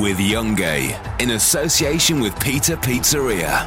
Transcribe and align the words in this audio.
with 0.00 0.18
Youngie 0.18 1.20
in 1.20 1.30
association 1.30 2.20
with 2.20 2.38
Peter 2.40 2.76
Pizzeria. 2.76 3.64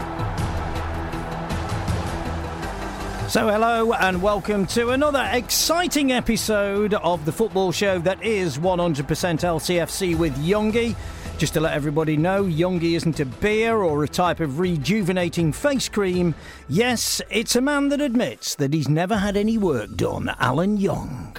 So, 3.29 3.47
hello 3.47 3.93
and 3.93 4.21
welcome 4.21 4.65
to 4.67 4.89
another 4.89 5.27
exciting 5.31 6.11
episode 6.11 6.93
of 6.95 7.23
the 7.25 7.31
football 7.31 7.71
show 7.71 7.99
that 7.99 8.23
is 8.23 8.57
100% 8.57 9.05
LCFC 9.05 10.17
with 10.17 10.35
Youngie. 10.37 10.95
Just 11.37 11.53
to 11.53 11.59
let 11.59 11.73
everybody 11.73 12.17
know, 12.17 12.43
Youngie 12.43 12.95
isn't 12.95 13.19
a 13.19 13.25
beer 13.25 13.77
or 13.77 14.03
a 14.03 14.07
type 14.07 14.39
of 14.39 14.59
rejuvenating 14.59 15.53
face 15.53 15.87
cream. 15.87 16.35
Yes, 16.67 17.21
it's 17.29 17.55
a 17.55 17.61
man 17.61 17.89
that 17.89 18.01
admits 18.01 18.55
that 18.55 18.73
he's 18.73 18.89
never 18.89 19.17
had 19.17 19.37
any 19.37 19.57
work 19.57 19.95
done, 19.95 20.33
Alan 20.39 20.77
Young. 20.77 21.37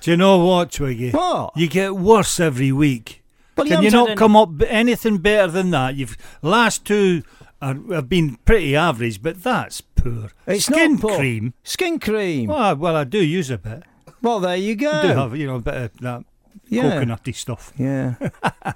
Do 0.00 0.10
you 0.12 0.16
know 0.16 0.44
what, 0.44 0.70
Twiggy? 0.70 1.10
What? 1.10 1.56
You 1.56 1.68
get 1.68 1.96
worse 1.96 2.38
every 2.38 2.70
week. 2.70 3.23
Well, 3.56 3.66
you 3.66 3.74
Can 3.76 3.82
you 3.84 4.06
any- 4.06 4.16
come 4.16 4.36
up 4.36 4.50
anything 4.66 5.18
better 5.18 5.50
than 5.50 5.70
that? 5.70 5.94
You've 5.94 6.16
last 6.42 6.84
two 6.84 7.22
are, 7.62 7.76
have 7.92 8.08
been 8.08 8.36
pretty 8.44 8.74
average, 8.76 9.22
but 9.22 9.42
that's 9.42 9.80
poor. 9.80 10.30
It's 10.46 10.66
Skin 10.66 10.94
not 10.96 11.16
cream. 11.16 11.54
Skin 11.62 11.98
cream. 11.98 12.48
Well, 12.48 12.76
well, 12.76 12.96
I 12.96 13.04
do 13.04 13.18
use 13.24 13.50
a 13.50 13.58
bit. 13.58 13.84
Well, 14.22 14.40
there 14.40 14.56
you 14.56 14.74
go. 14.74 14.90
I 14.90 15.02
do 15.02 15.08
have 15.08 15.36
you 15.36 15.46
know 15.46 15.56
a 15.56 15.60
bit 15.60 15.74
of 15.74 15.96
that 15.98 16.24
Yeah. 16.68 16.82
coconutty 17.04 17.34
stuff. 17.34 17.72
Yeah. 17.78 18.14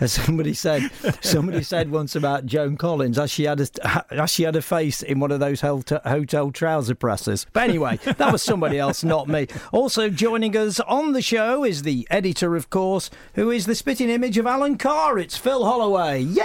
As 0.00 0.12
somebody 0.12 0.54
said, 0.54 0.90
somebody 1.20 1.62
said 1.62 1.90
once 1.90 2.16
about 2.16 2.46
Joan 2.46 2.76
Collins, 2.76 3.18
as 3.18 3.30
she 3.30 3.44
had 3.44 3.60
a, 3.60 4.04
as 4.10 4.30
she 4.30 4.44
had 4.44 4.56
a 4.56 4.62
face 4.62 5.02
in 5.02 5.20
one 5.20 5.30
of 5.30 5.40
those 5.40 5.60
hotel, 5.60 6.00
hotel 6.04 6.50
trouser 6.50 6.94
presses. 6.94 7.46
But 7.52 7.64
anyway, 7.64 7.98
that 8.04 8.32
was 8.32 8.42
somebody 8.42 8.78
else, 8.78 9.04
not 9.04 9.28
me. 9.28 9.46
Also 9.72 10.08
joining 10.08 10.56
us 10.56 10.80
on 10.80 11.12
the 11.12 11.22
show 11.22 11.64
is 11.64 11.82
the 11.82 12.06
editor, 12.10 12.56
of 12.56 12.70
course, 12.70 13.10
who 13.34 13.50
is 13.50 13.66
the 13.66 13.74
spitting 13.74 14.08
image 14.08 14.38
of 14.38 14.46
Alan 14.46 14.78
Carr. 14.78 15.18
It's 15.18 15.36
Phil 15.36 15.64
Holloway. 15.64 16.20
Yay! 16.20 16.42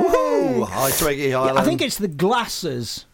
Woohoo! 0.00 0.66
Hi, 0.68 0.90
Twiggy. 0.90 1.30
Hi, 1.30 1.46
Yeah, 1.46 1.54
I 1.54 1.62
think 1.62 1.80
it's 1.80 1.96
the 1.98 2.08
glasses. 2.08 3.06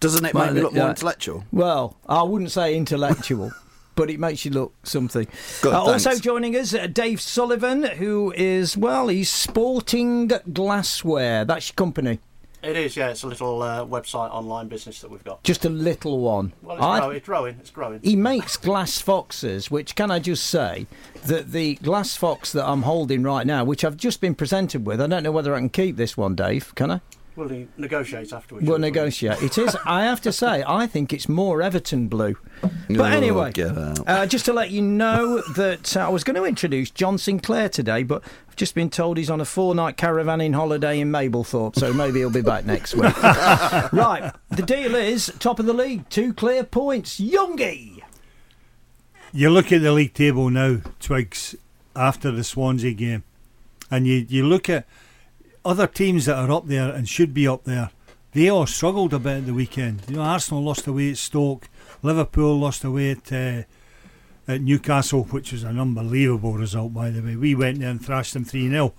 Doesn't 0.00 0.24
it 0.24 0.34
make 0.34 0.52
me 0.52 0.60
look 0.62 0.72
more 0.72 0.84
yeah. 0.84 0.90
intellectual? 0.90 1.44
Well, 1.52 1.96
I 2.08 2.22
wouldn't 2.22 2.50
say 2.50 2.74
intellectual. 2.74 3.52
But 4.00 4.08
it 4.08 4.18
makes 4.18 4.46
you 4.46 4.50
look 4.50 4.72
something. 4.82 5.26
Good, 5.60 5.74
Uh, 5.74 5.82
also 5.82 6.14
joining 6.18 6.56
us, 6.56 6.72
uh, 6.72 6.86
Dave 6.86 7.20
Sullivan, 7.20 7.82
who 7.82 8.32
is, 8.34 8.74
well, 8.74 9.08
he's 9.08 9.28
sporting 9.28 10.30
glassware. 10.50 11.44
That's 11.44 11.68
your 11.68 11.74
company. 11.74 12.18
It 12.62 12.78
is, 12.78 12.96
yeah. 12.96 13.10
It's 13.10 13.22
a 13.24 13.26
little 13.26 13.60
uh, 13.60 13.84
website 13.84 14.32
online 14.32 14.68
business 14.68 15.02
that 15.02 15.10
we've 15.10 15.22
got. 15.22 15.42
Just 15.42 15.66
a 15.66 15.68
little 15.68 16.20
one. 16.20 16.54
Well, 16.62 16.76
it's, 16.76 16.84
I- 16.86 16.98
growing, 17.00 17.16
it's 17.16 17.26
growing. 17.26 17.56
It's 17.60 17.70
growing. 17.70 18.00
he 18.02 18.16
makes 18.16 18.56
glass 18.56 19.02
foxes, 19.02 19.70
which 19.70 19.94
can 19.94 20.10
I 20.10 20.18
just 20.18 20.46
say 20.46 20.86
that 21.26 21.52
the 21.52 21.74
glass 21.76 22.16
fox 22.16 22.52
that 22.52 22.66
I'm 22.66 22.82
holding 22.84 23.22
right 23.22 23.46
now, 23.46 23.64
which 23.64 23.84
I've 23.84 23.98
just 23.98 24.22
been 24.22 24.34
presented 24.34 24.86
with, 24.86 24.98
I 25.02 25.08
don't 25.08 25.22
know 25.22 25.30
whether 25.32 25.54
I 25.54 25.58
can 25.58 25.68
keep 25.68 25.96
this 25.96 26.16
one, 26.16 26.34
Dave. 26.36 26.74
Can 26.74 26.90
I? 26.90 27.00
We'll 27.36 27.48
he 27.48 27.68
negotiate 27.78 28.32
afterwards. 28.32 28.66
We'll 28.66 28.76
shall 28.76 28.82
we? 28.82 28.88
negotiate. 28.88 29.42
It 29.42 29.56
is. 29.56 29.76
I 29.86 30.02
have 30.04 30.20
to 30.22 30.32
say, 30.32 30.62
I 30.66 30.86
think 30.86 31.12
it's 31.12 31.28
more 31.28 31.62
Everton 31.62 32.08
blue. 32.08 32.36
But 32.90 32.98
Oh, 33.00 33.04
anyway, 33.04 33.52
get 33.52 33.78
out. 33.78 34.00
uh, 34.06 34.26
just 34.26 34.44
to 34.46 34.52
let 34.52 34.70
you 34.72 34.82
know 34.82 35.40
that 35.54 35.96
uh, 35.96 36.00
I 36.00 36.08
was 36.08 36.24
going 36.24 36.34
to 36.34 36.44
introduce 36.44 36.90
John 36.90 37.18
Sinclair 37.18 37.68
today, 37.68 38.02
but 38.02 38.22
I've 38.48 38.56
just 38.56 38.74
been 38.74 38.90
told 38.90 39.16
he's 39.16 39.30
on 39.30 39.40
a 39.40 39.44
four-night 39.44 39.96
caravanning 39.96 40.54
holiday 40.54 40.98
in 40.98 41.10
Mablethorpe, 41.12 41.76
so 41.76 41.92
maybe 41.92 42.18
he'll 42.18 42.30
be 42.30 42.42
back 42.42 42.66
next 42.66 42.94
week. 42.96 43.16
right. 43.22 44.32
The 44.50 44.62
deal 44.62 44.96
is 44.96 45.32
top 45.38 45.60
of 45.60 45.66
the 45.66 45.72
league, 45.72 46.08
two 46.10 46.34
clear 46.34 46.64
points. 46.64 47.20
Youngie. 47.20 48.00
You 49.32 49.50
look 49.50 49.70
at 49.70 49.82
the 49.82 49.92
league 49.92 50.14
table 50.14 50.50
now, 50.50 50.78
Twigs, 50.98 51.54
after 51.94 52.32
the 52.32 52.42
Swansea 52.42 52.92
game, 52.92 53.22
and 53.88 54.04
you, 54.06 54.26
you 54.28 54.44
look 54.44 54.68
at 54.68 54.84
other 55.64 55.86
teams 55.86 56.26
that 56.26 56.36
are 56.36 56.50
up 56.50 56.66
there 56.66 56.90
and 56.90 57.08
should 57.08 57.34
be 57.34 57.46
up 57.46 57.64
there. 57.64 57.90
They 58.32 58.48
all 58.48 58.66
struggled 58.66 59.12
a 59.12 59.18
bit 59.18 59.38
at 59.38 59.46
the 59.46 59.54
weekend. 59.54 60.02
You 60.08 60.16
know, 60.16 60.22
Arsenal 60.22 60.62
lost 60.62 60.86
away 60.86 61.10
at 61.10 61.16
Stoke, 61.16 61.68
Liverpool 62.02 62.58
lost 62.58 62.84
away 62.84 63.10
at 63.10 63.32
uh, 63.32 63.62
at 64.46 64.60
Newcastle, 64.60 65.24
which 65.24 65.52
was 65.52 65.62
an 65.64 65.78
unbelievable 65.78 66.54
result, 66.54 66.94
by 66.94 67.10
the 67.10 67.22
way. 67.22 67.36
We 67.36 67.54
went 67.54 67.80
there 67.80 67.90
and 67.90 68.04
thrashed 68.04 68.34
them 68.34 68.44
3 68.44 68.68
0. 68.70 68.94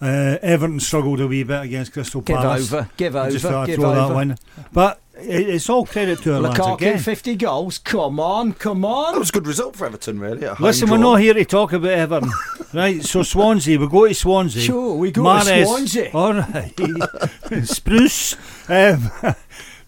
Uh, 0.00 0.36
Everton 0.42 0.78
struggled 0.80 1.20
a 1.20 1.26
wee 1.26 1.42
bit 1.42 1.62
against 1.62 1.92
Crystal 1.92 2.20
Give 2.20 2.36
Palace. 2.36 2.72
over. 2.72 2.90
Give 2.96 3.16
I 3.16 3.30
just 3.30 3.44
over. 3.46 3.66
give 3.66 3.76
throw 3.76 3.90
over. 3.90 4.08
that 4.08 4.14
one. 4.14 4.38
But 4.72 5.00
it's 5.18 5.68
all 5.70 5.86
credit 5.86 6.20
to 6.22 6.34
our 6.34 6.40
Lukaku, 6.42 6.74
again. 6.74 6.98
50 6.98 7.36
goals. 7.36 7.78
Come 7.78 8.20
on, 8.20 8.52
come 8.52 8.84
on. 8.84 9.12
That 9.14 9.18
was 9.18 9.30
a 9.30 9.32
good 9.32 9.46
result 9.46 9.76
for 9.76 9.86
Everton, 9.86 10.18
really. 10.20 10.46
Listen, 10.60 10.88
draw. 10.88 10.96
we're 10.96 11.02
not 11.02 11.16
here 11.20 11.34
to 11.34 11.44
talk 11.44 11.72
about 11.72 11.90
Everton, 11.90 12.30
right? 12.74 13.02
So 13.02 13.22
Swansea, 13.22 13.78
we 13.78 13.88
go 13.88 14.06
to 14.06 14.14
Swansea. 14.14 14.62
Sure, 14.62 14.94
we 14.96 15.10
go 15.10 15.22
to 15.24 15.64
Swansea. 15.64 16.10
All 16.12 16.34
right, 16.34 16.72
Spruce. 17.64 18.34
Um, 18.68 19.10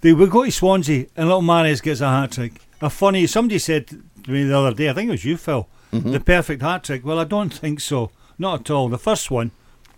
they 0.00 0.12
we 0.12 0.26
go 0.28 0.44
to 0.44 0.50
Swansea, 0.52 1.06
and 1.16 1.26
little 1.28 1.42
Mahrez 1.42 1.82
gets 1.82 2.00
a 2.00 2.08
hat 2.08 2.32
trick. 2.32 2.52
A 2.80 2.88
funny. 2.90 3.26
Somebody 3.26 3.58
said 3.58 3.88
to 3.88 4.30
me 4.30 4.44
the 4.44 4.56
other 4.56 4.74
day, 4.74 4.88
I 4.88 4.92
think 4.94 5.08
it 5.08 5.12
was 5.12 5.24
you, 5.24 5.36
Phil, 5.36 5.68
Mm-hmm. 5.92 6.12
the 6.12 6.20
perfect 6.20 6.60
hat 6.62 6.84
trick. 6.84 7.02
Well, 7.04 7.18
I 7.18 7.24
don't 7.24 7.52
think 7.52 7.80
so. 7.80 8.10
Not 8.38 8.60
at 8.60 8.70
all. 8.70 8.88
The 8.90 8.98
first 8.98 9.30
one. 9.30 9.52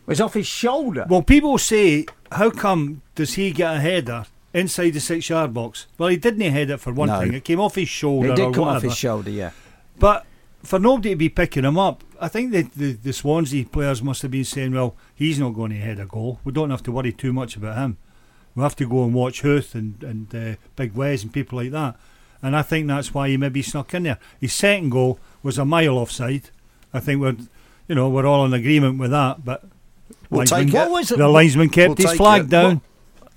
Was 0.07 0.21
off 0.21 0.35
his 0.35 0.47
shoulder. 0.47 1.05
Well, 1.09 1.23
people 1.23 1.59
say, 1.59 2.07
how 2.33 2.51
come 2.51 3.03
does 3.17 3.35
he 3.35 3.51
get 3.53 3.77
a 3.77 3.81
header 3.81 4.25
inside 4.55 4.91
the 4.91 5.01
six 5.01 5.29
yard 5.29 5.53
box? 5.55 5.87
Well, 5.99 6.09
he 6.09 6.17
didn't 6.17 6.41
head 6.53 6.71
it 6.71 6.79
for 6.81 6.93
one 6.93 7.09
No. 7.09 7.21
thing. 7.21 7.35
It 7.35 7.45
came 7.45 7.61
off 7.61 7.75
his 7.75 7.89
shoulder. 7.89 8.31
it 8.33 8.37
did 8.37 8.55
come 8.55 8.65
off 8.65 8.83
his 8.83 8.97
shoulder, 8.97 9.31
yeah. 9.31 9.51
But 9.99 10.27
for 10.63 10.79
nobody 10.79 11.11
to 11.11 11.17
be 11.17 11.29
picking 11.29 11.65
him 11.65 11.79
up, 11.79 12.03
I 12.21 12.29
think 12.29 12.53
the, 12.53 12.63
the, 12.63 12.93
the 12.93 13.13
Swansea 13.13 13.65
players 13.65 14.03
must 14.03 14.23
have 14.23 14.31
been 14.31 14.45
saying, 14.45 14.73
well, 14.75 14.95
he's 15.15 15.39
not 15.39 15.51
going 15.51 15.71
to 15.71 15.77
head 15.79 15.99
a 16.01 16.05
goal. 16.07 16.41
We 16.45 16.53
don't 16.53 16.71
have 16.71 16.83
to 16.85 16.93
worry 16.93 17.13
too 17.13 17.33
much 17.33 17.57
about 17.57 17.77
him. 17.79 17.97
We 18.55 18.63
have 18.63 18.77
to 18.77 18.89
go 18.89 19.05
and 19.05 19.15
watch 19.15 19.43
Huth 19.43 19.75
and, 19.75 20.03
and 20.03 20.35
uh, 20.35 20.57
Big 20.77 20.95
Wes 20.95 21.23
and 21.23 21.33
people 21.33 21.59
like 21.59 21.71
that. 21.71 21.97
And 22.43 22.57
I 22.57 22.63
think 22.63 22.89
that's 22.89 23.15
why 23.15 23.29
he 23.29 23.37
maybe 23.37 23.63
snuck 23.63 23.95
in 23.95 24.03
there. 24.05 24.19
His 24.41 24.53
second 24.53 24.91
goal 24.91 25.19
was 25.43 25.57
a 25.59 25.65
mile 25.65 25.97
offside. 25.99 26.51
I 26.93 27.01
think 27.01 27.21
we're, 27.21 27.37
you 27.87 27.95
know, 27.95 28.09
we're 28.09 28.27
all 28.27 28.45
in 28.45 28.53
agreement 28.53 28.99
with 28.99 29.11
that. 29.13 29.45
But 29.45 29.65
We'll 30.29 30.41
linesman-. 30.41 30.71
What 30.73 30.91
was 30.91 31.11
it? 31.11 31.19
the 31.19 31.29
linesman 31.29 31.69
kept 31.69 31.99
We'll 31.99 32.09
his 32.09 32.17
flag 32.17 32.43
it. 32.45 32.51
down. 32.51 32.81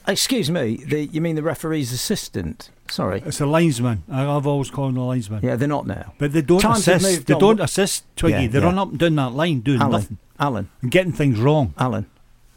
Excuse 0.08 0.52
me, 0.52 0.78
the, 0.86 1.06
you 1.06 1.22
mean 1.22 1.36
the 1.36 1.44
referee's 1.44 1.94
assistant? 1.94 2.70
Sorry. 2.90 3.24
It's 3.26 3.40
a 3.40 3.46
linesman. 3.46 4.04
I, 4.12 4.26
I've 4.26 4.46
always 4.46 4.70
called 4.70 4.92
him 4.92 4.98
a 4.98 5.08
linesman. 5.08 5.40
Yeah, 5.44 5.56
they're 5.56 5.68
not 5.68 5.88
now. 5.88 6.14
But 6.18 6.34
they 6.34 6.42
don't 6.42 6.60
Times 6.60 6.88
assist. 6.88 7.26
They 7.26 7.34
on. 7.34 7.40
don't 7.40 7.60
assist 7.62 8.04
Twiggy. 8.16 8.44
Yeah, 8.44 8.48
They're 8.48 8.62
yeah. 8.62 8.68
on 8.68 8.80
up 8.80 8.90
and 8.90 9.00
down 9.00 9.16
that 9.16 9.32
line 9.32 9.62
doing 9.62 9.82
Alan, 9.82 9.92
nothing 9.92 10.18
Alan, 10.40 10.70
and 10.82 10.92
getting 10.92 11.14
things 11.14 11.40
wrong. 11.40 11.74
Alan. 11.78 12.08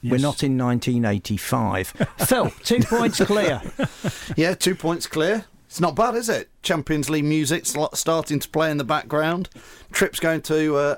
We're 0.02 0.18
not 0.18 0.44
in 0.44 0.56
1985. 0.56 1.88
Phil, 2.18 2.50
two 2.62 2.80
points 2.80 3.20
clear. 3.24 3.60
Yeah, 4.36 4.54
two 4.54 4.74
points 4.74 5.06
clear. 5.06 5.46
It's 5.66 5.80
not 5.80 5.96
bad, 5.96 6.14
is 6.14 6.28
it? 6.28 6.48
Champions 6.62 7.10
League 7.10 7.24
music 7.24 7.66
starting 7.66 8.38
to 8.38 8.48
play 8.48 8.70
in 8.70 8.76
the 8.76 8.84
background. 8.84 9.48
Trips 9.90 10.20
going 10.20 10.42
to 10.42 10.76
uh, 10.76 10.96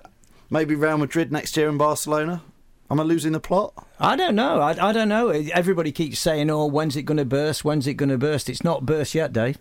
maybe 0.50 0.74
Real 0.74 0.98
Madrid 0.98 1.32
next 1.32 1.56
year 1.56 1.68
in 1.68 1.78
Barcelona. 1.78 2.42
Am 2.90 2.98
I 2.98 3.02
losing 3.02 3.32
the 3.32 3.40
plot? 3.40 3.74
I 4.00 4.16
don't 4.16 4.34
know. 4.34 4.60
I, 4.60 4.88
I 4.88 4.92
don't 4.92 5.08
know. 5.08 5.28
Everybody 5.28 5.92
keeps 5.92 6.18
saying, 6.18 6.50
"Oh, 6.50 6.66
when's 6.66 6.96
it 6.96 7.02
going 7.02 7.18
to 7.18 7.24
burst? 7.24 7.64
When's 7.64 7.86
it 7.86 7.94
going 7.94 8.08
to 8.08 8.18
burst?" 8.18 8.48
It's 8.48 8.64
not 8.64 8.86
burst 8.86 9.14
yet, 9.14 9.32
Dave. 9.32 9.58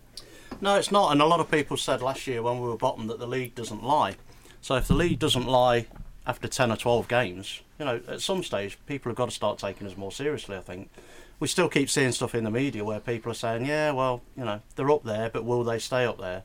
No, 0.60 0.76
it's 0.76 0.90
not. 0.90 1.12
And 1.12 1.20
a 1.20 1.26
lot 1.26 1.40
of 1.40 1.50
people 1.50 1.76
said 1.76 2.00
last 2.00 2.26
year 2.26 2.42
when 2.42 2.60
we 2.60 2.68
were 2.68 2.76
bottom 2.76 3.06
that 3.08 3.18
the 3.18 3.26
league 3.26 3.54
doesn't 3.54 3.82
lie. 3.82 4.16
So 4.60 4.76
if 4.76 4.88
the 4.88 4.94
league 4.94 5.18
doesn't 5.18 5.46
lie 5.46 5.86
after 6.26 6.48
10 6.48 6.72
or 6.72 6.76
12 6.76 7.06
games, 7.06 7.62
you 7.78 7.84
know, 7.84 8.00
at 8.08 8.20
some 8.20 8.42
stage 8.42 8.78
people 8.86 9.10
have 9.10 9.16
got 9.16 9.26
to 9.26 9.34
start 9.34 9.58
taking 9.58 9.86
us 9.86 9.96
more 9.96 10.10
seriously, 10.10 10.56
I 10.56 10.60
think. 10.60 10.90
We 11.38 11.46
still 11.46 11.68
keep 11.68 11.88
seeing 11.88 12.10
stuff 12.12 12.34
in 12.34 12.42
the 12.42 12.50
media 12.50 12.84
where 12.84 12.98
people 12.98 13.30
are 13.30 13.34
saying, 13.34 13.66
yeah, 13.66 13.92
well, 13.92 14.22
you 14.36 14.44
know, 14.44 14.60
they're 14.74 14.90
up 14.90 15.04
there, 15.04 15.30
but 15.30 15.44
will 15.44 15.62
they 15.62 15.78
stay 15.78 16.04
up 16.04 16.18
there? 16.18 16.42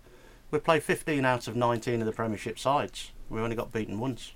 We 0.51 0.59
played 0.59 0.83
15 0.83 1.25
out 1.25 1.47
of 1.47 1.55
19 1.55 2.01
of 2.01 2.05
the 2.05 2.11
Premiership 2.11 2.59
sides. 2.59 3.11
We 3.29 3.41
only 3.41 3.55
got 3.55 3.73
beaten 3.73 3.99
once. 3.99 4.33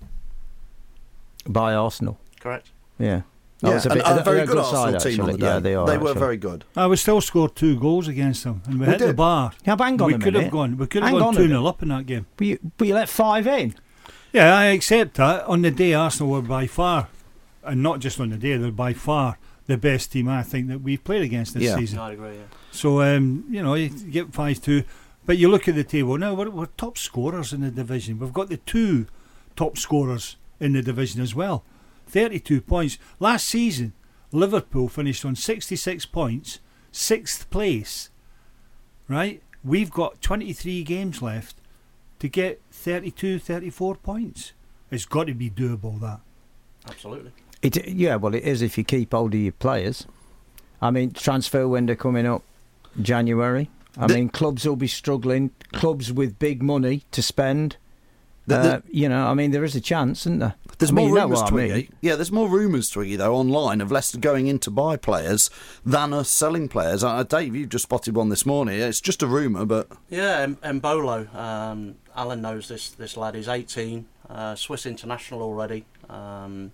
By 1.46 1.74
Arsenal. 1.74 2.18
Correct. 2.40 2.70
Yeah. 2.98 3.22
yeah, 3.62 3.74
was 3.74 3.86
a 3.86 3.90
and 3.92 4.20
a 4.20 4.22
very 4.22 4.40
a 4.40 4.46
good, 4.46 4.52
good 4.54 4.58
Arsenal 4.64 5.00
side, 5.00 5.10
team 5.10 5.20
on 5.20 5.26
the 5.26 5.32
actually. 5.34 5.38
day. 5.40 5.46
Yeah, 5.46 5.58
they 5.60 5.74
are, 5.74 5.84
were 5.84 5.92
actually. 5.92 6.14
very 6.14 6.36
good. 6.36 6.64
I 6.76 6.86
we 6.86 6.96
still 6.96 7.20
scored 7.20 7.56
two 7.56 7.78
goals 7.78 8.06
against 8.08 8.44
them, 8.44 8.62
and 8.66 8.74
we, 8.80 8.86
We 8.86 8.92
hit 8.92 8.98
the 9.00 9.14
bar. 9.14 9.52
Yeah, 9.66 9.76
but 9.76 9.84
hang 9.84 10.00
on 10.02 10.06
we 10.08 10.14
a 10.14 10.18
could 10.18 10.34
minute. 10.34 10.42
have 10.44 10.52
gone. 10.52 10.76
We 10.76 10.86
could 10.86 11.02
have 11.02 11.10
Hang 11.12 11.18
gone 11.20 11.34
two 11.34 11.40
minute. 11.42 11.54
0 11.54 11.66
up 11.66 11.82
in 11.82 11.88
that 11.88 12.06
game. 12.06 12.26
But 12.36 12.46
you, 12.46 12.58
but 12.76 12.86
you 12.88 12.94
let 12.94 13.08
five 13.08 13.46
in. 13.46 13.74
Yeah, 14.32 14.54
I 14.56 14.66
accept 14.66 15.14
that. 15.14 15.44
On 15.46 15.62
the 15.62 15.70
day, 15.70 15.94
Arsenal 15.94 16.32
were 16.32 16.42
by 16.42 16.66
far, 16.66 17.08
and 17.64 17.82
not 17.82 17.98
just 18.00 18.20
on 18.20 18.30
the 18.30 18.36
day, 18.36 18.56
they're 18.56 18.70
by 18.70 18.92
far 18.92 19.38
the 19.66 19.76
best 19.76 20.12
team 20.12 20.28
I 20.28 20.42
think 20.42 20.68
that 20.68 20.80
we've 20.82 21.02
played 21.02 21.22
against 21.22 21.54
this 21.54 21.64
Yeah. 21.64 21.76
season. 21.76 21.98
I 21.98 22.12
agree, 22.12 22.34
yeah. 22.36 22.42
So 22.70 23.00
um, 23.02 23.44
you 23.50 23.62
know, 23.62 23.74
you 23.74 23.88
get 23.88 24.32
five 24.32 24.60
two, 24.62 24.84
but 25.26 25.36
you 25.36 25.48
look 25.48 25.66
at 25.68 25.74
the 25.74 25.84
table 25.84 26.16
now. 26.18 26.34
We're, 26.34 26.48
we're 26.50 26.66
top 26.76 26.96
scorers 26.96 27.52
in 27.52 27.60
the 27.62 27.70
division. 27.70 28.18
We've 28.18 28.32
got 28.32 28.48
the 28.50 28.56
two 28.58 29.06
top 29.56 29.76
scorers 29.76 30.36
in 30.60 30.72
the 30.74 30.82
division 30.82 31.20
as 31.20 31.34
well. 31.34 31.64
Thirty-two 32.08 32.60
points 32.62 32.98
last 33.20 33.46
season. 33.46 33.92
Liverpool 34.32 34.88
finished 34.88 35.24
on 35.24 35.36
sixty-six 35.36 36.06
points, 36.06 36.58
sixth 36.90 37.48
place. 37.50 38.10
Right, 39.08 39.42
we've 39.64 39.90
got 39.90 40.20
twenty-three 40.20 40.82
games 40.84 41.22
left 41.22 41.56
to 42.18 42.28
get 42.28 42.60
32, 42.72 43.38
34 43.38 43.94
points. 43.94 44.52
It's 44.90 45.04
got 45.04 45.28
to 45.28 45.34
be 45.34 45.48
doable. 45.48 46.00
That. 46.00 46.20
Absolutely. 46.88 47.30
It, 47.62 47.86
yeah, 47.88 48.16
well, 48.16 48.34
it 48.34 48.42
is 48.42 48.60
if 48.60 48.76
you 48.76 48.82
keep 48.82 49.12
hold 49.12 49.34
of 49.34 49.40
your 49.40 49.52
players. 49.52 50.04
I 50.82 50.90
mean, 50.90 51.12
transfer 51.12 51.68
window 51.68 51.94
coming 51.94 52.26
up 52.26 52.42
January. 53.00 53.70
I 53.96 54.08
The- 54.08 54.14
mean, 54.14 54.28
clubs 54.30 54.66
will 54.66 54.74
be 54.76 54.88
struggling. 54.88 55.52
Clubs 55.72 56.12
with 56.12 56.38
big 56.40 56.60
money 56.62 57.04
to 57.12 57.22
spend. 57.22 57.76
The- 58.48 58.56
the- 58.62 58.74
uh, 58.76 58.80
you 58.90 59.08
know, 59.08 59.26
I 59.26 59.34
mean, 59.34 59.50
there 59.52 59.64
is 59.64 59.74
a 59.76 59.80
chance, 59.80 60.22
isn't 60.22 60.38
there? 60.40 60.54
There's 60.78 60.90
I 60.90 60.94
mean, 60.94 61.06
more 61.06 61.08
you 61.08 61.14
know 61.16 61.22
rumours, 61.22 61.42
what 61.42 61.52
I 61.52 61.56
mean. 61.68 61.88
Yeah, 62.00 62.14
there's 62.16 62.30
more 62.32 62.48
rumours, 62.48 62.88
Twiggy, 62.88 63.16
though, 63.16 63.34
online 63.34 63.80
of 63.80 63.90
Leicester 63.90 64.18
going 64.18 64.46
in 64.46 64.58
to 64.60 64.70
buy 64.70 64.96
players 64.96 65.50
than 65.84 66.12
us 66.12 66.28
selling 66.28 66.68
players. 66.68 67.02
Uh, 67.02 67.22
Dave, 67.24 67.54
you've 67.56 67.68
just 67.70 67.82
spotted 67.84 68.14
one 68.14 68.28
this 68.28 68.46
morning. 68.46 68.78
It's 68.80 69.00
just 69.00 69.22
a 69.22 69.26
rumour, 69.26 69.64
but 69.64 69.88
Yeah, 70.08 70.38
M- 70.40 70.56
Embolo. 70.62 71.34
Um, 71.34 71.96
Alan 72.16 72.40
knows 72.42 72.68
this. 72.68 72.90
This 72.90 73.16
lad 73.16 73.34
is 73.34 73.48
18, 73.48 74.06
uh, 74.30 74.54
Swiss 74.54 74.86
international 74.86 75.42
already, 75.42 75.84
um, 76.08 76.70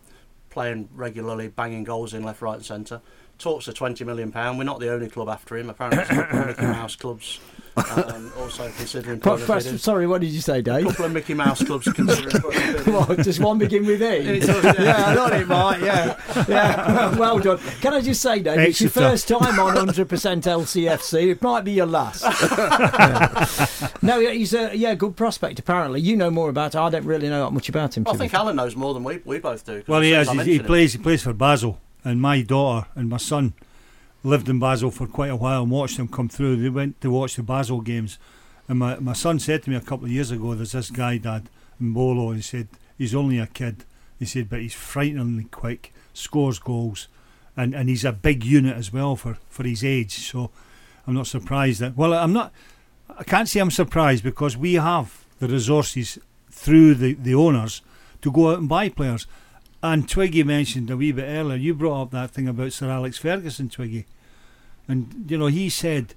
playing 0.51 0.89
regularly, 0.95 1.49
banging 1.49 1.85
goals 1.85 2.13
in 2.15 2.23
left, 2.23 2.43
right, 2.43 2.57
and 2.57 2.65
centre. 2.65 3.01
Talks 3.39 3.69
of 3.69 3.75
20 3.75 4.05
million 4.05 4.33
pound. 4.33 4.59
We're 4.59 4.65
not 4.65 4.81
the 4.81 4.93
only 4.93 5.09
club 5.09 5.29
after 5.29 5.57
him. 5.57 5.71
Apparently, 5.71 6.05
there's 6.05 6.11
a 6.11 6.23
couple 6.23 6.41
of 6.41 6.47
Mickey 6.47 6.63
Mouse 6.67 6.97
clubs 6.97 7.41
um, 7.77 8.33
also 8.39 8.71
considering. 8.77 9.19
But 9.19 9.41
first, 9.41 9.79
sorry, 9.79 10.07
what 10.07 10.21
did 10.21 10.31
you 10.31 10.41
say, 10.41 10.63
Dave? 10.63 10.75
A 10.75 10.79
Dave? 10.79 10.87
couple 10.89 11.05
of 11.07 11.13
Mickey 11.13 11.35
Mouse 11.35 11.63
clubs 11.63 11.91
considering. 11.93 12.41
putting 12.41 12.63
a 12.63 12.73
bid 12.73 12.87
in. 12.87 12.95
What, 12.95 13.19
does 13.19 13.41
one 13.41 13.59
begin 13.59 13.87
with 13.87 14.03
E? 14.03 14.41
Does, 14.45 14.65
yeah. 14.65 14.75
yeah, 14.79 15.05
I 15.07 15.15
thought 15.15 15.33
it 15.33 15.49
might. 15.49 15.81
Yeah, 15.81 16.45
yeah. 16.49 17.17
well 17.19 17.39
done. 17.39 17.59
Can 17.81 17.95
I 17.95 18.01
just 18.01 18.21
say, 18.21 18.41
Dave, 18.41 18.59
it's 18.61 18.81
your 18.81 18.91
first 18.91 19.29
time 19.29 19.59
on 19.59 19.75
100% 19.75 20.07
LCFC. 20.07 21.31
It 21.31 21.43
might 21.43 21.65
be 21.65 21.73
your 21.73 21.87
last. 21.87 22.23
Yeah. 22.23 23.89
No, 24.03 24.21
he's 24.21 24.55
a 24.55 24.77
yeah 24.77 24.95
good 24.95 25.17
prospect. 25.17 25.59
Apparently, 25.59 26.01
you 26.01 26.17
know 26.17 26.31
more 26.31 26.51
about. 26.51 26.75
it. 26.75 26.79
I 26.79 26.91
don't 26.91 27.05
really 27.05 27.29
know 27.29 27.45
that 27.45 27.53
much 27.53 27.69
about 27.69 27.97
him. 27.97 28.05
Well, 28.05 28.15
I 28.15 28.19
think 28.19 28.35
Alan 28.35 28.57
knows 28.57 28.77
more 28.77 28.95
than 28.95 29.05
we, 29.05 29.21
we 29.25 29.39
both 29.39 29.65
do. 29.65 29.83
Well, 29.87 30.01
he 30.01 30.11
has. 30.13 30.31
He, 30.31 30.43
he 30.43 30.59
plays. 30.59 30.93
He 30.93 30.99
plays 30.99 31.23
for 31.23 31.33
Basel, 31.33 31.81
and 32.05 32.21
my 32.21 32.43
daughter 32.43 32.89
and 32.95 33.09
my 33.09 33.17
son 33.17 33.55
lived 34.23 34.49
in 34.49 34.59
Basel 34.59 34.91
for 34.91 35.07
quite 35.07 35.31
a 35.31 35.37
while 35.37 35.63
and 35.63 35.71
watched 35.71 35.97
them 35.97 36.09
come 36.09 36.29
through. 36.29 36.57
They 36.57 36.69
went 36.69 37.01
to 37.01 37.11
watch 37.11 37.37
the 37.37 37.43
Basel 37.43 37.81
games, 37.81 38.19
and 38.69 38.79
my 38.79 38.99
my 38.99 39.13
son 39.13 39.39
said 39.39 39.63
to 39.63 39.71
me 39.71 39.77
a 39.77 39.81
couple 39.81 40.07
of 40.07 40.13
years 40.13 40.31
ago, 40.31 40.55
"There's 40.55 40.73
this 40.73 40.91
guy, 40.91 41.19
Dad, 41.19 41.49
Embolo," 41.81 42.29
and 42.29 42.37
he 42.37 42.43
said 42.43 42.69
he's 42.99 43.15
only 43.15 43.39
a 43.39 43.47
kid. 43.47 43.85
He 44.19 44.27
said, 44.27 44.49
but 44.49 44.61
he's 44.61 44.75
frighteningly 44.75 45.45
quick, 45.45 45.93
scores 46.13 46.59
goals, 46.59 47.09
and 47.57 47.75
and 47.75 47.89
he's 47.89 48.05
a 48.05 48.13
big 48.13 48.45
unit 48.45 48.77
as 48.77 48.93
well 48.93 49.17
for 49.17 49.39
for 49.49 49.65
his 49.65 49.85
age. 49.85 50.13
So 50.13 50.51
I'm 51.07 51.15
not 51.15 51.27
surprised 51.27 51.81
that. 51.81 51.97
Well, 51.97 52.15
I'm 52.15 52.33
not. 52.33 52.53
I 53.19 53.25
can't 53.25 53.49
say 53.49 53.61
I'm 53.61 53.71
surprised 53.71 54.25
because 54.25 54.57
we 54.57 54.75
have 54.75 55.25
the 55.41 55.49
resources 55.49 56.19
through 56.51 56.95
the, 56.95 57.15
the 57.15 57.35
owners 57.35 57.83
to 58.23 58.33
go 58.33 58.53
out 58.53 58.59
and 58.59 58.69
buy 58.69 58.89
players. 58.89 59.27
And 59.85 60.09
Twiggy 60.09 60.43
mentioned 60.45 60.89
a 60.89 60.97
wee 60.97 61.13
bit 61.13 61.27
earlier, 61.27 61.59
you 61.59 61.75
brought 61.75 62.05
up 62.05 62.11
that 62.13 62.31
thing 62.31 62.49
about 62.49 62.73
Sir 62.73 62.89
Alex 62.89 63.19
Ferguson, 63.19 63.69
Twiggy. 63.69 64.07
And, 64.89 65.27
you 65.31 65.37
know, 65.37 65.49
he 65.49 65.69
said 65.69 66.15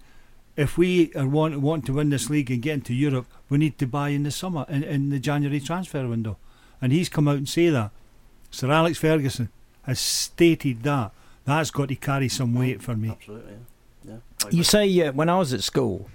if 0.56 0.78
we 0.78 1.14
are 1.16 1.28
want, 1.28 1.60
want 1.60 1.86
to 1.88 1.94
win 1.94 2.10
this 2.10 2.30
league 2.30 2.50
and 2.50 2.62
get 2.62 2.76
into 2.76 2.94
Europe, 2.94 3.28
we 3.50 3.58
need 3.58 3.78
to 3.80 3.86
buy 3.86 4.10
in 4.10 4.24
the 4.24 4.32
summer, 4.32 4.66
in, 4.70 4.86
in 4.86 5.10
the 5.10 5.20
January 5.20 5.60
transfer 5.60 6.08
window. 6.08 6.38
And 6.82 6.94
he's 6.94 7.10
come 7.10 7.28
out 7.28 7.36
and 7.36 7.50
say 7.50 7.70
that. 7.70 7.92
Sir 8.52 8.72
Alex 8.72 9.00
Ferguson 9.00 9.50
has 9.84 10.00
stated 10.00 10.84
that. 10.84 11.12
That's 11.44 11.70
got 11.70 11.90
to 11.90 11.96
carry 11.96 12.30
some 12.30 12.56
weight 12.56 12.82
for 12.82 12.96
me. 12.96 13.10
Absolutely, 13.10 13.54
yeah. 14.06 14.16
yeah 14.44 14.50
You 14.50 14.64
say 14.64 15.02
uh, 15.02 15.12
when 15.12 15.28
I 15.28 15.40
was 15.40 15.52
at 15.52 15.62
school, 15.62 16.10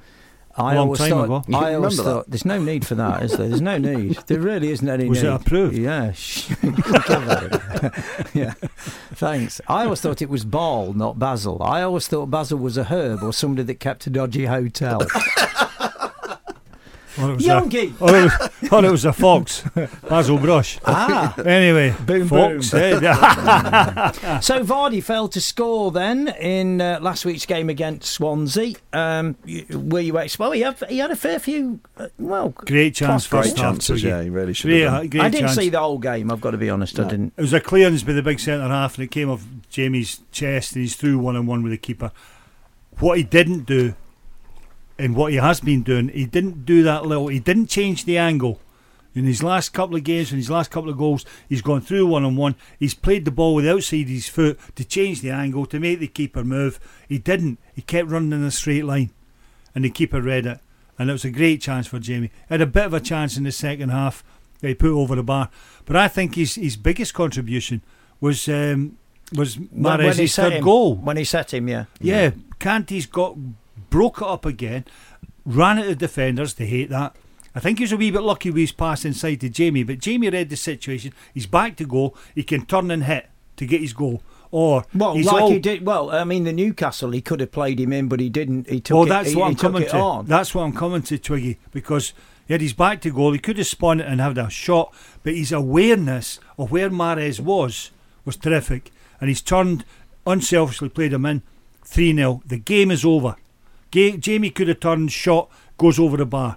I 0.56 0.74
Long 0.74 0.84
always 0.88 0.98
time 1.00 1.10
thought. 1.10 1.24
ago. 1.24 1.42
I 1.56 1.74
always 1.74 1.74
remember 1.74 1.96
that? 1.96 2.02
thought 2.02 2.30
there's 2.30 2.44
no 2.44 2.62
need 2.62 2.86
for 2.86 2.94
that, 2.96 3.22
is 3.22 3.32
there? 3.36 3.48
There's 3.48 3.60
no 3.62 3.78
need. 3.78 4.18
There 4.26 4.40
really 4.40 4.70
isn't 4.70 4.88
any 4.88 5.08
Was 5.08 5.22
need. 5.22 5.28
it 5.28 5.34
approved? 5.40 5.76
Yeah. 5.78 6.12
shh. 6.14 6.48
That 6.48 7.92
a- 8.34 8.34
yeah. 8.38 8.52
Thanks. 9.14 9.60
I 9.68 9.84
always 9.84 10.00
thought 10.00 10.20
it 10.22 10.28
was 10.28 10.44
Ball, 10.44 10.92
not 10.92 11.18
Basil. 11.18 11.62
I 11.62 11.82
always 11.82 12.06
thought 12.06 12.26
Basil 12.30 12.58
was 12.58 12.76
a 12.76 12.84
herb 12.84 13.22
or 13.22 13.32
somebody 13.32 13.62
that 13.64 13.80
kept 13.80 14.06
a 14.06 14.10
dodgy 14.10 14.44
hotel. 14.46 15.00
Or 17.22 17.32
it 17.34 17.40
a, 17.40 17.44
Youngie. 17.44 17.94
or 18.00 18.16
it 18.16 18.22
was, 18.24 18.50
or 18.72 18.84
it 18.84 18.90
was 18.90 19.04
a 19.04 19.12
fox, 19.12 19.62
Basil 20.08 20.38
Brush. 20.38 20.78
ah. 20.84 21.34
Anyway, 21.42 21.94
Boom, 22.06 22.28
fox. 22.28 22.70
boom. 22.70 22.80
eh, 22.80 23.00
So 24.40 24.64
Vardy 24.64 25.02
failed 25.02 25.32
to 25.32 25.40
score 25.40 25.90
then 25.92 26.28
in 26.28 26.80
uh, 26.80 26.98
last 27.00 27.24
week's 27.24 27.46
game 27.46 27.68
against 27.70 28.10
Swansea. 28.12 28.74
Um, 28.92 29.36
were 29.70 30.00
you 30.00 30.18
ex- 30.18 30.38
well? 30.38 30.52
He 30.52 30.60
had, 30.62 30.76
he 30.88 30.98
had 30.98 31.10
a 31.10 31.16
fair 31.16 31.38
few. 31.38 31.80
Uh, 31.96 32.08
well, 32.18 32.50
great 32.50 32.94
chance 32.94 33.26
Great 33.26 33.38
first 33.44 33.54
great 33.56 33.62
half. 33.64 33.72
chances. 33.74 34.02
Yeah, 34.02 34.22
he 34.22 34.30
really 34.30 34.52
should 34.52 34.68
Great, 34.68 34.80
have 34.82 35.10
great 35.10 35.22
I 35.22 35.28
didn't 35.28 35.46
chance. 35.48 35.58
see 35.58 35.68
the 35.68 35.78
whole 35.80 35.98
game. 35.98 36.30
I've 36.30 36.40
got 36.40 36.52
to 36.52 36.58
be 36.58 36.70
honest. 36.70 36.98
I 36.98 37.04
didn't. 37.08 37.32
It 37.36 37.40
was 37.40 37.52
a 37.52 37.60
clearance 37.60 38.02
by 38.02 38.12
the 38.12 38.22
big 38.22 38.40
centre 38.40 38.66
half, 38.68 38.96
and 38.96 39.04
it 39.04 39.10
came 39.10 39.30
off 39.30 39.44
Jamie's 39.70 40.20
chest, 40.32 40.72
and 40.74 40.82
he's 40.82 40.96
through 40.96 41.18
one 41.18 41.36
on 41.36 41.46
one 41.46 41.62
with 41.62 41.72
the 41.72 41.78
keeper. 41.78 42.10
What 42.98 43.16
he 43.18 43.24
didn't 43.24 43.64
do, 43.66 43.94
and 45.02 45.14
what 45.16 45.32
he 45.32 45.38
has 45.38 45.60
been 45.60 45.82
doing, 45.82 46.08
he 46.08 46.26
didn't 46.26 46.64
do 46.64 46.82
that 46.84 47.04
little. 47.06 47.28
He 47.28 47.40
didn't 47.40 47.66
change 47.66 48.04
the 48.04 48.18
angle. 48.18 48.60
In 49.14 49.24
his 49.24 49.42
last 49.42 49.74
couple 49.74 49.96
of 49.96 50.04
games, 50.04 50.30
in 50.32 50.38
his 50.38 50.48
last 50.48 50.70
couple 50.70 50.88
of 50.88 50.96
goals, 50.96 51.26
he's 51.46 51.60
gone 51.60 51.82
through 51.82 52.06
one 52.06 52.24
on 52.24 52.34
one. 52.34 52.54
He's 52.78 52.94
played 52.94 53.26
the 53.26 53.30
ball 53.30 53.54
with 53.54 53.66
the 53.66 53.72
outside 53.74 54.04
of 54.04 54.08
his 54.08 54.26
foot 54.28 54.58
to 54.76 54.84
change 54.86 55.20
the 55.20 55.30
angle 55.30 55.66
to 55.66 55.78
make 55.78 55.98
the 56.00 56.06
keeper 56.08 56.42
move. 56.42 56.80
He 57.08 57.18
didn't. 57.18 57.58
He 57.74 57.82
kept 57.82 58.08
running 58.08 58.32
in 58.32 58.42
a 58.42 58.50
straight 58.50 58.86
line, 58.86 59.10
and 59.74 59.84
the 59.84 59.90
keeper 59.90 60.22
read 60.22 60.46
it. 60.46 60.60
And 60.98 61.10
it 61.10 61.12
was 61.12 61.24
a 61.26 61.30
great 61.30 61.60
chance 61.60 61.86
for 61.86 61.98
Jamie. 61.98 62.30
Had 62.48 62.62
a 62.62 62.66
bit 62.66 62.86
of 62.86 62.94
a 62.94 63.00
chance 63.00 63.36
in 63.36 63.44
the 63.44 63.52
second 63.52 63.90
half 63.90 64.24
that 64.60 64.68
he 64.68 64.74
put 64.74 64.92
over 64.92 65.14
the 65.16 65.22
bar. 65.22 65.50
But 65.84 65.96
I 65.96 66.08
think 66.08 66.36
his 66.36 66.54
his 66.54 66.76
biggest 66.76 67.12
contribution 67.12 67.82
was 68.20 68.48
um, 68.48 68.96
was 69.36 69.58
When- 69.58 69.68
when 69.72 70.00
he 70.00 70.04
Mahrez's 70.04 70.34
set 70.34 70.42
third 70.44 70.52
him- 70.54 70.64
goal. 70.64 70.94
When 70.94 71.16
he 71.18 71.24
set 71.24 71.52
him, 71.52 71.68
yeah. 71.68 71.84
Yeah, 72.00 72.30
Kante's 72.58 73.04
got 73.06 73.36
broke 73.92 74.18
it 74.20 74.26
up 74.26 74.44
again, 74.44 74.84
ran 75.44 75.78
at 75.78 75.86
the 75.86 75.94
defenders. 75.94 76.54
They 76.54 76.66
hate 76.66 76.90
that. 76.90 77.14
I 77.54 77.60
think 77.60 77.78
he 77.78 77.84
was 77.84 77.92
a 77.92 77.96
wee 77.98 78.10
bit 78.10 78.22
lucky 78.22 78.50
with 78.50 78.60
his 78.60 78.72
pass 78.72 79.04
inside 79.04 79.40
to 79.42 79.48
Jamie, 79.50 79.82
but 79.84 79.98
Jamie 80.00 80.30
read 80.30 80.48
the 80.48 80.56
situation. 80.56 81.12
He's 81.34 81.46
back 81.46 81.76
to 81.76 81.84
go. 81.84 82.14
He 82.34 82.42
can 82.42 82.64
turn 82.64 82.90
and 82.90 83.04
hit 83.04 83.28
to 83.56 83.66
get 83.66 83.82
his 83.82 83.92
goal. 83.92 84.22
Or 84.50 84.84
Well, 84.94 85.14
he's 85.14 85.26
like 85.26 85.42
all, 85.42 85.50
he 85.50 85.58
did. 85.58 85.84
Well, 85.84 86.10
I 86.10 86.24
mean, 86.24 86.44
the 86.44 86.52
Newcastle, 86.52 87.10
he 87.10 87.20
could 87.20 87.40
have 87.40 87.52
played 87.52 87.78
him 87.78 87.92
in, 87.92 88.08
but 88.08 88.20
he 88.20 88.28
didn't. 88.30 88.68
He 88.68 88.80
took 88.80 88.94
Well, 88.94 89.06
it. 89.06 89.08
that's 89.10 89.30
he, 89.30 89.36
what 89.36 89.46
I'm 89.46 89.54
coming 89.56 89.86
to. 89.88 89.96
on. 89.98 90.26
That's 90.26 90.54
what 90.54 90.62
I'm 90.62 90.72
coming 90.72 91.02
to, 91.02 91.18
Twiggy, 91.18 91.58
because 91.72 92.12
he 92.46 92.54
had 92.54 92.60
his 92.62 92.72
back 92.72 93.00
to 93.02 93.10
goal. 93.10 93.32
He 93.32 93.38
could 93.38 93.58
have 93.58 93.66
spun 93.66 94.00
it 94.00 94.06
and 94.06 94.20
had 94.20 94.36
a 94.38 94.48
shot, 94.50 94.94
but 95.22 95.34
his 95.34 95.52
awareness 95.52 96.38
of 96.58 96.70
where 96.70 96.90
Mahrez 96.90 97.38
was 97.40 97.90
was 98.24 98.36
terrific, 98.36 98.90
and 99.20 99.28
he's 99.28 99.42
turned 99.42 99.84
unselfishly, 100.26 100.88
played 100.88 101.12
him 101.12 101.26
in 101.26 101.42
three 101.84 102.14
0 102.14 102.42
The 102.46 102.58
game 102.58 102.90
is 102.90 103.04
over. 103.04 103.36
Jamie 103.92 104.50
could 104.50 104.68
have 104.68 104.80
turned, 104.80 105.12
shot, 105.12 105.50
goes 105.78 105.98
over 105.98 106.16
the 106.16 106.26
bar. 106.26 106.56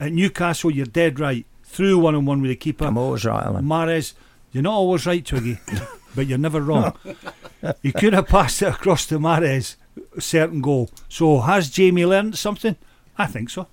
At 0.00 0.12
Newcastle, 0.12 0.70
you're 0.70 0.86
dead 0.86 1.20
right. 1.20 1.46
Through 1.64 1.98
one 1.98 2.14
on 2.14 2.26
one 2.26 2.40
with 2.42 2.50
the 2.50 2.56
keeper. 2.56 2.86
I'm 2.86 2.98
always 2.98 3.24
right, 3.24 3.44
Alan. 3.44 3.64
Mahrez, 3.64 4.14
you're 4.52 4.62
not 4.62 4.74
always 4.74 5.06
right, 5.06 5.24
Twiggy, 5.24 5.58
but 6.14 6.26
you're 6.26 6.38
never 6.38 6.60
wrong. 6.60 6.94
you 7.82 7.92
could 7.92 8.12
have 8.12 8.28
passed 8.28 8.62
it 8.62 8.68
across 8.68 9.06
to 9.06 9.18
Mahrez, 9.18 9.76
certain 10.18 10.60
goal. 10.60 10.90
So 11.08 11.40
has 11.40 11.70
Jamie 11.70 12.06
learned 12.06 12.36
something? 12.36 12.76
I 13.18 13.26
think 13.26 13.50
so. 13.50 13.68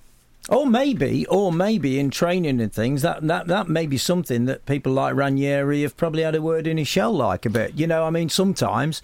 Or 0.50 0.66
maybe, 0.66 1.26
or 1.26 1.50
maybe 1.52 1.98
in 1.98 2.10
training 2.10 2.60
and 2.60 2.72
things, 2.72 3.00
that, 3.00 3.26
that 3.26 3.46
that 3.46 3.68
may 3.68 3.86
be 3.86 3.96
something 3.96 4.44
that 4.44 4.66
people 4.66 4.92
like 4.92 5.14
Ranieri 5.14 5.82
have 5.82 5.96
probably 5.96 6.22
had 6.22 6.34
a 6.34 6.42
word 6.42 6.66
in 6.66 6.76
his 6.76 6.86
shell 6.86 7.12
like 7.12 7.46
a 7.46 7.50
bit. 7.50 7.74
You 7.74 7.86
know, 7.86 8.04
I 8.04 8.10
mean, 8.10 8.28
sometimes 8.28 9.00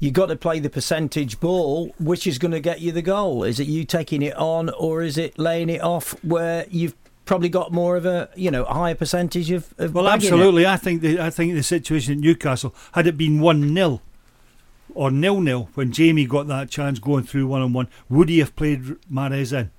you 0.00 0.10
got 0.10 0.26
to 0.26 0.36
play 0.36 0.58
the 0.58 0.70
percentage 0.70 1.38
ball, 1.40 1.94
which 2.00 2.26
is 2.26 2.38
going 2.38 2.52
to 2.52 2.60
get 2.60 2.80
you 2.80 2.90
the 2.90 3.02
goal. 3.02 3.44
Is 3.44 3.60
it 3.60 3.68
you 3.68 3.84
taking 3.84 4.22
it 4.22 4.34
on, 4.36 4.70
or 4.70 5.02
is 5.02 5.16
it 5.18 5.38
laying 5.38 5.68
it 5.70 5.82
off 5.82 6.12
where 6.24 6.66
you've 6.70 6.94
probably 7.26 7.48
got 7.50 7.70
more 7.70 7.96
of 7.96 8.04
a 8.06 8.28
you 8.34 8.50
know 8.50 8.64
a 8.64 8.72
higher 8.74 8.94
percentage 8.94 9.50
of, 9.52 9.72
of 9.78 9.94
Well, 9.94 10.04
bagging 10.04 10.28
it? 10.28 10.32
absolutely. 10.32 10.66
I 10.66 10.76
think 10.76 11.02
the 11.02 11.20
I 11.20 11.30
think 11.30 11.54
the 11.54 11.62
situation 11.62 12.14
at 12.14 12.18
Newcastle 12.18 12.74
had 12.92 13.06
it 13.06 13.16
been 13.16 13.40
one 13.40 13.72
0 13.74 14.00
or 14.94 15.10
nil 15.12 15.40
nil 15.40 15.68
when 15.74 15.92
Jamie 15.92 16.26
got 16.26 16.48
that 16.48 16.70
chance 16.70 16.98
going 16.98 17.22
through 17.24 17.46
one 17.46 17.62
on 17.62 17.72
one, 17.72 17.86
would 18.08 18.28
he 18.28 18.40
have 18.40 18.56
played 18.56 18.82
Mahrez 19.12 19.52
in? 19.56 19.70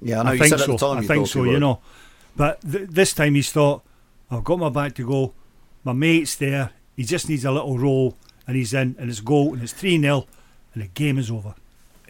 Yeah, 0.00 0.20
I 0.20 0.22
know 0.24 0.32
you 0.32 0.38
think 0.38 0.50
said 0.50 0.60
so. 0.60 0.74
at 0.74 0.78
the 0.78 0.86
time 0.86 0.98
I 1.02 1.06
think 1.06 1.26
so. 1.26 1.42
You 1.44 1.58
know, 1.58 1.80
but 2.36 2.60
th- 2.60 2.88
this 2.90 3.12
time 3.14 3.34
he's 3.34 3.50
thought, 3.50 3.82
I've 4.30 4.44
got 4.44 4.58
my 4.60 4.68
back 4.68 4.94
to 4.96 5.06
go. 5.06 5.32
My 5.82 5.92
mate's 5.92 6.36
there. 6.36 6.70
He 6.94 7.02
just 7.02 7.28
needs 7.28 7.44
a 7.44 7.50
little 7.50 7.78
roll, 7.78 8.16
and 8.48 8.56
he's 8.56 8.74
in, 8.74 8.96
and 8.98 9.08
it's 9.08 9.20
goal, 9.20 9.52
and 9.54 9.62
it's 9.62 9.72
three 9.72 10.00
0 10.00 10.26
and 10.74 10.82
the 10.82 10.88
game 10.88 11.18
is 11.18 11.30
over. 11.30 11.54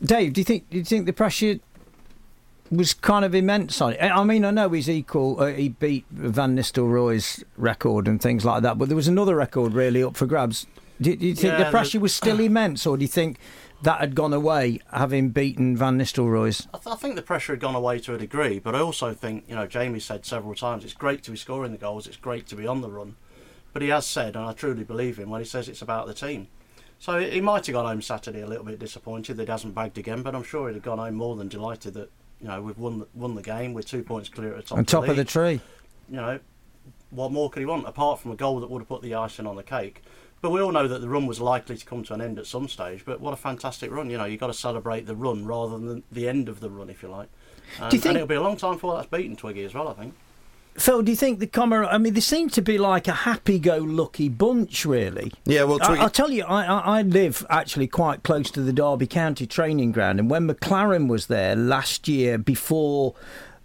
Dave, 0.03 0.33
do 0.33 0.41
you 0.41 0.45
think 0.45 0.71
do 0.71 0.79
you 0.79 0.85
think 0.85 1.05
the 1.05 1.13
pressure 1.13 1.59
was 2.71 2.95
kind 2.95 3.25
of 3.25 3.35
immense 3.35 3.81
on 3.81 3.93
it? 3.95 4.01
I 4.01 4.23
mean, 4.25 4.45
I 4.45 4.51
know 4.51 4.69
he's 4.71 4.89
equal. 4.89 5.41
Uh, 5.41 5.49
he 5.49 5.71
beat 5.71 6.07
Van 6.11 6.57
Nistelrooy's 6.57 7.45
record 7.57 8.07
and 8.07 8.21
things 8.23 8.45
like 8.45 8.63
that, 8.63 8.79
but 8.79 8.89
there 8.89 8.97
was 8.97 9.09
another 9.09 9.37
record 9.37 9.75
really 9.75 10.03
up 10.03 10.17
for 10.17 10.27
grabs. 10.27 10.67
Do, 11.01 11.15
do 11.15 11.27
you 11.27 11.35
think 11.35 11.53
Yeah, 11.59 11.65
the 11.65 11.71
pressure 11.71 12.01
was 12.01 12.15
still 12.15 12.41
immense, 12.41 12.87
or 12.87 12.97
do 12.97 13.03
you 13.03 13.09
think 13.09 13.39
that 13.83 14.01
had 14.01 14.15
gone 14.15 14.33
away 14.33 14.81
having 14.93 15.31
beaten 15.31 15.77
Van 15.77 15.99
Nistelrooy's? 15.99 16.67
I, 16.75 16.79
th- 16.79 16.95
I 16.95 16.97
think 16.97 17.15
the 17.17 17.23
pressure 17.23 17.53
had 17.53 17.61
gone 17.61 17.77
away 17.77 18.01
to 18.01 18.15
a 18.15 18.19
degree, 18.19 18.59
but 18.59 18.75
I 18.75 18.81
also 18.81 19.15
think, 19.15 19.45
you 19.49 19.55
know, 19.55 19.67
Jamie 19.67 20.01
said 20.01 20.27
several 20.27 20.55
times 20.55 20.85
it's 20.85 20.95
great 20.95 21.23
to 21.25 21.31
be 21.31 21.37
scoring 21.37 21.71
the 21.71 21.79
goals, 21.79 22.07
it's 22.09 22.17
great 22.17 22.47
to 22.49 22.57
be 22.57 22.67
on 22.67 22.81
the 22.81 22.91
run. 22.91 23.15
But 23.73 23.83
he 23.83 23.89
has 23.89 24.07
said, 24.07 24.35
and 24.37 24.45
I 24.45 24.53
truly 24.53 24.85
believe 24.85 25.19
him, 25.19 25.31
when 25.31 25.41
he 25.41 25.45
says 25.47 25.69
it's 25.69 25.83
about 25.83 26.07
the 26.07 26.15
team. 26.15 26.49
So 26.99 27.21
he 27.21 27.41
might 27.41 27.67
have 27.67 27.73
gone 27.75 27.85
home 27.85 28.03
Saturday 28.03 28.41
a 28.41 28.47
little 28.47 28.65
bit 28.65 28.79
disappointed 28.79 29.37
that 29.37 29.45
he 29.47 29.51
hasn't 29.51 29.75
bagged 29.75 29.99
again, 29.99 30.23
but 30.23 30.35
I'm 30.35 30.43
sure 30.43 30.69
he'd 30.69 30.75
have 30.75 30.83
gone 30.83 30.99
home 30.99 31.15
more 31.15 31.37
than 31.37 31.47
delighted 31.49 31.95
that, 31.95 32.11
you 32.41 32.49
know, 32.49 32.61
we've 32.61 32.79
won 32.79 33.01
the, 33.01 33.07
won 33.15 33.35
the 33.37 33.43
game, 33.43 33.73
we're 33.75 33.83
two 33.83 34.03
points 34.03 34.29
clear 34.29 34.51
at 34.55 34.57
the 34.57 34.63
top, 34.63 34.79
On 34.79 34.85
top 34.85 35.03
of 35.05 35.11
the 35.11 35.23
league. 35.23 35.29
tree. 35.29 35.61
You 36.09 36.17
know, 36.17 36.41
what 37.11 37.31
more 37.31 37.51
could 37.51 37.61
he 37.61 37.67
want 37.67 37.87
apart 37.87 38.19
from 38.21 38.33
a 38.33 38.37
goal 38.37 38.59
that 38.61 38.71
would 38.71 38.81
have 38.81 38.89
put 38.89 39.03
the 39.03 39.15
icing 39.15 39.47
on 39.47 39.55
the 39.57 39.63
cake? 39.63 40.03
But 40.41 40.51
we 40.51 40.61
all 40.61 40.71
know 40.73 40.87
that 40.89 41.01
the 41.01 41.09
run 41.09 41.27
was 41.27 41.41
likely 41.41 41.77
to 41.77 41.85
come 41.85 42.03
to 42.05 42.15
an 42.15 42.21
end 42.21 42.39
at 42.39 42.47
some 42.47 42.69
stage. 42.69 43.05
But 43.05 43.21
what 43.21 43.33
a 43.33 43.37
fantastic 43.37 43.91
run! 43.91 44.09
You 44.09 44.19
know, 44.19 44.25
you've 44.25 44.39
got 44.39 44.47
to 44.47 44.55
celebrate 44.55 45.05
the 45.07 45.17
run 45.17 45.45
rather 45.45 45.77
than 45.79 46.05
the 46.13 46.29
end 46.29 46.49
of 46.49 46.61
the 46.61 46.71
run, 46.71 46.89
if 46.91 47.03
you 47.03 47.09
like. 47.09 47.29
Um, 47.81 47.91
Do 47.91 47.97
you 47.97 48.01
think- 48.01 48.11
And 48.11 48.17
it'll 48.19 48.29
be 48.29 48.37
a 48.37 48.41
long 48.41 48.57
time 48.57 48.75
before 48.75 48.95
that's 48.95 49.09
beaten 49.09 49.35
Twiggy 49.35 49.65
as 49.65 49.75
well. 49.75 49.89
I 49.89 49.95
think. 49.95 50.15
Phil, 50.79 51.03
do 51.03 51.11
you 51.11 51.17
think 51.17 51.41
the 51.41 51.47
Comor? 51.47 51.87
I 51.91 51.99
mean, 51.99 52.15
they 52.15 52.21
seem 52.21 52.49
to 52.51 52.63
be 52.63 52.79
like 52.79 53.09
a 53.09 53.13
happy-go-lucky 53.13 54.29
bunch, 54.29 54.85
really. 54.87 55.33
Yeah, 55.45 55.65
well, 55.65 55.79
I, 55.83 55.97
I'll 55.97 56.11
tell 56.11 56.31
you, 56.31 56.45
I, 56.45 56.65
I, 56.65 56.99
I 56.99 57.03
live 57.03 57.45
actually 57.51 57.89
quite 57.89 58.23
close 58.23 58.51
to 58.53 58.63
the 58.63 58.73
Derby 58.73 59.07
County 59.07 59.47
training 59.47 59.93
ground, 59.93 60.21
and 60.21 60.31
when 60.31 60.49
McClaren 60.49 61.09
was 61.09 61.27
there 61.27 61.57
last 61.57 62.07
year, 62.07 62.39
before 62.39 63.15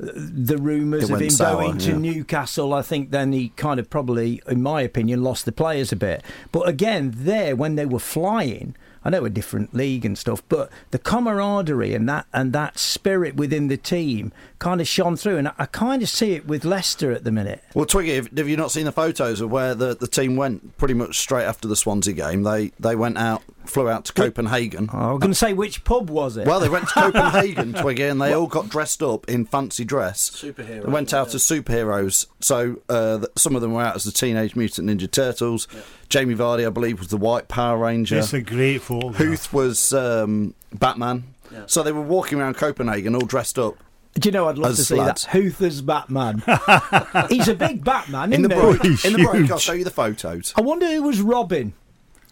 uh, 0.01 0.07
the 0.15 0.57
rumours 0.57 1.09
of 1.11 1.21
him 1.21 1.29
sour, 1.29 1.61
going 1.61 1.77
to 1.79 1.91
yeah. 1.91 1.97
Newcastle, 1.97 2.73
I 2.73 2.81
think 2.81 3.11
then 3.11 3.31
he 3.31 3.49
kind 3.49 3.79
of 3.79 3.89
probably, 3.89 4.41
in 4.47 4.63
my 4.63 4.81
opinion, 4.81 5.23
lost 5.23 5.45
the 5.45 5.51
players 5.51 5.91
a 5.91 5.95
bit. 5.95 6.23
But 6.51 6.67
again, 6.67 7.13
there 7.15 7.55
when 7.55 7.75
they 7.75 7.85
were 7.85 7.99
flying. 7.99 8.75
I 9.05 9.09
know 9.09 9.25
a 9.25 9.29
different 9.29 9.73
league 9.73 10.05
and 10.05 10.17
stuff, 10.17 10.41
but 10.47 10.71
the 10.91 10.97
camaraderie 10.97 11.93
and 11.93 12.07
that 12.07 12.25
and 12.31 12.53
that 12.53 12.79
spirit 12.79 13.35
within 13.35 13.67
the 13.67 13.75
team 13.75 14.31
kind 14.63 14.79
of 14.79 14.87
shone 14.87 15.17
through, 15.17 15.37
and 15.37 15.49
I, 15.49 15.53
I 15.59 15.65
kind 15.65 16.01
of 16.01 16.07
see 16.07 16.31
it 16.31 16.47
with 16.47 16.63
Leicester 16.63 17.11
at 17.11 17.25
the 17.25 17.31
minute. 17.33 17.61
well, 17.73 17.85
Twiggy, 17.85 18.15
have, 18.15 18.29
have 18.37 18.47
you 18.47 18.55
not 18.55 18.71
seen 18.71 18.85
the 18.85 18.93
photos 18.93 19.41
of 19.41 19.51
where 19.51 19.75
the, 19.75 19.93
the 19.93 20.07
team 20.07 20.37
went 20.37 20.77
pretty 20.77 20.93
much 20.93 21.19
straight 21.19 21.43
after 21.43 21.67
the 21.67 21.75
Swansea 21.75 22.13
game? 22.13 22.43
They 22.43 22.71
they 22.79 22.95
went 22.95 23.17
out, 23.17 23.43
flew 23.65 23.89
out 23.89 24.05
to 24.05 24.13
Copenhagen. 24.13 24.89
I 24.93 25.11
was 25.11 25.19
going 25.19 25.31
to 25.31 25.35
say, 25.35 25.51
which 25.51 25.83
pub 25.83 26.09
was 26.09 26.37
it? 26.37 26.47
Well, 26.47 26.61
they 26.61 26.69
went 26.69 26.87
to 26.87 26.93
Copenhagen, 26.93 27.73
Twiggy, 27.73 28.03
and 28.03 28.21
they 28.21 28.31
all 28.31 28.47
got 28.47 28.69
dressed 28.69 29.03
up 29.03 29.27
in 29.29 29.45
fancy 29.45 29.83
dress. 29.83 30.29
Superheroes, 30.31 30.85
They 30.85 30.91
went 30.91 31.13
out 31.13 31.27
yeah. 31.29 31.35
as 31.35 31.43
superheroes. 31.43 32.27
So 32.39 32.77
uh, 32.87 33.17
th- 33.17 33.29
some 33.35 33.57
of 33.57 33.61
them 33.61 33.73
were 33.73 33.81
out 33.81 33.97
as 33.97 34.05
the 34.05 34.11
Teenage 34.13 34.55
Mutant 34.55 34.89
Ninja 34.89 35.11
Turtles. 35.11 35.67
Jamie 36.07 36.35
Vardy, 36.35 36.65
I 36.65 36.69
believe, 36.69 36.99
was 36.99 37.09
the 37.09 37.17
White 37.17 37.49
Power 37.49 37.77
Ranger. 37.77 38.19
It's 38.19 38.33
a 38.33 38.41
great 38.41 38.81
photograph. 38.81 39.17
Huth 39.17 39.51
was 39.53 39.93
um, 39.93 40.53
Batman. 40.73 41.25
So 41.67 41.83
they 41.83 41.91
were 41.91 42.01
walking 42.01 42.39
around 42.39 42.55
Copenhagen 42.55 43.13
all 43.13 43.25
dressed 43.27 43.59
up. 43.59 43.75
Do 44.15 44.27
you 44.29 44.31
know 44.31 44.47
I'd 44.47 44.57
love 44.59 44.75
to 44.75 44.83
see 44.83 44.95
lads. 44.95 45.23
that? 45.23 45.31
Huth's 45.31 45.81
Batman. 45.81 46.43
He's 47.29 47.47
a 47.47 47.55
big 47.55 47.83
Batman, 47.83 48.31
In 48.31 48.45
isn't 48.45 48.49
the 48.49 48.55
he? 48.55 48.61
break, 48.61 48.81
He's 48.83 49.05
in 49.05 49.13
the 49.13 49.23
break, 49.27 49.49
I'll 49.51 49.57
show 49.57 49.73
you 49.73 49.83
the 49.83 49.89
photos. 49.91 50.53
I 50.55 50.61
wonder 50.61 50.85
who 50.87 51.03
was 51.03 51.19
Robin. 51.21 51.73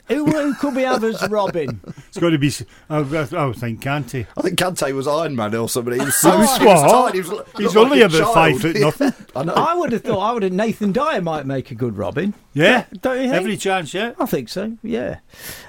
Who, 0.07 0.25
who 0.25 0.53
could 0.55 0.75
we 0.75 0.81
have 0.81 1.03
as 1.05 1.25
Robin? 1.29 1.79
It's 2.09 2.17
got 2.17 2.31
to 2.31 2.37
be. 2.37 2.47
s- 2.47 2.63
I, 2.89 2.97
I, 2.97 3.27
I 3.33 3.45
would 3.45 3.55
think 3.55 3.81
Kante. 3.81 4.27
I 4.35 4.41
think 4.41 4.59
Kante 4.59 4.93
was 4.93 5.07
Iron 5.07 5.37
Man 5.37 5.55
or 5.55 5.69
something. 5.69 5.93
He 5.97 6.03
was 6.03 6.15
so 6.17 6.31
He 6.31 6.37
was 6.37 6.57
he 6.57 6.65
was 6.65 6.81
tiny, 6.91 7.21
he 7.21 7.29
was, 7.29 7.29
He's 7.55 7.75
looked 7.75 7.75
like 7.75 7.75
only 7.91 8.01
a 8.01 8.05
about 8.07 8.33
five 8.33 8.59
foot 8.59 8.75
nothing. 8.79 9.13
I 9.35 9.43
know. 9.43 9.53
I 9.53 9.73
would 9.73 9.93
have 9.93 10.01
thought 10.03 10.19
I 10.19 10.33
would 10.33 10.43
have 10.43 10.51
Nathan 10.51 10.91
Dyer 10.91 11.21
might 11.21 11.45
make 11.45 11.71
a 11.71 11.75
good 11.75 11.95
Robin. 11.97 12.33
Yeah, 12.53 12.85
Don't 12.99 13.17
you 13.17 13.23
think? 13.29 13.35
every 13.35 13.55
chance. 13.55 13.93
Yeah. 13.93 14.11
I 14.19 14.25
think 14.25 14.49
so. 14.49 14.77
Yeah. 14.83 15.19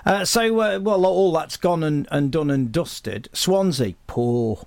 Uh, 0.05 0.25
so 0.25 0.59
uh, 0.61 0.81
well, 0.81 1.07
all 1.07 1.31
that's 1.33 1.57
gone 1.57 1.85
and, 1.85 2.09
and 2.11 2.33
done 2.33 2.51
and 2.51 2.73
dusted. 2.73 3.29
Swansea, 3.33 3.95
poor, 4.09 4.67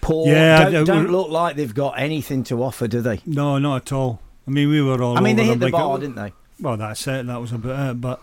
poor. 0.00 0.26
Yeah, 0.28 0.70
don't, 0.70 0.84
don't 0.84 1.10
look 1.10 1.28
like 1.30 1.56
they've 1.56 1.74
got 1.74 1.98
anything 1.98 2.44
to 2.44 2.62
offer, 2.62 2.88
do 2.88 3.00
they? 3.00 3.20
No, 3.26 3.58
not 3.58 3.76
at 3.82 3.92
all. 3.92 4.20
I 4.46 4.50
mean, 4.50 4.68
we 4.68 4.80
were 4.82 5.02
all. 5.02 5.16
I 5.16 5.20
mean, 5.20 5.36
they 5.36 5.44
hit 5.44 5.58
the 5.60 5.66
like 5.66 5.72
bar, 5.72 5.96
a- 5.96 6.00
didn't 6.00 6.16
they? 6.16 6.32
Well, 6.60 6.76
that's 6.76 7.06
it. 7.06 7.26
That 7.26 7.40
was 7.40 7.52
about 7.52 7.90
it. 7.90 8.00
But 8.00 8.20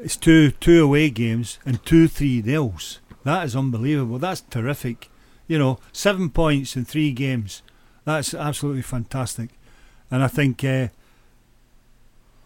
it's 0.00 0.16
two 0.16 0.50
two 0.52 0.84
away 0.84 1.10
games 1.10 1.58
and 1.64 1.84
two 1.84 2.08
three 2.08 2.42
nils. 2.42 3.00
That 3.24 3.44
is 3.44 3.54
unbelievable. 3.54 4.18
That's 4.18 4.40
terrific. 4.40 5.08
You 5.46 5.58
know, 5.58 5.78
seven 5.92 6.30
points 6.30 6.76
in 6.76 6.84
three 6.84 7.12
games. 7.12 7.62
That's 8.04 8.34
absolutely 8.34 8.82
fantastic. 8.82 9.50
And 10.10 10.22
I 10.22 10.28
think 10.28 10.64
uh, 10.64 10.88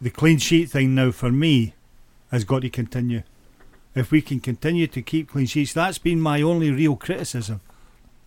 the 0.00 0.10
clean 0.10 0.38
sheet 0.38 0.70
thing 0.70 0.94
now 0.94 1.10
for 1.12 1.30
me 1.32 1.74
has 2.30 2.44
got 2.44 2.62
to 2.62 2.70
continue. 2.70 3.22
If 3.94 4.10
we 4.10 4.20
can 4.20 4.40
continue 4.40 4.86
to 4.88 5.00
keep 5.00 5.30
clean 5.30 5.46
sheets, 5.46 5.72
that's 5.72 5.98
been 5.98 6.20
my 6.20 6.42
only 6.42 6.70
real 6.70 6.96
criticism. 6.96 7.60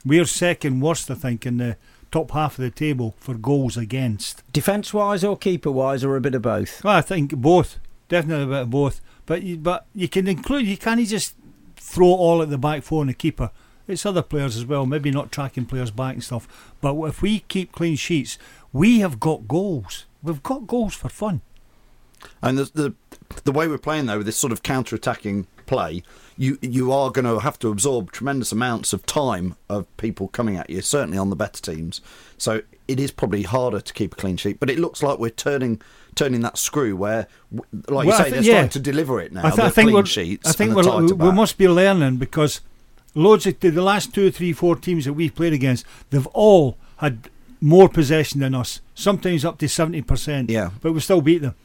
We're 0.05 0.25
second 0.25 0.79
worst, 0.79 1.11
I 1.11 1.15
think, 1.15 1.45
in 1.45 1.57
the 1.57 1.77
top 2.11 2.31
half 2.31 2.57
of 2.57 2.63
the 2.63 2.71
table 2.71 3.15
for 3.19 3.35
goals 3.35 3.77
against. 3.77 4.43
Defence 4.51 4.93
wise 4.93 5.23
or 5.23 5.37
keeper 5.37 5.71
wise 5.71 6.03
or 6.03 6.15
a 6.15 6.21
bit 6.21 6.35
of 6.35 6.41
both? 6.41 6.83
Well, 6.83 6.95
I 6.95 7.01
think 7.01 7.35
both, 7.35 7.79
definitely 8.07 8.45
a 8.45 8.47
bit 8.47 8.61
of 8.61 8.69
both. 8.69 9.01
But 9.25 9.43
you, 9.43 9.57
but 9.57 9.85
you 9.93 10.07
can 10.07 10.27
include. 10.27 10.65
You 10.65 10.77
can't 10.77 11.05
just 11.05 11.35
throw 11.75 12.07
all 12.07 12.41
at 12.41 12.49
the 12.49 12.57
back 12.57 12.83
four 12.83 13.01
and 13.01 13.09
the 13.09 13.13
keeper. 13.13 13.51
It's 13.87 14.05
other 14.05 14.21
players 14.21 14.55
as 14.55 14.65
well. 14.65 14.85
Maybe 14.85 15.11
not 15.11 15.31
tracking 15.31 15.65
players 15.65 15.91
back 15.91 16.13
and 16.15 16.23
stuff. 16.23 16.73
But 16.81 16.95
if 17.05 17.21
we 17.21 17.39
keep 17.41 17.71
clean 17.71 17.95
sheets, 17.95 18.37
we 18.71 18.99
have 18.99 19.19
got 19.19 19.47
goals. 19.47 20.05
We've 20.21 20.43
got 20.43 20.67
goals 20.67 20.95
for 20.95 21.09
fun. 21.09 21.41
And 22.41 22.57
the, 22.57 22.71
the 22.73 22.95
the 23.43 23.51
way 23.51 23.67
we're 23.67 23.77
playing 23.77 24.07
though, 24.07 24.17
with 24.17 24.25
this 24.25 24.37
sort 24.37 24.51
of 24.51 24.63
counter-attacking 24.63 25.47
play, 25.65 26.03
you 26.39 26.57
you 26.61 26.91
are 26.91 27.11
going 27.11 27.25
to 27.25 27.39
have 27.39 27.59
to 27.59 27.67
absorb 27.69 28.11
tremendous 28.11 28.51
amounts 28.51 28.93
of 28.93 29.05
time 29.05 29.55
of 29.69 29.85
people 29.97 30.29
coming 30.29 30.55
at 30.55 30.69
you. 30.69 30.81
Certainly 30.81 31.17
on 31.19 31.29
the 31.29 31.35
better 31.35 31.61
teams, 31.61 32.01
so 32.37 32.61
it 32.87 32.99
is 32.99 33.11
probably 33.11 33.43
harder 33.43 33.81
to 33.81 33.93
keep 33.93 34.13
a 34.13 34.15
clean 34.15 34.37
sheet. 34.37 34.59
But 34.59 34.69
it 34.71 34.79
looks 34.79 35.03
like 35.03 35.19
we're 35.19 35.29
turning 35.29 35.81
turning 36.15 36.41
that 36.41 36.57
screw 36.57 36.95
where, 36.95 37.27
like 37.51 38.05
you 38.05 38.09
Well, 38.09 38.11
I 38.13 38.17
say, 38.17 38.23
thi- 38.23 38.29
they're 38.31 38.41
yeah. 38.41 38.51
starting 38.53 38.69
to 38.69 38.79
deliver 38.79 39.19
it 39.19 39.31
now. 39.33 39.45
I, 39.45 39.49
th- 39.51 39.59
I 39.59 39.69
think 39.69 39.87
clean 39.87 39.95
we're. 39.95 40.05
sheets. 40.05 40.49
I 40.49 40.53
think 40.53 40.73
we're, 40.75 41.01
we, 41.05 41.11
we 41.13 41.31
must 41.31 41.57
be 41.57 41.67
learning 41.67 42.15
because 42.17 42.61
loads 43.13 43.45
of 43.45 43.59
the 43.59 43.71
last 43.81 44.13
two, 44.13 44.31
three, 44.31 44.53
four 44.53 44.75
teams 44.77 45.05
that 45.05 45.13
we've 45.13 45.35
played 45.35 45.53
against, 45.53 45.85
they've 46.09 46.25
all 46.27 46.77
had 46.97 47.29
more 47.61 47.89
possession 47.89 48.39
than 48.39 48.55
us. 48.55 48.79
Sometimes 48.95 49.43
up 49.43 49.57
to 49.59 49.67
seventy 49.67 50.01
percent. 50.01 50.49
Yeah. 50.49 50.69
but 50.81 50.93
we 50.93 50.99
still 51.01 51.21
beat 51.21 51.39
them. 51.41 51.55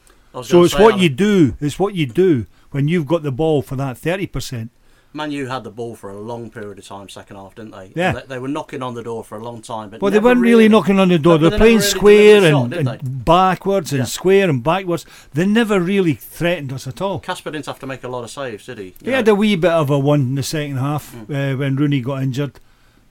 So 0.43 0.65
it's 0.65 0.75
say, 0.75 0.83
what 0.83 0.95
Alan, 0.95 1.03
you 1.05 1.09
do. 1.11 1.57
It's 1.61 1.79
what 1.79 1.95
you 1.95 2.07
do 2.07 2.47
when 2.75 2.89
you've 2.89 3.07
got 3.07 3.23
the 3.23 3.31
ball 3.31 3.63
for 3.63 3.77
that 3.77 3.97
thirty 3.97 4.27
percent. 4.27 4.71
Man 5.17 5.31
U 5.31 5.47
had 5.47 5.63
the 5.63 5.71
ball 5.71 5.95
for 5.95 6.11
a 6.11 6.19
long 6.19 6.51
period 6.51 6.77
of 6.81 6.85
time, 6.89 7.09
second 7.09 7.37
half, 7.37 7.55
didn't 7.55 7.71
they? 7.71 7.93
Yeah. 7.95 8.15
They, 8.15 8.23
they 8.27 8.39
were 8.41 8.49
knocking 8.49 8.83
on 8.83 8.95
the 8.95 9.03
door 9.05 9.23
for 9.23 9.39
a 9.39 9.45
long 9.45 9.63
time, 9.63 9.91
but 9.91 10.03
Well, 10.03 10.11
they 10.11 10.19
weren't 10.19 10.41
really, 10.41 10.69
knocking 10.69 10.99
on 10.99 11.07
the 11.09 11.21
door. 11.21 11.39
They're 11.39 11.51
but 11.51 11.59
playing 11.59 11.77
never 11.79 11.85
really 11.85 11.97
square 12.01 12.45
and, 12.53 12.75
shot, 12.75 12.97
and 12.99 13.25
backwards 13.25 13.93
and 13.93 14.01
Yeah. 14.01 14.05
square 14.07 14.51
and 14.51 14.61
backwards. 14.61 15.07
They 15.33 15.47
never 15.47 15.79
really 15.79 16.15
threatened 16.15 16.73
us 16.73 16.89
at 16.89 17.01
all. 17.01 17.21
Casper 17.21 17.53
didn't 17.53 17.67
have 17.67 17.79
to 17.79 17.87
make 17.87 18.03
a 18.03 18.09
lot 18.09 18.25
of 18.25 18.31
saves, 18.33 18.67
did 18.67 18.79
he? 18.79 18.87
You 18.87 18.93
He 19.05 19.11
know, 19.13 19.17
had 19.19 19.29
a 19.29 19.37
wee 19.37 19.55
bit 19.55 19.71
of 19.71 19.89
a 19.89 20.01
one 20.01 20.21
in 20.23 20.35
the 20.35 20.43
second 20.43 20.79
half 20.79 21.15
uh, 21.15 21.55
when 21.55 21.77
Rooney 21.77 22.01
got 22.01 22.21
injured. 22.21 22.59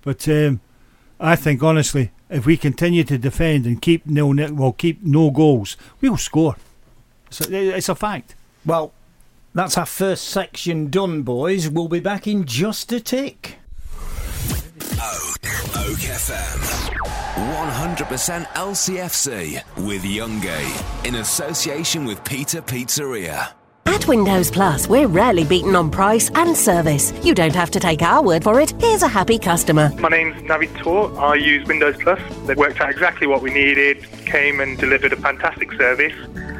But 0.02 0.28
um, 0.28 0.60
I 1.22 1.38
think, 1.38 1.64
honestly, 1.64 2.12
if 2.30 2.46
we 2.46 2.58
continue 2.58 3.06
to 3.06 3.18
defend 3.18 3.66
and 3.66 3.82
keep 3.82 4.06
nil, 4.06 4.34
nil 4.34 4.54
well, 4.54 4.74
keep 4.74 5.02
no 5.04 5.32
goals, 5.32 5.78
we'll 6.02 6.18
score. 6.18 6.58
It's 7.28 7.40
a, 7.48 7.78
it's 7.78 7.88
a 7.88 7.96
fact. 7.96 8.36
Well, 8.66 8.92
that's 9.54 9.78
our 9.78 9.86
first 9.86 10.26
section 10.26 10.90
done, 10.90 11.22
boys. 11.22 11.70
We'll 11.70 11.88
be 11.88 12.00
back 12.00 12.28
in 12.28 12.46
just 12.46 12.92
a 12.92 13.00
tick. 13.00 13.58
Oak 15.76 16.00
FM. 16.00 16.90
100% 17.36 18.46
LCFC 18.46 19.86
with 19.86 20.04
Youngie 20.04 21.06
in 21.06 21.16
association 21.16 22.06
with 22.06 22.24
Peter 22.24 22.62
Pizzeria. 22.62 23.50
At 23.86 24.08
Windows 24.08 24.50
Plus, 24.50 24.88
we're 24.88 25.08
rarely 25.08 25.44
beaten 25.44 25.76
on 25.76 25.92
price 25.92 26.32
and 26.36 26.56
service. 26.58 27.14
You 27.24 27.36
don't 27.36 27.54
have 27.54 27.70
to 27.72 27.80
take 27.80 28.02
our 28.02 28.24
word 28.24 28.44
for 28.44 28.60
it. 28.60 28.74
Here's 28.82 29.04
a 29.04 29.08
happy 29.08 29.38
customer. 29.38 29.92
My 30.00 30.10
name's 30.10 30.42
Navid 30.44 30.76
Tor. 30.80 31.16
I 31.20 31.36
use 31.36 31.68
Windows 31.68 31.96
Plus. 32.02 32.20
They 32.46 32.56
worked 32.56 32.82
out 32.82 32.90
exactly 32.90 33.28
what 33.28 33.42
we 33.42 33.54
needed, 33.54 34.04
came 34.26 34.62
and 34.62 34.78
delivered 34.78 35.14
a 35.14 35.18
fantastic 35.18 35.72
service, 35.74 36.14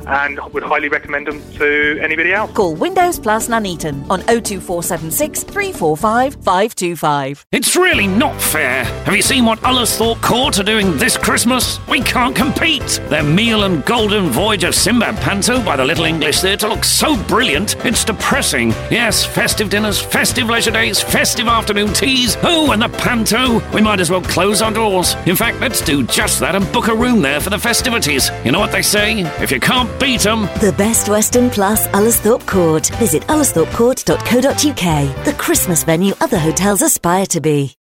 and 0.08 0.40
would 0.54 0.64
highly 0.64 0.90
recommend 0.90 1.28
them 1.28 1.42
to 1.54 2.00
anybody 2.02 2.34
else. 2.34 2.52
Call 2.52 2.76
Windows 2.76 3.20
Plus 3.20 3.48
Nuneaton 3.48 4.06
on 4.10 4.20
02476 4.22 5.44
345 5.44 6.36
525. 6.36 7.46
It's 7.52 7.76
really 7.76 8.08
not 8.08 8.40
fair. 8.42 8.84
Have 9.06 9.16
you 9.16 9.22
seen 9.22 9.46
what 9.46 9.60
Ullesthorpe 9.60 10.22
Court 10.22 10.60
are 10.60 10.64
doing 10.64 10.98
this 10.98 11.18
Christmas? 11.18 11.80
We 11.88 12.02
can't 12.02 12.36
compete. 12.36 13.02
Their 13.10 13.24
meal 13.24 13.64
and 13.64 13.84
golden 13.86 14.30
voyage 14.30 14.64
of 14.64 14.76
Sinbad 14.76 15.16
Panto 15.18 15.64
by 15.64 15.76
the 15.76 15.86
Little 15.86 16.06
English 16.06 16.42
Theatre 16.42 16.68
looks 16.68 16.90
so 16.90 17.22
brilliant, 17.24 17.76
it's 17.86 18.04
depressing. 18.04 18.70
Yes, 18.90 19.26
festive 19.26 19.70
dinners, 19.70 20.00
festive 20.00 20.50
leisure 20.50 20.72
days, 20.72 21.02
festive 21.02 21.48
afternoon 21.48 21.94
teas. 21.94 22.38
Oh, 22.44 22.72
and 22.72 22.82
the 22.82 22.90
Panto. 22.90 23.62
We 23.74 23.82
might 23.82 24.00
as 24.00 24.10
well 24.10 24.22
close 24.22 24.62
our 24.62 24.72
doors. 24.72 25.16
In 25.26 25.36
fact, 25.36 25.60
let's 25.60 25.82
do 25.82 26.04
just 26.04 26.40
that 26.40 26.56
and 26.56 26.72
book 26.72 26.88
a 26.88 26.96
room 26.96 27.22
there 27.22 27.40
for 27.40 27.50
the 27.50 27.60
festivities. 27.60 28.30
You 28.44 28.52
know 28.52 28.60
what 28.60 28.72
they 28.72 28.82
say? 28.82 29.22
If 29.42 29.52
you 29.52 29.60
can't 29.60 29.90
beat 30.00 30.26
'em, 30.26 30.48
The 30.60 30.74
Best 30.78 31.10
Western 31.10 31.50
Plus 31.50 31.88
Ullesthorpe 31.88 32.46
Court. 32.46 32.88
Visit 33.00 33.24
ullersthorpecourt.co.uk. 33.28 35.26
The 35.26 35.34
Christmas 35.38 35.84
venue 35.84 36.14
other 36.22 36.40
hotels 36.40 36.82
aspire 36.82 37.26
to 37.28 37.40
be. 37.42 37.76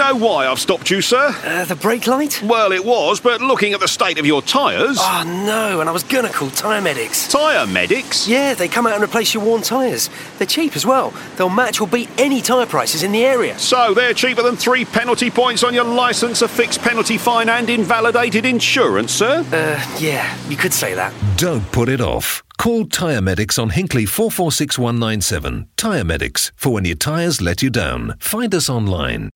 Do 0.00 0.06
you 0.06 0.14
know 0.14 0.26
why 0.26 0.46
I've 0.46 0.58
stopped 0.58 0.90
you, 0.90 1.02
sir? 1.02 1.28
Uh, 1.44 1.66
the 1.66 1.76
brake 1.76 2.06
light? 2.06 2.42
Well, 2.42 2.72
it 2.72 2.86
was, 2.86 3.20
but 3.20 3.42
looking 3.42 3.74
at 3.74 3.80
the 3.80 3.86
state 3.86 4.18
of 4.18 4.24
your 4.24 4.40
tyres. 4.40 4.96
Oh 4.98 5.42
no, 5.44 5.80
and 5.82 5.90
I 5.90 5.92
was 5.92 6.04
gonna 6.04 6.30
call 6.30 6.48
Tyre 6.48 6.80
Medics. 6.80 7.28
Tyre 7.28 7.66
Medics? 7.66 8.26
Yeah, 8.26 8.54
they 8.54 8.66
come 8.66 8.86
out 8.86 8.94
and 8.94 9.04
replace 9.04 9.34
your 9.34 9.44
worn 9.44 9.60
tyres. 9.60 10.08
They're 10.38 10.46
cheap 10.46 10.74
as 10.74 10.86
well. 10.86 11.12
They'll 11.36 11.50
match 11.50 11.82
or 11.82 11.86
beat 11.86 12.08
any 12.16 12.40
tyre 12.40 12.64
prices 12.64 13.02
in 13.02 13.12
the 13.12 13.26
area. 13.26 13.58
So 13.58 13.92
they're 13.92 14.14
cheaper 14.14 14.42
than 14.42 14.56
three 14.56 14.86
penalty 14.86 15.30
points 15.30 15.62
on 15.62 15.74
your 15.74 15.84
licence, 15.84 16.40
a 16.40 16.48
fixed 16.48 16.80
penalty 16.80 17.18
fine, 17.18 17.50
and 17.50 17.68
invalidated 17.68 18.46
insurance, 18.46 19.12
sir? 19.12 19.44
Uh, 19.52 19.98
yeah, 20.00 20.34
you 20.48 20.56
could 20.56 20.72
say 20.72 20.94
that. 20.94 21.12
Don't 21.36 21.70
put 21.72 21.90
it 21.90 22.00
off. 22.00 22.42
Call 22.56 22.86
Tyre 22.86 23.20
Medics 23.20 23.58
on 23.58 23.68
Hinckley 23.68 24.06
446197. 24.06 25.68
Tyre 25.76 26.04
Medics, 26.04 26.52
for 26.56 26.72
when 26.72 26.86
your 26.86 26.96
tyres 26.96 27.42
let 27.42 27.60
you 27.60 27.68
down. 27.68 28.14
Find 28.18 28.54
us 28.54 28.70
online. 28.70 29.28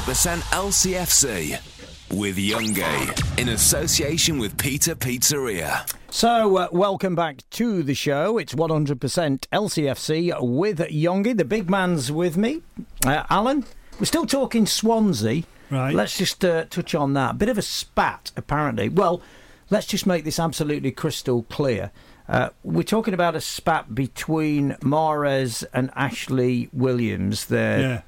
100% 0.00 0.42
LCFC 0.52 1.58
with 2.18 2.36
Youngie 2.36 3.38
in 3.40 3.48
association 3.48 4.38
with 4.38 4.58
Peter 4.58 4.94
Pizzeria. 4.94 5.90
So, 6.10 6.58
uh, 6.58 6.68
welcome 6.70 7.14
back 7.14 7.38
to 7.52 7.82
the 7.82 7.94
show. 7.94 8.36
It's 8.36 8.54
100% 8.54 8.98
LCFC 9.50 10.34
with 10.42 10.80
Youngie. 10.80 11.34
The 11.38 11.46
big 11.46 11.70
man's 11.70 12.12
with 12.12 12.36
me. 12.36 12.60
Uh, 13.06 13.24
Alan, 13.30 13.64
we're 13.98 14.04
still 14.04 14.26
talking 14.26 14.66
Swansea. 14.66 15.44
Right. 15.70 15.94
Let's 15.94 16.18
just 16.18 16.44
uh, 16.44 16.66
touch 16.66 16.94
on 16.94 17.14
that. 17.14 17.38
Bit 17.38 17.48
of 17.48 17.56
a 17.56 17.62
spat, 17.62 18.32
apparently. 18.36 18.90
Well, 18.90 19.22
let's 19.70 19.86
just 19.86 20.06
make 20.06 20.24
this 20.24 20.38
absolutely 20.38 20.90
crystal 20.90 21.44
clear. 21.48 21.90
Uh, 22.28 22.50
we're 22.62 22.82
talking 22.82 23.14
about 23.14 23.34
a 23.34 23.40
spat 23.40 23.94
between 23.94 24.72
Mahrez 24.82 25.64
and 25.72 25.90
Ashley 25.96 26.68
Williams, 26.74 27.46
their 27.46 27.80
Yeah. 27.80 28.00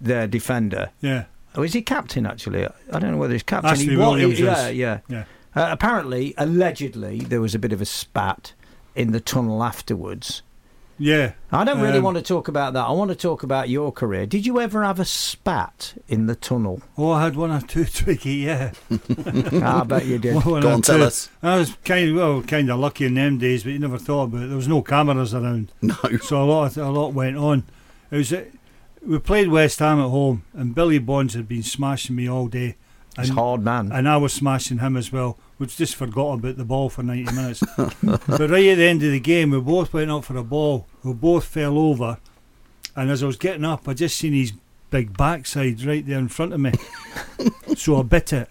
their 0.00 0.26
defender. 0.26 0.90
Yeah. 1.02 1.24
Oh, 1.56 1.62
is 1.62 1.72
he 1.72 1.82
captain 1.82 2.26
actually? 2.26 2.66
I 2.66 2.98
don't 2.98 3.12
know 3.12 3.16
whether 3.18 3.32
he's 3.32 3.42
captain. 3.42 3.70
Ashley 3.70 3.88
he 3.90 3.96
wa- 3.96 4.10
Williams 4.10 4.40
yeah, 4.40 4.68
yeah, 4.68 4.98
Yeah. 5.08 5.24
Uh, 5.56 5.68
apparently, 5.70 6.34
allegedly, 6.36 7.20
there 7.20 7.40
was 7.40 7.54
a 7.54 7.58
bit 7.60 7.72
of 7.72 7.80
a 7.80 7.84
spat 7.84 8.54
in 8.96 9.12
the 9.12 9.20
tunnel 9.20 9.62
afterwards. 9.62 10.42
Yeah. 10.98 11.32
I 11.50 11.64
don't 11.64 11.80
really 11.80 11.98
Um, 11.98 12.04
want 12.04 12.16
to 12.18 12.22
talk 12.22 12.46
about 12.46 12.72
that. 12.74 12.84
I 12.86 12.90
want 12.92 13.10
to 13.10 13.16
talk 13.16 13.42
about 13.42 13.68
your 13.68 13.90
career. 13.92 14.26
Did 14.26 14.46
you 14.46 14.60
ever 14.60 14.84
have 14.84 15.00
a 15.00 15.04
spat 15.04 15.94
in 16.08 16.26
the 16.26 16.36
tunnel? 16.36 16.82
Oh, 16.96 17.10
I 17.12 17.22
had 17.24 17.34
one 17.36 17.50
or 17.50 17.60
two, 17.60 17.84
Twiggy, 18.00 18.34
yeah. 18.34 18.72
Ah, 19.62 19.80
I 19.80 19.84
bet 19.84 20.06
you 20.06 20.18
did. 20.18 20.34
One 20.44 20.62
Go 20.62 20.70
on, 20.70 20.82
tell 20.82 20.98
two. 20.98 21.04
us. 21.04 21.28
I 21.42 21.56
was 21.56 21.76
kind 21.84 22.10
of, 22.10 22.16
well, 22.16 22.42
kind 22.42 22.70
of 22.70 22.78
lucky 22.78 23.06
in 23.06 23.14
them 23.14 23.38
days, 23.38 23.64
but 23.64 23.72
you 23.72 23.78
never 23.80 23.98
thought 23.98 24.24
about 24.24 24.42
it. 24.44 24.46
There 24.48 24.56
was 24.56 24.68
no 24.68 24.82
cameras 24.82 25.34
around. 25.34 25.72
No. 25.82 25.94
So 26.22 26.42
a 26.42 26.44
lot, 26.44 26.76
a 26.76 26.88
lot 26.90 27.12
went 27.12 27.36
on. 27.36 27.64
It 28.12 28.16
was, 28.16 28.32
we 29.06 29.18
played 29.18 29.48
West 29.48 29.78
Ham 29.80 30.00
at 30.00 30.10
home, 30.10 30.44
and 30.52 30.74
Billy 30.74 30.98
Bonds 30.98 31.34
had 31.34 31.48
been 31.48 31.62
smashing 31.62 32.16
me 32.16 32.28
all 32.28 32.46
day. 32.48 32.76
He's 33.16 33.28
And, 33.28 33.38
hard 33.38 33.62
man. 33.62 33.92
and 33.92 34.08
I 34.08 34.16
was 34.16 34.32
smashing 34.32 34.78
him 34.78 34.96
as 34.96 35.12
well. 35.12 35.38
We'd 35.58 35.68
just 35.68 35.94
forgot 35.94 36.38
about 36.40 36.56
the 36.56 36.64
ball 36.64 36.88
for 36.88 37.02
90 37.04 37.32
minutes. 37.32 37.62
but 37.76 38.28
right 38.50 38.66
at 38.66 38.76
the 38.76 38.84
end 38.88 39.02
of 39.04 39.12
the 39.12 39.20
game, 39.20 39.50
we 39.50 39.60
both 39.60 39.92
went 39.92 40.10
up 40.10 40.24
for 40.24 40.36
a 40.36 40.42
ball. 40.42 40.86
We 41.04 41.12
both 41.12 41.44
fell 41.44 41.78
over. 41.78 42.18
And 42.96 43.10
as 43.10 43.22
I 43.22 43.26
was 43.26 43.36
getting 43.36 43.64
up, 43.64 43.86
I 43.88 43.94
just 43.94 44.16
seen 44.16 44.32
his 44.32 44.52
big 44.90 45.16
backside 45.16 45.84
right 45.84 46.04
there 46.04 46.18
in 46.18 46.28
front 46.28 46.54
of 46.54 46.60
me. 46.60 46.72
so 47.76 48.00
I 48.00 48.02
bit 48.02 48.32
it. 48.32 48.48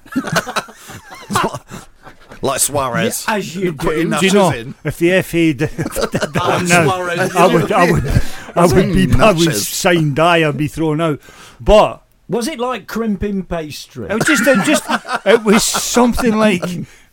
Like 2.44 2.60
Suarez. 2.60 3.26
Yeah, 3.28 3.36
as 3.36 3.56
you 3.56 3.74
Putting 3.74 4.10
do. 4.10 4.20
Do 4.20 4.26
you 4.26 4.34
know 4.34 4.52
in. 4.52 4.76
if 4.84 4.98
the 4.98 5.22
FA 5.22 5.54
did, 5.54 5.58
did 5.58 5.68
that 5.78 6.66
now, 6.68 6.84
Suarez. 6.84 7.36
I 7.36 7.48
would, 7.48 7.72
I 7.72 7.92
would, 7.92 8.22
I 8.56 8.66
would 8.66 8.94
be, 8.94 9.14
I 9.18 9.32
would 9.32 9.56
sign 9.56 10.14
die. 10.14 10.48
I'd 10.48 10.58
be 10.58 10.68
thrown 10.68 11.00
out. 11.00 11.22
But 11.62 12.04
Was 12.28 12.50
it 12.50 12.60
like 12.60 12.86
crimping 12.88 13.44
pastry? 13.46 14.08
it 14.10 14.14
was 14.14 14.26
just, 14.26 14.46
it 14.46 14.66
just, 14.66 14.84
it 15.26 15.44
was 15.44 15.64
something 15.64 16.36
like 16.38 16.64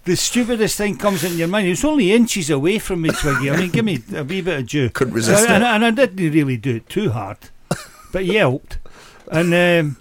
the 0.05 0.17
stupidest 0.17 0.77
thing 0.77 0.97
comes 0.97 1.23
in 1.23 1.39
your 1.39 1.47
mind. 1.47 1.69
It 1.69 1.71
was 1.71 1.85
only 1.85 2.13
inches 2.13 2.51
away 2.51 2.81
from 2.81 3.03
me, 3.03 3.11
Twiggy. 3.11 3.53
I 3.53 3.57
mean, 3.57 3.71
give 3.71 3.85
me 3.85 4.03
a 4.13 4.25
wee 4.25 4.41
bit 4.41 4.59
of 4.59 4.67
due. 4.67 4.91
Couldn't 4.91 5.15
resist 5.15 5.49
and, 5.49 5.63
it. 5.63 5.67
and 5.67 5.85
I 5.85 5.91
didn't 5.93 6.17
really 6.17 6.57
do 6.57 6.77
it 6.77 6.89
too 6.89 7.11
hard, 7.11 7.39
but 8.13 8.25
yelped. 8.25 8.79
And 9.31 9.55
um, 9.55 9.97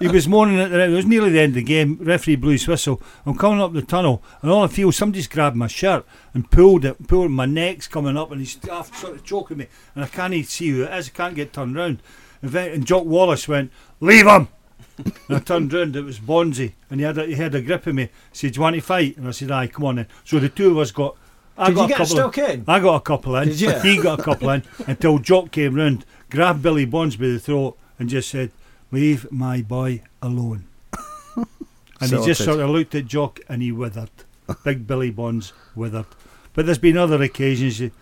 he 0.00 0.08
was 0.08 0.26
moaning 0.26 0.58
at 0.58 0.70
the. 0.70 0.80
It 0.80 0.88
was 0.88 1.06
nearly 1.06 1.30
the 1.30 1.40
end 1.40 1.50
of 1.50 1.54
the 1.56 1.62
game. 1.62 1.98
Referee 2.00 2.36
blew 2.36 2.52
his 2.52 2.66
whistle. 2.66 3.00
I'm 3.26 3.36
coming 3.36 3.60
up 3.60 3.72
the 3.72 3.82
tunnel, 3.82 4.22
and 4.42 4.50
all 4.50 4.64
I 4.64 4.66
feel 4.68 4.90
somebody's 4.90 5.28
grabbed 5.28 5.56
my 5.56 5.66
shirt 5.66 6.06
and 6.34 6.50
pulled 6.50 6.84
it. 6.84 7.06
Pulled 7.06 7.30
my 7.30 7.46
neck's 7.46 7.86
coming 7.86 8.16
up, 8.16 8.32
and 8.32 8.40
he's 8.40 8.58
half 8.66 8.96
sort 8.96 9.16
of 9.16 9.24
choking 9.24 9.58
me, 9.58 9.66
and 9.94 10.02
I 10.04 10.08
can't 10.08 10.32
even 10.34 10.46
see 10.48 10.70
who 10.70 10.84
it 10.84 10.92
is. 10.94 11.08
I 11.08 11.12
can't 11.16 11.34
get 11.34 11.52
turned 11.52 11.76
round. 11.76 12.02
And, 12.42 12.50
then, 12.50 12.72
and 12.72 12.86
Jock 12.86 13.04
Wallace 13.04 13.46
went, 13.46 13.70
"Leave 14.00 14.26
him." 14.26 14.48
and 15.04 15.36
I 15.36 15.38
turned 15.40 15.72
round, 15.72 15.96
it 15.96 16.04
was 16.04 16.18
Bonzi, 16.18 16.72
and 16.90 17.00
he 17.00 17.06
had 17.06 17.18
a, 17.18 17.26
he 17.26 17.34
had 17.34 17.54
a 17.54 17.62
grip 17.62 17.86
of 17.86 17.94
me. 17.94 18.04
He 18.04 18.10
said, 18.32 18.52
Do 18.52 18.56
you 18.58 18.62
want 18.62 18.76
to 18.76 18.82
fight? 18.82 19.16
And 19.16 19.28
I 19.28 19.30
said, 19.30 19.50
Aye, 19.50 19.68
come 19.68 19.84
on 19.84 19.96
then. 19.96 20.06
So 20.24 20.38
the 20.38 20.48
two 20.48 20.70
of 20.72 20.78
us 20.78 20.90
got. 20.90 21.16
I 21.56 21.66
Did 21.66 21.74
got 21.74 21.80
you 21.80 21.84
a 21.84 21.88
get 21.88 21.96
couple 21.98 22.16
stuck 22.16 22.38
in. 22.38 22.50
in? 22.50 22.64
I 22.66 22.80
got 22.80 22.94
a 22.96 23.00
couple 23.00 23.36
in. 23.36 23.48
Did 23.48 23.60
you? 23.60 23.78
He 23.82 23.96
got 23.98 24.20
a 24.20 24.22
couple 24.22 24.50
in 24.50 24.62
until 24.86 25.18
Jock 25.18 25.50
came 25.50 25.74
round, 25.74 26.04
grabbed 26.30 26.62
Billy 26.62 26.84
Bonds 26.86 27.16
by 27.16 27.26
the 27.26 27.38
throat, 27.38 27.76
and 27.98 28.08
just 28.08 28.30
said, 28.30 28.50
Leave 28.90 29.30
my 29.30 29.62
boy 29.62 30.02
alone. 30.20 30.64
and 31.36 32.10
he 32.10 32.24
just 32.24 32.44
sort 32.44 32.60
of 32.60 32.70
looked 32.70 32.94
at 32.94 33.06
Jock 33.06 33.40
and 33.48 33.62
he 33.62 33.70
withered. 33.72 34.10
Big 34.64 34.86
Billy 34.86 35.10
Bonds 35.10 35.52
withered. 35.76 36.06
But 36.54 36.66
there's 36.66 36.78
been 36.78 36.96
other 36.96 37.22
occasions. 37.22 37.78
you- 37.80 37.92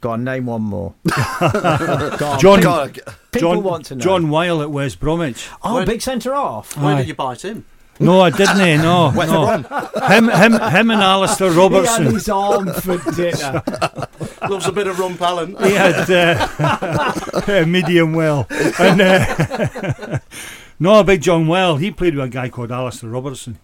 Go 0.00 0.10
on, 0.10 0.24
name 0.24 0.46
one 0.46 0.62
more. 0.62 0.94
Go 1.08 1.46
on, 1.46 2.40
John, 2.40 2.58
people, 2.58 2.72
God, 2.72 3.00
John, 3.38 3.62
want 3.62 3.84
to 3.86 3.94
know. 3.94 4.00
John 4.00 4.30
Wile 4.30 4.60
at 4.60 4.70
West 4.72 4.98
Bromwich. 4.98 5.48
oh, 5.62 5.76
Where- 5.76 5.86
big 5.86 6.02
centre 6.02 6.34
half. 6.34 6.76
Where 6.76 6.94
Aye. 6.96 6.98
did 6.98 7.08
you 7.08 7.14
bite 7.14 7.44
him? 7.44 7.64
No, 8.00 8.20
I 8.22 8.30
didn't. 8.30 8.60
eh, 8.60 8.76
No, 8.82 9.10
no. 9.10 9.46
Him, 10.08 10.28
him, 10.28 10.52
him, 10.54 10.90
and 10.90 11.02
Alistair 11.02 11.48
He 11.48 11.54
had 11.54 11.58
Robertson. 11.62 12.04
his 12.06 12.28
arm 12.28 12.72
for 12.72 12.98
dinner. 13.12 13.62
Loves 14.48 14.66
a 14.66 14.72
bit 14.72 14.86
of 14.88 14.98
rum 14.98 15.16
palin. 15.16 15.56
he 15.62 15.72
had 15.74 16.10
uh, 16.10 17.64
medium 17.66 18.12
well. 18.14 18.46
And, 18.78 19.00
uh, 19.00 20.18
no, 20.80 21.02
Big 21.04 21.22
John 21.22 21.46
Wile, 21.46 21.76
he 21.76 21.90
played 21.92 22.16
with 22.16 22.24
a 22.24 22.28
guy 22.28 22.48
called 22.48 22.72
Alistair 22.72 23.10
Robertson, 23.10 23.58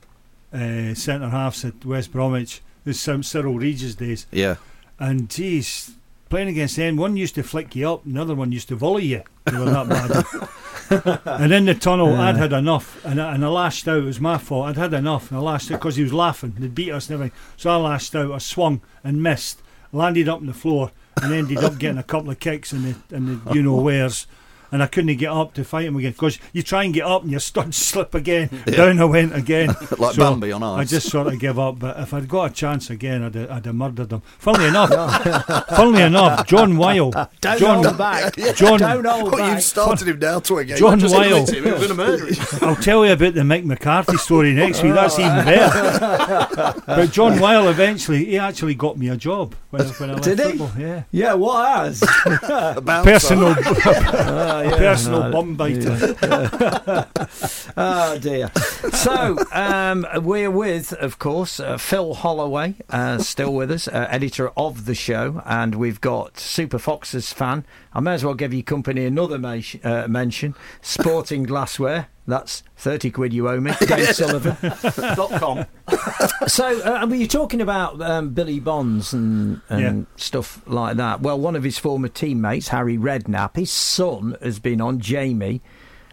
uh, 0.53 0.95
centre 0.95 1.31
halves 1.31 1.65
at 1.65 1.85
West 1.85 2.13
Bromwich. 2.13 2.61
This 2.85 3.07
is 3.09 3.27
Cyril 3.27 3.59
Regis 3.59 3.97
days. 3.97 4.27
Yeah. 4.31 4.57
And 5.01 5.29
geez, 5.29 5.93
playing 6.29 6.49
against 6.49 6.77
them, 6.77 6.97
one 6.97 7.17
used 7.17 7.35
to 7.37 7.43
flick 7.43 7.75
you 7.77 7.91
up, 7.91 8.05
another 8.05 8.35
one 8.35 8.53
used 8.53 8.69
to 8.69 8.77
volley 8.77 9.05
you. 9.07 9.23
They 9.45 9.57
were 9.59 9.65
that 9.67 9.89
bad. 9.89 11.21
and 11.43 11.53
in 11.53 11.65
the 11.67 11.75
tunnel, 11.75 12.13
Yeah. 12.13 12.23
I'd 12.29 12.37
had 12.37 12.53
enough, 12.53 13.05
and 13.05 13.21
I, 13.21 13.35
and 13.35 13.45
I 13.45 13.49
lashed 13.49 13.87
out. 13.89 13.99
It 13.99 14.05
was 14.05 14.21
my 14.21 14.39
fault. 14.39 14.67
I'd 14.69 14.77
had 14.77 14.95
enough, 14.95 15.31
and 15.31 15.39
I 15.39 15.43
lashed 15.43 15.71
out 15.71 15.81
because 15.81 15.97
he 15.97 16.03
was 16.03 16.13
laughing. 16.13 16.55
They'd 16.59 16.75
beat 16.75 16.93
us 16.93 17.09
and 17.09 17.15
everything. 17.15 17.39
So 17.57 17.71
I 17.71 17.77
lashed 17.77 18.15
out. 18.15 18.33
I 18.33 18.39
swung 18.39 18.81
and 19.05 19.23
missed, 19.23 19.63
landed 19.93 20.29
up 20.29 20.41
on 20.41 20.47
the 20.47 20.55
floor, 20.55 20.91
and 21.23 21.33
ended 21.33 21.59
up 21.59 21.79
getting 21.79 21.99
a 21.99 22.03
couple 22.03 22.31
of 22.31 22.41
kicks 22.41 22.73
in 22.73 22.83
the 22.83 23.17
in 23.17 23.27
the 23.45 23.55
you 23.55 23.63
know 23.63 23.77
wheres. 23.77 24.27
And 24.71 24.83
I 24.83 24.87
couldn't 24.87 25.17
get 25.17 25.31
up 25.31 25.55
to 25.55 25.65
fight 25.65 25.87
him 25.87 25.97
again 25.97 26.13
because 26.13 26.39
you 26.53 26.63
try 26.63 26.85
and 26.85 26.93
get 26.93 27.05
up 27.05 27.23
and 27.23 27.31
you 27.33 27.39
start 27.39 27.67
to 27.73 27.73
slip 27.73 28.15
again. 28.15 28.51
Yeah. 28.67 28.77
Down 28.77 29.01
I 29.01 29.05
went 29.05 29.35
again. 29.35 29.75
Like 29.99 30.15
So 30.15 30.23
Bambi 30.31 30.53
on 30.53 30.63
ice. 30.63 30.81
I 30.81 30.85
just 30.85 31.09
sort 31.11 31.27
of 31.27 31.39
give 31.41 31.59
up. 31.59 31.79
But 31.79 31.99
if 31.99 32.13
I'd 32.15 32.29
got 32.29 32.51
a 32.51 32.55
chance 32.55 32.91
again, 32.91 33.23
I'd 33.23 33.35
have, 33.35 33.51
I'd 33.51 33.67
have 33.67 33.75
murdered 33.75 34.13
him. 34.13 34.23
Funnily 34.39 34.69
enough, 34.69 34.91
funnily 35.69 36.03
enough, 36.03 36.47
John 36.47 36.77
Wile, 36.77 37.11
Don't 37.41 37.59
John, 37.59 37.85
hold 37.85 37.99
back. 37.99 38.37
John, 38.55 38.79
Don't 38.79 39.05
hold 39.07 39.33
Well, 39.33 39.39
back. 39.39 39.55
you've 39.55 39.63
started 39.65 40.07
him 40.09 40.19
now 40.19 40.39
to 40.41 40.59
again. 40.59 40.77
John 40.77 40.99
Just 41.01 41.15
Wile. 41.15 41.31
leave 41.41 41.43
it 41.43 41.47
to 41.47 41.57
him, 41.59 41.65
we 41.65 41.71
were 41.73 41.77
going 41.77 41.89
to 41.89 41.95
murder 41.95 42.27
him. 42.27 42.37
I'll 42.63 42.77
tell 42.77 43.05
you 43.07 43.13
about 43.13 43.35
the 43.35 43.41
Mick 43.41 43.65
McCarthy 43.65 44.17
story 44.19 44.53
next 44.53 44.83
week. 44.83 44.93
That's 44.95 45.19
even 45.19 45.45
better. 45.45 46.75
but 46.87 47.11
John 47.11 47.41
Wile 47.41 47.69
eventually, 47.69 48.25
he 48.27 48.39
actually 48.39 48.75
got 48.75 48.97
me 48.99 49.09
a 49.09 49.17
job 49.17 49.55
when, 49.71 49.83
I- 49.83 49.85
when 49.87 50.11
I 50.11 50.13
left 50.15 50.25
Did 50.25 50.39
he? 50.39 50.45
football. 50.59 50.71
Yeah. 50.79 51.03
Yeah, 51.11 51.35
what 51.35 51.67
has? 51.69 52.01
Personal, 52.01 53.55
yeah. 54.63 54.77
personal 54.77 55.23
Ah, 55.25 55.31
bum 55.31 55.57
biter. 55.57 56.17
oh 57.77 58.19
dear. 58.19 58.51
So 58.93 59.39
um, 59.53 60.07
we're 60.23 60.51
with, 60.51 60.93
of 60.95 61.19
course, 61.19 61.61
uh, 61.61 61.77
Phil 61.77 62.15
Holloway, 62.15 62.75
uh, 62.91 63.19
still 63.19 63.55
with 63.55 63.71
us, 63.71 63.89
uh, 63.89 64.07
editor 64.11 64.51
of 64.57 64.85
the 64.87 64.95
show, 64.95 65.43
and 65.45 65.75
we've 65.75 66.01
got 66.01 66.39
Super 66.39 66.79
Foxes 66.79 67.33
fan. 67.33 67.65
I 67.93 68.01
may 68.01 68.15
as 68.15 68.25
well 68.25 68.35
give 68.35 68.53
you 68.55 68.63
company 68.63 69.05
another 69.05 69.39
ma- 69.39 69.61
uh, 69.83 70.07
mention. 70.09 70.55
Sporting 70.83 71.45
Glassware. 71.45 72.09
That's 72.29 72.63
thirty 72.77 73.11
quid 73.11 73.33
you 73.33 73.49
owe 73.49 73.59
me, 73.59 73.73
Dave 73.81 74.15
Sullivan. 74.15 74.57
Dot 75.17 75.31
com. 75.41 75.67
So, 76.47 76.81
uh, 76.83 77.07
were 77.07 77.15
you 77.15 77.27
talking 77.27 77.61
about 77.61 78.01
um, 78.01 78.31
Billy 78.31 78.61
Bonds 78.61 79.13
and, 79.13 79.61
and 79.69 79.81
Yeah. 79.81 80.05
stuff 80.17 80.63
like 80.67 80.97
that? 80.97 81.21
Well, 81.21 81.39
one 81.39 81.57
of 81.57 81.63
his 81.63 81.79
former 81.79 82.09
teammates, 82.09 82.69
Harry 82.69 82.97
Redknapp, 82.97 83.57
his 83.57 83.71
son 83.71 84.37
has 84.43 84.59
been 84.59 84.81
on, 84.81 85.01
Jamie. 85.01 85.61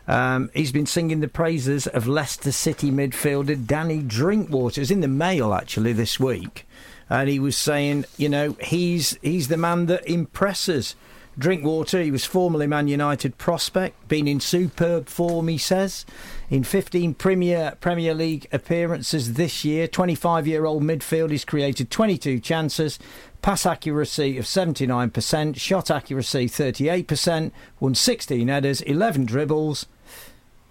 Um, 0.08 0.50
he's 0.54 0.72
been 0.72 0.86
singing 0.86 1.20
the 1.20 1.28
praises 1.28 1.88
of 1.88 2.08
Leicester 2.08 2.52
City 2.52 2.92
midfielder 2.92 3.66
Danny 3.66 4.02
Drinkwater. 4.02 4.82
It 4.82 4.84
was 4.84 4.92
in 4.92 5.02
the 5.02 5.08
Mail 5.08 5.54
actually 5.54 5.94
this 5.94 6.20
week, 6.20 6.68
and 7.10 7.30
he 7.30 7.40
was 7.40 7.58
saying, 7.58 8.06
you 8.18 8.30
know, 8.30 8.56
he's 8.62 9.18
he's 9.22 9.48
the 9.48 9.58
man 9.58 9.86
that 9.88 10.08
impresses. 10.08 10.96
Drinkwater, 11.38 12.02
he 12.02 12.12
was 12.12 12.24
formerly 12.24 12.66
Man 12.66 12.88
United 12.88 13.38
prospect, 13.38 14.08
been 14.08 14.28
in 14.28 14.40
superb 14.40 15.08
form, 15.08 15.50
he 15.50 15.58
says. 15.58 16.06
In 16.50 16.64
15 16.64 17.14
Premier 17.16 17.78
Premier 17.82 18.14
League 18.14 18.48
appearances 18.54 19.34
this 19.34 19.66
year, 19.66 19.88
25 19.88 20.48
year 20.48 20.66
old 20.66 20.84
midfield, 20.84 21.32
he's 21.32 21.44
created 21.44 21.92
22 21.92 22.40
chances, 22.40 23.00
pass 23.42 23.66
accuracy 23.66 24.38
of 24.38 24.46
79%, 24.46 25.58
shot 25.58 25.92
accuracy 25.92 26.48
38%, 26.48 27.52
won 27.82 27.96
16 27.96 28.48
headers, 28.48 28.82
11 28.82 29.26
dribbles. 29.26 29.88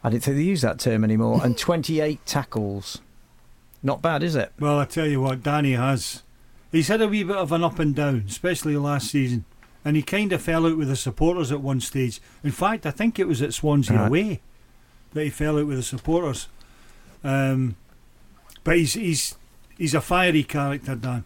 I 0.02 0.10
didn't 0.10 0.24
think 0.24 0.36
they 0.36 0.42
use 0.42 0.62
that 0.62 0.78
term 0.78 1.04
anymore, 1.04 1.40
and 1.44 1.58
28 1.58 2.24
tackles. 2.24 3.00
Not 3.82 4.00
bad, 4.00 4.22
is 4.22 4.34
it? 4.34 4.52
Well, 4.58 4.78
I 4.78 4.86
tell 4.86 5.06
you 5.06 5.20
what, 5.20 5.42
Danny 5.42 5.72
has. 5.72 6.22
He's 6.72 6.88
had 6.88 7.02
a 7.02 7.08
wee 7.08 7.22
bit 7.22 7.36
of 7.36 7.52
an 7.52 7.62
up 7.62 7.78
and 7.78 7.94
down, 7.94 8.24
especially 8.26 8.76
last 8.76 9.10
season. 9.10 9.44
And 9.84 9.96
he 9.96 10.02
kind 10.02 10.32
of 10.32 10.40
fell 10.42 10.66
out 10.66 10.78
with 10.78 10.88
the 10.88 10.96
supporters 10.96 11.52
at 11.52 11.60
one 11.60 11.80
stage. 11.80 12.20
In 12.42 12.52
fact, 12.52 12.86
I 12.86 12.90
think 12.90 13.18
it 13.18 13.28
was 13.28 13.42
at 13.42 13.52
Swansea 13.54 13.96
Right. 13.98 14.06
away 14.06 14.40
that 15.12 15.24
he 15.24 15.30
fell 15.30 15.58
out 15.58 15.66
with 15.66 15.76
the 15.76 15.82
supporters. 15.82 16.48
Um, 17.22 17.76
but 18.64 18.76
he's 18.78 18.94
he's 18.94 19.34
he's 19.76 19.94
a 19.94 20.00
fiery 20.00 20.42
character, 20.44 20.94
Dan. 20.94 21.24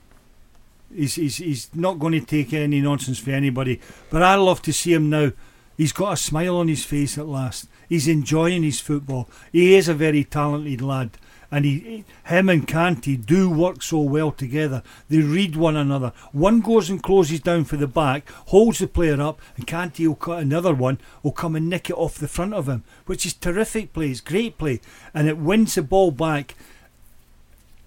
He's, 0.94 1.14
he's 1.14 1.36
he's 1.36 1.70
not 1.74 1.98
going 1.98 2.14
to 2.18 2.20
take 2.26 2.52
any 2.52 2.80
nonsense 2.80 3.18
for 3.18 3.30
anybody. 3.30 3.80
But 4.10 4.22
I 4.22 4.34
love 4.36 4.62
to 4.62 4.72
see 4.72 4.92
him 4.94 5.08
now. 5.10 5.32
He's 5.76 5.92
got 5.92 6.14
a 6.14 6.16
smile 6.16 6.56
on 6.56 6.66
his 6.68 6.84
face 6.84 7.16
at 7.18 7.28
last. 7.28 7.68
He's 7.88 8.08
enjoying 8.08 8.64
his 8.64 8.80
football. 8.80 9.28
He 9.52 9.74
is 9.76 9.88
a 9.88 9.94
very 9.94 10.24
talented 10.24 10.80
lad, 10.82 11.10
and 11.50 11.64
he, 11.64 12.04
him 12.24 12.48
and 12.48 12.66
Kante 12.66 13.24
do 13.24 13.48
work 13.48 13.82
so 13.82 14.00
well 14.00 14.30
together. 14.32 14.82
They 15.08 15.18
read 15.18 15.56
one 15.56 15.76
another. 15.76 16.12
One 16.32 16.60
goes 16.60 16.90
and 16.90 17.02
closes 17.02 17.40
down 17.40 17.64
for 17.64 17.76
the 17.76 17.86
back, 17.86 18.30
holds 18.30 18.80
the 18.80 18.86
player 18.86 19.20
up, 19.20 19.40
and 19.56 19.66
Kante 19.66 20.06
will 20.06 20.14
cut 20.14 20.40
another 20.40 20.74
one, 20.74 20.98
will 21.22 21.32
come 21.32 21.56
and 21.56 21.68
nick 21.68 21.88
it 21.90 21.96
off 21.96 22.18
the 22.18 22.28
front 22.28 22.54
of 22.54 22.68
him, 22.68 22.84
which 23.06 23.24
is 23.24 23.34
terrific 23.34 23.92
play. 23.92 24.10
It's 24.10 24.20
great 24.20 24.58
play, 24.58 24.80
and 25.14 25.28
it 25.28 25.38
wins 25.38 25.74
the 25.74 25.82
ball 25.82 26.10
back 26.10 26.54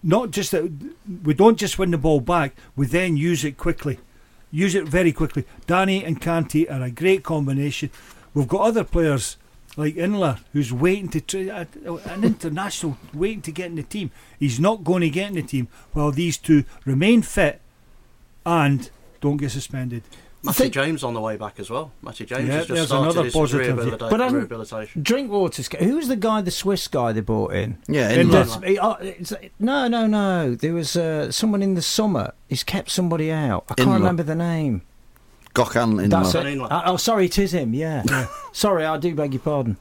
not 0.03 0.31
just 0.31 0.51
that 0.51 0.71
we 1.23 1.33
don't 1.33 1.59
just 1.59 1.77
win 1.77 1.91
the 1.91 1.97
ball 1.97 2.21
back, 2.21 2.55
we 2.75 2.87
then 2.87 3.17
use 3.17 3.43
it 3.45 3.57
quickly. 3.57 3.99
Use 4.51 4.75
it 4.75 4.87
very 4.87 5.11
quickly. 5.11 5.45
Danny 5.67 6.03
and 6.03 6.21
Kante 6.21 6.69
are 6.69 6.81
a 6.81 6.91
great 6.91 7.23
combination. 7.23 7.89
We've 8.33 8.47
got 8.47 8.61
other 8.61 8.83
players 8.83 9.37
like 9.77 9.95
Inler 9.95 10.39
who's 10.53 10.71
waiting 10.73 11.09
to 11.09 11.21
tr- 11.21 11.51
uh, 11.51 11.95
an 12.09 12.23
international 12.23 12.97
waiting 13.13 13.41
to 13.43 13.51
get 13.51 13.67
in 13.67 13.75
the 13.75 13.83
team. 13.83 14.11
He's 14.39 14.59
not 14.59 14.83
going 14.83 15.01
to 15.01 15.09
get 15.09 15.29
in 15.29 15.35
the 15.35 15.43
team 15.43 15.67
while 15.93 16.11
these 16.11 16.37
two 16.37 16.65
remain 16.85 17.21
fit 17.21 17.61
and 18.45 18.89
don't 19.21 19.37
get 19.37 19.51
suspended. 19.51 20.03
Matty 20.43 20.71
James 20.71 21.03
on 21.03 21.13
the 21.13 21.21
way 21.21 21.37
back 21.37 21.59
as 21.59 21.69
well. 21.69 21.91
Matty 22.01 22.25
James 22.25 22.47
Yeah, 22.47 22.53
has 22.55 22.65
just 22.65 22.75
there's 22.75 22.87
started 22.87 23.11
another 23.11 23.23
his 23.25 23.33
positive, 23.33 23.77
yeah. 23.77 23.83
rehabilita- 23.83 24.09
But 24.09 24.19
hasn't- 24.21 24.37
rehabilitation. 24.39 25.03
Drinkwater's. 25.03 25.69
Who's 25.79 26.07
the 26.07 26.15
guy, 26.15 26.41
the 26.41 26.49
Swiss 26.49 26.87
guy 26.87 27.11
they 27.11 27.19
brought 27.21 27.53
in? 27.53 27.77
Yeah, 27.87 28.09
In 28.09 28.29
Inler. 28.29 28.31
That's- 28.31 28.63
he- 28.67 28.79
oh, 28.79 29.47
no, 29.59 29.87
no, 29.87 30.07
no. 30.07 30.55
There 30.55 30.73
was 30.73 30.95
uh, 30.95 31.31
someone 31.31 31.61
in 31.61 31.75
the 31.75 31.83
summer. 31.83 32.33
He's 32.49 32.63
kept 32.63 32.89
somebody 32.89 33.31
out. 33.31 33.65
I 33.69 33.75
can't 33.75 33.89
Inler. 33.89 33.93
remember 33.93 34.23
the 34.23 34.33
name. 34.33 34.81
Gokhan 35.53 36.09
That's 36.09 36.33
Inler. 36.33 36.65
it. 36.65 36.71
Uh, 36.71 36.81
oh, 36.85 36.97
sorry, 36.97 37.25
it 37.25 37.37
is 37.37 37.53
him. 37.53 37.73
Yeah. 37.73 38.03
sorry, 38.53 38.85
I 38.85 38.97
do 38.97 39.13
beg 39.15 39.33
your 39.33 39.41
pardon. 39.41 39.77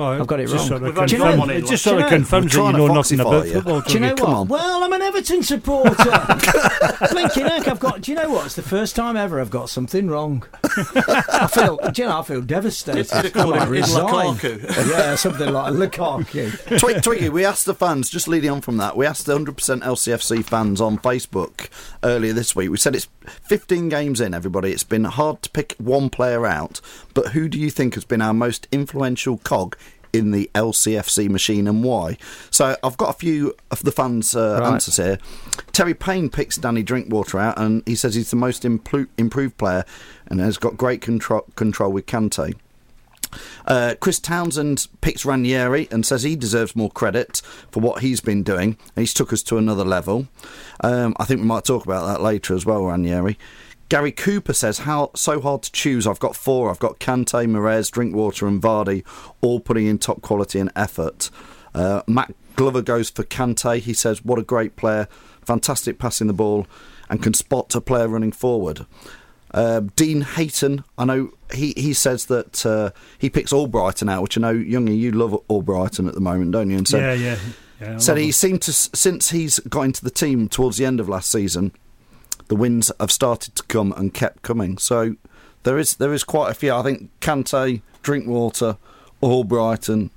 Well, 0.00 0.20
I've 0.20 0.26
got 0.26 0.40
it 0.40 0.48
just 0.48 0.54
wrong. 0.56 0.66
Sort 0.68 0.82
of 0.82 0.88
We've 0.88 0.96
only 0.98 1.06
Do 1.08 1.16
you 1.16 1.22
confirms- 1.22 1.46
know- 1.48 1.54
it 1.54 1.66
just 1.66 1.82
sort 1.84 1.96
of 1.96 2.02
know- 2.02 2.08
confirms 2.08 2.44
that 2.52 2.56
you 2.58 2.62
trying 2.62 2.76
know 2.76 2.88
to 2.88 2.94
nothing 2.94 3.18
foxify 3.18 3.20
about 3.28 3.46
you. 3.46 3.52
football. 3.54 3.80
Do 3.82 3.92
you 3.94 4.00
know 4.00 4.14
what? 4.18 4.48
Well, 4.48 4.82
I'm 4.84 4.92
an 4.92 5.02
Everton 5.02 5.42
supporter. 5.42 5.94
Blinking 7.10 7.46
heck, 7.46 7.68
I've 7.68 7.80
got. 7.80 8.00
Do 8.02 8.12
you 8.12 8.16
know 8.16 8.30
what? 8.30 8.46
It's 8.46 8.54
the 8.54 8.62
first 8.62 8.96
time 8.96 9.16
ever 9.16 9.40
I've 9.40 9.50
got 9.50 9.68
something 9.70 10.08
wrong. 10.08 10.44
I 10.64 11.48
feel. 11.52 11.76
Do 11.92 12.02
you 12.02 12.08
know? 12.08 12.20
I 12.20 12.22
feel 12.22 12.40
devastated. 12.40 13.08
You'd 13.24 13.32
called 13.34 13.54
I 13.54 13.64
him. 13.66 13.72
Lukaku. 13.72 14.88
yeah, 14.90 15.14
something 15.14 15.52
like 15.52 15.72
Lukaku. 15.74 16.78
Twig, 16.78 17.02
Twiggy, 17.02 17.28
we 17.28 17.44
asked 17.44 17.66
the 17.66 17.74
fans, 17.74 18.08
just 18.10 18.28
leading 18.28 18.50
on 18.50 18.60
from 18.60 18.76
that, 18.78 18.96
we 18.96 19.06
asked 19.06 19.26
the 19.26 19.36
100% 19.38 19.54
LCFC 19.82 20.44
fans 20.44 20.80
on 20.80 20.98
Facebook 20.98 21.68
earlier 22.02 22.32
this 22.32 22.54
week. 22.56 22.70
We 22.70 22.76
said 22.76 22.94
it's 22.94 23.08
15 23.48 23.88
games 23.88 24.20
in, 24.20 24.34
everybody. 24.34 24.72
It's 24.72 24.84
been 24.84 25.04
hard 25.04 25.42
to 25.42 25.50
pick 25.50 25.74
one 25.78 26.10
player 26.10 26.46
out, 26.46 26.80
but 27.22 27.32
who 27.32 27.48
do 27.48 27.58
you 27.58 27.70
think 27.70 27.94
has 27.94 28.04
been 28.06 28.22
our 28.22 28.32
most 28.32 28.66
influential 28.72 29.36
cog 29.38 29.76
in 30.12 30.30
the 30.30 30.50
LCFC 30.54 31.28
machine 31.28 31.68
and 31.68 31.84
why? 31.84 32.16
So 32.50 32.76
I've 32.82 32.96
got 32.96 33.10
a 33.10 33.18
few 33.18 33.54
of 33.70 33.82
the 33.82 33.92
fans' 33.92 34.34
uh, 34.34 34.58
Right. 34.62 34.72
answers 34.72 34.96
here. 34.96 35.18
Terry 35.72 35.92
Payne 35.94 36.30
picks 36.30 36.56
Danny 36.56 36.82
Drinkwater 36.82 37.38
out, 37.38 37.58
and 37.58 37.82
he 37.86 37.94
says 37.94 38.14
he's 38.14 38.30
the 38.30 38.36
most 38.36 38.62
impro- 38.62 39.08
improved 39.18 39.58
player 39.58 39.84
and 40.28 40.40
has 40.40 40.56
got 40.56 40.76
great 40.78 41.02
control, 41.02 41.42
control 41.56 41.92
with 41.92 42.06
Kante. 42.06 42.54
Uh, 43.66 43.94
Chris 44.00 44.18
Townsend 44.18 44.88
picks 45.02 45.24
Ranieri 45.24 45.86
and 45.92 46.04
says 46.04 46.22
he 46.24 46.34
deserves 46.34 46.74
more 46.74 46.90
credit 46.90 47.42
for 47.70 47.78
what 47.80 48.00
he's 48.02 48.20
been 48.20 48.42
doing. 48.42 48.76
He's 48.96 49.14
took 49.14 49.32
us 49.32 49.42
to 49.44 49.58
another 49.58 49.84
level. 49.84 50.26
Um, 50.80 51.14
I 51.18 51.24
think 51.26 51.40
we 51.40 51.46
might 51.46 51.64
talk 51.64 51.84
about 51.84 52.06
that 52.06 52.22
later 52.22 52.54
as 52.54 52.66
well, 52.66 52.84
Ranieri. 52.86 53.38
Gary 53.90 54.12
Cooper 54.12 54.52
says, 54.52 54.78
How 54.78 55.10
so 55.14 55.40
hard 55.40 55.62
to 55.64 55.72
choose? 55.72 56.06
I've 56.06 56.20
got 56.20 56.36
four. 56.36 56.70
I've 56.70 56.78
got 56.78 57.00
Kante, 57.00 57.44
Mahrez, 57.46 57.90
Drinkwater, 57.90 58.46
and 58.46 58.62
Vardy, 58.62 59.04
all 59.40 59.58
putting 59.58 59.86
in 59.86 59.98
top 59.98 60.22
quality 60.22 60.60
and 60.60 60.70
effort. 60.76 61.28
Uh, 61.74 62.02
Matt 62.06 62.34
Glover 62.54 62.82
goes 62.82 63.10
for 63.10 63.24
Kante. 63.24 63.80
He 63.80 63.92
says, 63.92 64.24
What 64.24 64.38
a 64.38 64.42
great 64.42 64.76
player. 64.76 65.08
Fantastic 65.44 65.98
passing 65.98 66.28
the 66.28 66.32
ball 66.32 66.68
and 67.10 67.20
can 67.20 67.34
spot 67.34 67.74
a 67.74 67.80
player 67.80 68.06
running 68.06 68.30
forward. 68.30 68.86
Uh, 69.52 69.80
Dean 69.96 70.20
Hayton, 70.20 70.84
I 70.96 71.04
know 71.04 71.32
he, 71.52 71.74
he 71.76 71.92
says 71.92 72.26
that 72.26 72.64
uh, 72.64 72.92
he 73.18 73.28
picks 73.28 73.52
Albrighton 73.52 74.08
out, 74.08 74.22
which 74.22 74.38
I 74.38 74.40
know, 74.40 74.54
Youngie, 74.54 74.96
you 74.96 75.10
love 75.10 75.32
Albrighton 75.48 76.06
at 76.06 76.14
the 76.14 76.20
moment, 76.20 76.52
don't 76.52 76.70
you? 76.70 76.78
And 76.78 76.86
said, 76.86 77.18
yeah, 77.18 77.34
yeah. 77.34 77.38
yeah 77.80 77.98
said 77.98 78.18
he 78.18 78.26
him. 78.26 78.32
seemed 78.32 78.62
to, 78.62 78.72
since 78.72 79.30
he's 79.30 79.58
got 79.60 79.82
into 79.82 80.04
the 80.04 80.10
team 80.10 80.48
towards 80.48 80.76
the 80.76 80.84
end 80.84 81.00
of 81.00 81.08
last 81.08 81.32
season, 81.32 81.72
the 82.50 82.56
wins 82.56 82.90
have 83.00 83.10
started 83.12 83.54
to 83.54 83.62
come 83.62 83.92
and 83.96 84.12
kept 84.12 84.42
coming. 84.42 84.76
So 84.76 85.14
there 85.62 85.78
is 85.78 85.94
there 85.96 86.12
is 86.12 86.24
quite 86.24 86.50
a 86.50 86.54
few. 86.54 86.74
I 86.74 86.82
think 86.82 87.08
Kante, 87.20 87.80
Drinkwater, 88.02 88.76
Albrighton, 89.22 90.10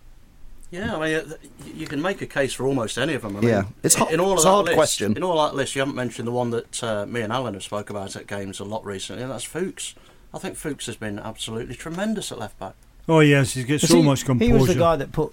Yeah, 0.72 0.96
I 0.96 1.00
mean, 1.00 1.16
uh, 1.32 1.36
you 1.76 1.86
can 1.86 2.02
make 2.02 2.22
a 2.24 2.26
case 2.26 2.52
for 2.54 2.66
almost 2.66 2.98
any 2.98 3.14
of 3.14 3.22
them. 3.22 3.38
I 3.38 3.40
mean, 3.42 3.50
Yeah. 3.50 3.64
It's 3.84 3.94
hard- 3.96 4.12
in 4.12 4.20
all 4.20 4.34
it's 4.34 4.42
a 4.44 4.46
that 4.46 4.52
hard 4.52 4.66
list, 4.66 4.76
question. 4.76 5.16
In 5.16 5.22
all 5.24 5.38
that 5.46 5.54
list, 5.56 5.76
you 5.76 5.82
haven't 5.82 5.96
mentioned 5.96 6.28
the 6.28 6.32
one 6.32 6.50
that 6.50 6.84
uh, 6.84 7.06
me 7.06 7.22
and 7.22 7.32
Alan 7.32 7.54
have 7.54 7.62
spoke 7.64 7.92
about 7.92 8.16
at 8.16 8.26
games 8.26 8.60
a 8.60 8.64
lot 8.64 8.84
recently, 8.84 9.22
and 9.22 9.32
that's 9.32 9.44
Fuchs. 9.44 9.94
I 10.34 10.40
think 10.40 10.56
Fuchs 10.58 10.88
has 10.88 10.96
been 10.96 11.20
absolutely 11.20 11.76
tremendous 11.76 12.32
at 12.32 12.40
left 12.40 12.58
back. 12.60 12.74
Oh 13.08 13.20
yes, 13.20 13.54
he's 13.54 13.66
got 13.66 13.82
so 13.82 13.98
he- 13.98 14.02
much 14.02 14.26
composure. 14.26 14.52
He 14.52 14.58
was 14.58 14.68
the 14.68 14.74
guy 14.76 14.96
that 14.96 15.12
put 15.12 15.32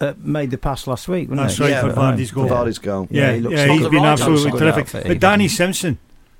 uh, 0.00 0.14
made 0.16 0.50
the 0.52 0.56
pass 0.58 0.86
last 0.86 1.06
week, 1.08 1.28
wasn't 1.28 1.48
That's 1.48 1.58
he? 1.58 1.64
right 1.64 1.70
Yeah, 1.70 1.80
for 1.82 1.92
Vardy's 1.92 2.30
goal. 2.30 2.48
Vardy's 2.48 2.78
goal. 2.78 3.08
Yeah, 3.10 3.34
he 3.34 3.40
looks 3.40 3.56
yeah, 3.56 3.64
like 3.66 3.70
he's 3.80 3.88
been 3.88 4.02
right 4.02 4.12
absolutely 4.12 4.52
terrific. 4.58 4.84
outfit, 4.84 5.06
But 5.08 5.18
Danny. 5.20 5.48
Simpson, 5.48 5.98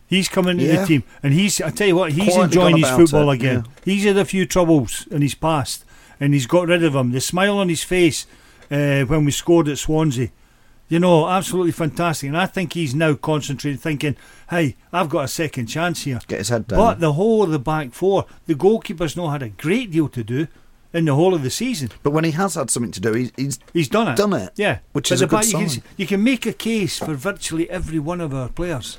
he's 0.09 0.29
coming 0.29 0.59
Yeah. 0.59 0.81
the 0.81 0.87
team, 0.87 1.05
and 1.23 1.33
he's. 1.33 1.61
I 1.61 1.71
tell 1.71 1.87
you 1.87 1.97
what, 1.97 2.12
he's 2.12 2.37
enjoying 2.37 2.79
his 2.79 2.90
football 2.90 3.31
it, 3.31 3.35
again. 3.35 3.64
He's 3.85 4.05
had 4.05 4.16
a 4.16 4.25
few 4.25 4.47
troubles 4.47 5.07
in 5.11 5.23
his 5.23 5.35
past, 5.35 5.85
and 6.18 6.35
he's 6.35 6.47
got 6.47 6.66
rid 6.68 6.83
of 6.83 6.94
them. 6.94 7.12
The 7.12 7.21
smile 7.21 7.59
on 7.59 7.68
his 7.68 7.85
face 7.85 8.27
uh, 8.71 9.03
when 9.05 9.25
we 9.25 9.31
scored 9.31 9.68
at 9.68 9.79
Swansea. 9.79 10.31
You 10.90 10.99
know, 10.99 11.29
absolutely 11.29 11.73
fantastic. 11.73 12.29
And 12.29 12.37
I 12.38 12.47
think 12.47 12.73
he's 12.73 12.94
now 12.94 13.12
concentrating, 13.14 13.79
thinking, 13.79 14.16
hey, 14.49 14.75
I've 14.90 15.11
got 15.11 15.25
a 15.25 15.29
second 15.29 15.66
chance 15.66 16.05
here. 16.05 16.18
Get 16.27 16.38
his 16.38 16.49
head 16.49 16.66
down. 16.66 16.79
But 16.79 17.01
the 17.01 17.12
whole 17.12 17.42
of 17.42 17.51
the 17.51 17.59
back 17.59 17.92
four, 17.92 18.25
the 18.47 18.55
goalkeeper's 18.55 19.14
not 19.14 19.29
had 19.33 19.42
a 19.42 19.51
great 19.51 19.90
deal 19.90 20.09
to 20.09 20.25
do 20.25 20.47
in 20.94 21.05
the 21.05 21.14
whole 21.14 21.35
of 21.35 21.42
the 21.42 21.51
season. 21.51 21.90
But 22.03 22.12
when 22.12 22.25
he 22.25 22.31
has 22.31 22.55
had 22.55 22.71
something 22.71 22.92
to 22.92 23.01
do, 23.01 23.12
he's 23.12 23.33
he's, 23.37 23.59
He's 23.75 23.88
done 23.90 24.09
it. 24.09 24.16
done 24.16 24.33
it. 24.33 24.53
Yeah, 24.57 24.79
which 24.92 25.11
But 25.11 25.14
is 25.16 25.21
a 25.21 25.27
good 25.27 25.37
back- 25.37 25.44
you, 25.44 25.51
sign. 25.51 25.68
can, 25.68 25.83
you 25.99 26.07
can 26.07 26.25
make 26.25 26.47
a 26.47 26.55
case 26.55 26.99
for 26.99 27.12
virtually 27.12 27.68
every 27.68 27.99
one 27.99 28.23
of 28.23 28.33
our 28.33 28.49
players. 28.49 28.99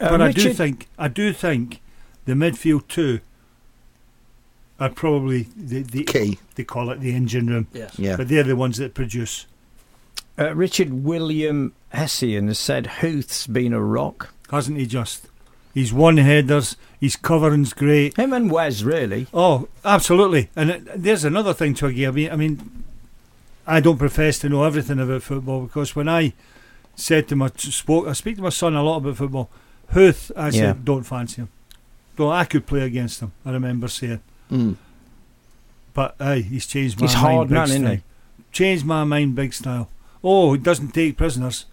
Uh, 0.00 0.10
but 0.10 0.22
I 0.22 0.32
do 0.32 0.52
think 0.52 0.88
I 0.98 1.08
do 1.08 1.32
think 1.32 1.80
the 2.24 2.32
midfield 2.32 2.88
two 2.88 3.20
are 4.78 4.88
probably 4.88 5.46
the, 5.56 5.82
the 5.82 6.04
Key. 6.04 6.38
They 6.54 6.64
call 6.64 6.90
it 6.90 7.00
the 7.00 7.14
engine 7.14 7.48
room. 7.48 7.68
Yes. 7.72 7.98
Yeah. 7.98 8.16
But 8.16 8.28
they're 8.28 8.42
the 8.42 8.56
ones 8.56 8.78
that 8.78 8.94
produce. 8.94 9.46
Uh, 10.38 10.54
Richard 10.54 11.04
William 11.04 11.74
Hessian 11.90 12.48
has 12.48 12.58
said 12.58 12.86
Huth's 12.86 13.46
been 13.46 13.74
a 13.74 13.82
rock. 13.82 14.32
Hasn't 14.50 14.78
he 14.78 14.86
just? 14.86 15.28
He's 15.74 15.92
one 15.92 16.16
headers. 16.16 16.76
His 16.98 17.14
covering's 17.14 17.72
great. 17.72 18.16
Him 18.16 18.32
and 18.32 18.50
Wes, 18.50 18.82
really. 18.82 19.28
Oh, 19.32 19.68
absolutely. 19.84 20.48
And 20.56 20.70
it, 20.70 21.02
there's 21.02 21.24
another 21.24 21.54
thing 21.54 21.74
to 21.74 21.86
I 21.86 22.10
mean, 22.10 22.30
I 22.30 22.36
mean, 22.36 22.84
I 23.66 23.80
don't 23.80 23.98
profess 23.98 24.38
to 24.40 24.48
know 24.48 24.64
everything 24.64 24.98
about 24.98 25.22
football 25.22 25.62
because 25.62 25.94
when 25.94 26.08
I 26.08 26.32
said 26.96 27.28
to 27.28 27.36
my 27.36 27.50
spoke, 27.56 28.08
I 28.08 28.14
speak 28.14 28.36
to 28.36 28.42
my 28.42 28.48
son 28.48 28.74
a 28.74 28.82
lot 28.82 28.98
about 28.98 29.16
football. 29.16 29.50
Huth, 29.90 30.30
I 30.36 30.46
Yeah. 30.46 30.50
said, 30.52 30.84
don't 30.84 31.02
fancy 31.04 31.42
him. 31.42 31.48
Don't 32.16 32.32
I 32.32 32.44
could 32.44 32.66
play 32.66 32.82
against 32.82 33.20
him. 33.20 33.32
I 33.44 33.50
remember 33.52 33.88
saying, 33.88 34.20
Mm. 34.50 34.76
but 35.94 36.14
aye, 36.20 36.40
he's 36.40 36.66
changed 36.66 37.00
my 37.00 37.06
He's 37.06 37.14
mind. 37.16 37.26
hard 37.26 37.48
big 37.48 37.54
man, 37.54 37.64
isn't 37.64 37.82
style. 37.82 37.94
he? 37.96 38.02
Changed 38.52 38.84
my 38.84 39.04
mind, 39.04 39.34
big 39.34 39.52
style. 39.54 39.88
Oh, 40.22 40.52
he 40.52 40.58
doesn't 40.58 40.92
take 40.92 41.16
prisoners. 41.16 41.66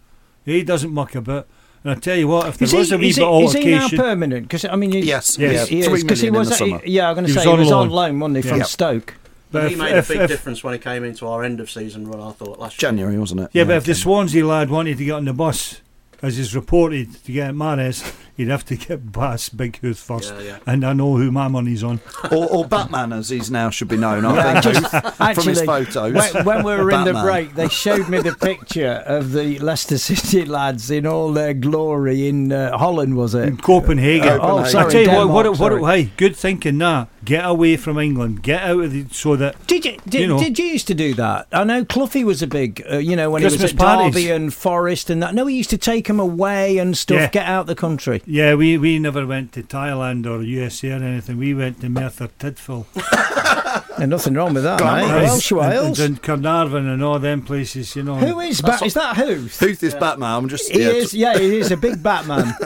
He 0.46 0.64
doesn't 0.64 0.92
muck 0.94 1.16
about. 1.16 1.48
And 1.84 1.92
I 1.96 2.00
tell 2.00 2.16
you 2.18 2.28
what, 2.28 2.48
if 2.48 2.58
there 2.58 2.66
Is 2.66 2.74
was 2.74 2.90
he, 2.90 2.96
a 2.96 2.98
wee 2.98 3.10
bit 3.10 3.16
he, 3.18 3.24
of 3.24 3.44
is 3.44 3.54
he 3.54 3.66
now 3.72 3.88
permanent? 3.90 4.44
Because 4.48 4.66
I 4.66 4.76
mean, 4.76 4.92
you, 4.92 5.00
Yes, 5.02 5.38
Yes. 5.40 5.68
he 5.68 5.80
yeah, 5.80 5.86
three 5.86 6.00
he 6.00 6.06
million 6.06 6.26
in 6.28 6.34
was. 6.34 6.50
the 6.50 6.56
summer. 6.56 6.82
yeah, 6.86 7.10
I'm 7.10 7.16
going 7.16 7.28
to 7.28 7.32
say 7.34 7.38
was 7.40 7.44
he 7.46 7.50
on 7.52 7.60
was 7.60 7.72
on 7.72 7.90
loan. 7.90 7.96
loan, 8.10 8.20
wasn't 8.20 8.36
he, 8.38 8.42
from 8.50 8.58
Yeah. 8.60 8.64
Stoke? 8.64 9.14
but 9.52 9.68
he 9.68 9.74
if- 9.74 9.80
made 9.80 9.96
if- 9.96 10.10
a 10.10 10.14
big 10.14 10.22
if- 10.24 10.30
difference 10.30 10.64
when 10.64 10.74
he 10.74 10.80
came 10.80 11.04
into 11.04 11.28
our 11.28 11.44
end 11.44 11.60
of 11.60 11.70
season 11.70 12.08
run. 12.08 12.20
I 12.22 12.32
thought 12.32 12.60
last 12.60 12.82
year. 12.82 12.90
January, 12.92 13.18
wasn't 13.18 13.42
it? 13.42 13.50
Yeah, 13.54 13.64
but 13.66 13.78
if 13.78 13.84
the 13.86 13.96
Swansea 13.96 14.46
lad 14.46 14.70
wanted 14.70 14.98
to 14.98 15.06
get 15.06 15.12
on 15.14 15.26
the 15.26 15.34
bus, 15.34 15.82
as 16.22 16.38
is 16.40 16.56
reported, 16.56 17.14
to 17.26 17.32
get 17.32 17.54
Mahrez, 17.54 18.04
he'd 18.38 18.48
have 18.48 18.64
to 18.66 18.76
get 18.78 19.12
past 19.12 19.58
Big 19.58 19.80
Huth 19.82 20.00
first. 20.00 20.34
Yeah, 20.36 20.42
yeah. 20.42 20.58
And 20.66 20.86
I 20.86 20.94
know 20.94 21.18
who 21.18 21.32
my 21.32 21.48
money's 21.48 21.84
on. 21.84 22.00
or, 22.32 22.48
or 22.50 22.66
Batman, 22.66 23.12
as 23.12 23.30
he's 23.30 23.52
now 23.52 23.70
should 23.70 23.88
be 23.90 23.98
known, 23.98 24.24
I 24.26 24.62
think, 24.62 24.76
just- 24.76 25.36
from 25.36 25.48
his 25.48 25.62
photos. 25.62 26.14
When, 26.14 26.46
when 26.46 26.58
we 26.64 26.72
were 26.76 26.92
in 26.92 27.04
the 27.04 27.14
break, 27.14 27.56
they 27.56 27.68
showed 27.68 28.08
me 28.08 28.20
the 28.22 28.34
picture 28.36 29.04
of 29.06 29.32
the 29.34 29.60
Leicester 29.60 29.98
City 29.98 30.46
lads 30.46 30.90
in 30.92 31.06
all 31.06 31.34
their 31.34 31.54
glory 31.54 32.28
in 32.30 32.52
uh, 32.52 32.78
Holland, 32.78 33.18
was 33.18 33.36
it? 33.36 33.48
In 33.48 33.58
Copenhagen. 33.58 34.28
Uh, 34.28 34.40
oh, 34.42 34.64
sorry, 34.64 34.86
I 34.86 34.90
tell 34.90 35.02
you 35.02 35.08
Denmark, 35.08 35.30
what, 35.30 35.46
what, 35.50 35.58
sorry. 35.58 35.82
what, 35.82 35.96
hey, 35.98 36.12
good 36.18 36.36
thinking 36.36 36.78
nah. 36.78 37.08
Get 37.26 37.44
away 37.46 37.76
from 37.76 37.98
England. 38.00 38.42
Get 38.42 38.62
out 38.64 38.80
of 38.86 38.92
the, 38.94 39.06
so 39.12 39.36
that. 39.36 39.68
Did 39.68 39.84
you 39.84 39.98
did, 40.08 40.22
You 40.22 40.28
know. 40.28 40.40
did 40.40 40.58
you 40.58 40.66
used 40.66 40.88
to 40.88 40.94
do 40.94 41.14
that? 41.16 41.48
I 41.52 41.66
know 41.66 41.84
Cloughie 41.84 42.24
was 42.24 42.42
a 42.42 42.48
big, 42.48 42.82
uh, 42.90 42.98
you 43.00 43.18
know, 43.18 43.30
when 43.30 43.42
he 43.42 43.46
was 43.46 43.62
at 43.62 43.76
parties. 43.76 44.14
Derby 44.14 44.32
and 44.32 44.54
Forest 44.54 45.10
and 45.10 45.22
that. 45.22 45.36
No, 45.36 45.46
he 45.46 45.58
used 45.58 45.70
to 45.72 45.78
take 45.78 46.08
them 46.08 46.22
away 46.22 46.78
and 46.78 46.98
stuff, 46.98 47.18
Yeah. 47.18 47.28
get 47.30 47.46
out 47.46 47.66
the 47.66 47.76
country. 47.76 48.22
Yeah, 48.30 48.56
we, 48.56 48.78
we 48.78 49.00
never 49.00 49.26
went 49.26 49.54
to 49.54 49.64
Thailand 49.64 50.26
or 50.26 50.44
USA 50.44 50.92
or 50.92 50.96
anything. 50.96 51.38
We 51.38 51.54
went 51.54 51.80
to 51.80 51.88
Merthyr 51.90 52.28
Tydfil. 52.40 52.86
And 53.98 54.12
nothing 54.12 54.34
wrong 54.36 54.54
with 54.54 54.64
that, 54.64 54.80
Glamorous. 54.80 55.12
mate. 55.12 55.24
Welsh 55.24 55.52
and, 55.52 55.60
Wales. 55.60 56.00
and, 56.00 56.10
and 56.10 56.22
Carnarvon 56.24 56.88
and 56.88 57.04
all 57.04 57.18
them 57.18 57.42
places, 57.42 57.96
you 57.96 58.04
know. 58.04 58.16
Who 58.16 58.40
is 58.42 58.62
ba- 58.62 58.80
is 58.84 58.94
that 58.94 59.18
who? 59.18 59.48
Huth 59.48 59.82
is 59.84 59.96
Batman. 59.96 60.30
I'm 60.36 60.50
just 60.50 60.72
He 60.72 60.82
yeah, 60.82 60.90
is, 60.90 61.14
yeah, 61.16 61.38
he 61.38 61.58
is 61.58 61.72
a 61.72 61.78
big 61.78 62.02
Batman. 62.04 62.54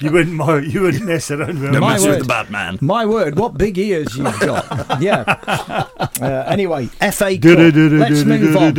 You 0.00 0.12
wouldn't 0.12 0.34
mo- 0.34 0.56
you 0.58 0.82
wouldn't 0.82 1.04
mess 1.04 1.30
around 1.30 1.60
with 1.60 1.72
No. 1.72 1.80
My 1.80 1.92
mess 1.94 2.02
with 2.02 2.10
word. 2.14 2.22
the 2.22 2.26
Batman. 2.28 2.78
My 2.80 3.04
word, 3.06 3.36
what 3.36 3.58
big 3.58 3.78
ears 3.78 4.16
you've 4.16 4.38
got. 4.40 5.00
yeah. 5.02 5.24
Uh, 6.20 6.44
anyway, 6.46 6.86
FA 6.86 7.36
Cup. 7.38 7.58
Let's 7.58 8.24
move 8.24 8.56
on. 8.56 8.74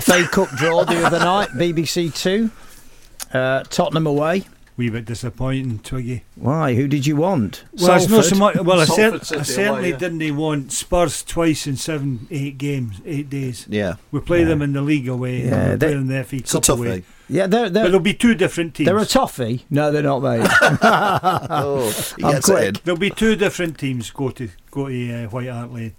FA 0.00 0.28
Cup 0.28 0.48
draw 0.50 0.84
the 0.84 1.04
other 1.06 1.18
night, 1.20 1.48
BBC 1.50 2.12
Two. 2.14 2.50
Uh, 3.32 3.62
Tottenham 3.64 4.06
away. 4.06 4.44
Wee 4.76 4.88
bit 4.88 5.04
disappointing, 5.04 5.80
Twiggy. 5.80 6.24
Why? 6.36 6.74
Who 6.74 6.88
did 6.88 7.06
you 7.06 7.14
want? 7.14 7.64
Well, 7.74 7.96
it's 7.96 8.08
not 8.08 8.24
so 8.24 8.36
much. 8.36 8.56
Well, 8.56 8.80
I, 8.80 8.86
cer- 8.86 9.14
I 9.16 9.42
certainly 9.42 9.66
away, 9.66 9.90
yeah. 9.90 9.96
didn't 9.98 10.36
want 10.38 10.72
Spurs 10.72 11.22
twice 11.22 11.66
in 11.66 11.76
seven, 11.76 12.26
eight 12.30 12.56
games, 12.56 12.96
eight 13.04 13.28
days. 13.28 13.66
Yeah, 13.68 13.96
We 14.10 14.20
play 14.20 14.44
them 14.44 14.62
in 14.62 14.72
the 14.72 14.80
league 14.80 15.06
away. 15.06 15.42
Yeah, 15.44 15.76
they- 15.76 15.88
play 15.88 15.92
them 15.94 16.00
in 16.02 16.06
the 16.06 16.24
FA 16.24 16.36
it's 16.36 16.54
a 16.54 16.60
Cup 16.62 16.78
away. 16.78 17.00
toughie. 17.00 17.04
Yeah, 17.28 17.46
they're 17.46 17.68
they're, 17.68 17.84
there'll 17.84 18.00
be 18.00 18.14
two 18.14 18.34
different 18.34 18.74
teams. 18.74 18.86
they're 18.86 18.96
a 18.98 19.04
toffee. 19.06 19.66
No, 19.68 19.92
they're 19.92 20.02
not, 20.02 20.22
mate. 20.22 20.48
Oh, 20.82 21.90
he 22.16 22.24
I'm 22.24 22.32
gets 22.32 22.48
it 22.48 22.52
quick. 22.52 22.68
in. 22.68 22.74
There'll 22.84 22.98
be 22.98 23.10
two 23.10 23.36
different 23.36 23.78
teams 23.78 24.10
go 24.10 24.30
to 24.30 24.48
go 24.70 24.88
to 24.88 25.12
uh, 25.12 25.28
White 25.28 25.48
Hart 25.48 25.72
Lane. 25.72 25.94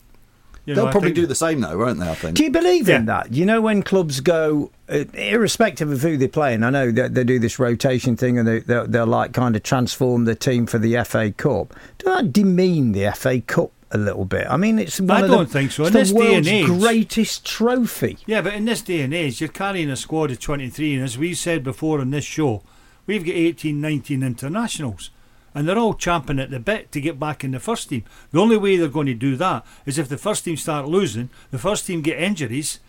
You 0.65 0.75
know, 0.75 0.81
They'll 0.81 0.87
I 0.89 0.91
probably 0.91 1.09
think- 1.09 1.15
do 1.15 1.25
the 1.25 1.35
same 1.35 1.61
though, 1.61 1.77
won't 1.77 1.99
they? 1.99 2.07
I 2.09 2.13
think. 2.15 2.35
Do 2.37 2.43
you 2.43 2.51
believe 2.51 2.87
in 2.87 3.05
that? 3.07 3.33
You 3.33 3.45
know, 3.45 3.61
when 3.61 3.81
clubs 3.81 4.19
go, 4.19 4.71
uh, 4.89 5.05
irrespective 5.15 5.89
of 5.91 6.01
who 6.01 6.17
they're 6.17 6.27
playing, 6.27 6.63
I 6.63 6.69
know 6.69 6.91
that 6.91 7.15
they 7.15 7.23
do 7.23 7.39
this 7.39 7.57
rotation 7.57 8.15
thing 8.15 8.37
and 8.37 8.47
they, 8.47 8.59
they'll, 8.59 8.85
they'll 8.87 9.05
like 9.07 9.33
kind 9.33 9.55
of 9.55 9.63
transform 9.63 10.25
the 10.25 10.35
team 10.35 10.67
for 10.67 10.77
the 10.77 11.03
FA 11.03 11.31
Cup. 11.31 11.73
Do 11.97 12.05
that 12.05 12.31
demean 12.31 12.91
the 12.91 13.11
FA 13.15 13.41
Cup 13.41 13.71
a 13.89 13.97
little 13.97 14.23
bit? 14.25 14.45
I 14.49 14.55
mean, 14.57 14.77
it's 14.77 15.01
one 15.01 15.09
I 15.11 15.21
of 15.21 15.31
don't 15.31 15.47
the, 15.47 15.51
think 15.53 15.71
so. 15.71 15.83
It's 15.85 15.89
In 15.95 15.99
this 15.99 16.11
the 16.13 16.19
day 16.19 16.35
and 16.35 16.47
age- 16.47 16.65
greatest 16.67 17.43
trophy. 17.45 18.19
Yeah, 18.27 18.41
but 18.41 18.53
in 18.53 18.65
this 18.65 18.81
day 18.81 19.01
and 19.01 19.13
age, 19.15 19.41
you're 19.41 19.49
carrying 19.49 19.89
a 19.89 19.95
squad 19.95 20.29
of 20.29 20.39
23, 20.39 20.93
and 20.95 21.03
as 21.03 21.17
we 21.17 21.33
said 21.33 21.63
before 21.63 21.99
on 21.99 22.11
this 22.11 22.23
show, 22.25 22.61
we've 23.07 23.25
got 23.25 23.33
18, 23.33 23.81
19 23.81 24.21
internationals, 24.21 25.09
and 25.53 25.67
they're 25.67 25.77
all 25.77 25.93
champing 25.93 26.39
at 26.39 26.49
the 26.49 26.59
bit 26.59 26.91
to 26.91 27.01
get 27.01 27.19
back 27.19 27.43
in 27.43 27.51
the 27.51 27.59
first 27.59 27.89
team. 27.89 28.03
The 28.31 28.39
only 28.39 28.57
way 28.57 28.77
they're 28.77 28.87
going 28.87 29.07
to 29.07 29.13
do 29.13 29.35
that 29.37 29.65
is 29.85 29.97
if 29.97 30.09
the 30.09 30.17
first 30.17 30.45
team 30.45 30.57
start 30.57 30.87
losing, 30.87 31.29
the 31.51 31.57
first 31.57 31.85
team 31.85 32.01
get 32.01 32.21
injuries, 32.21 32.79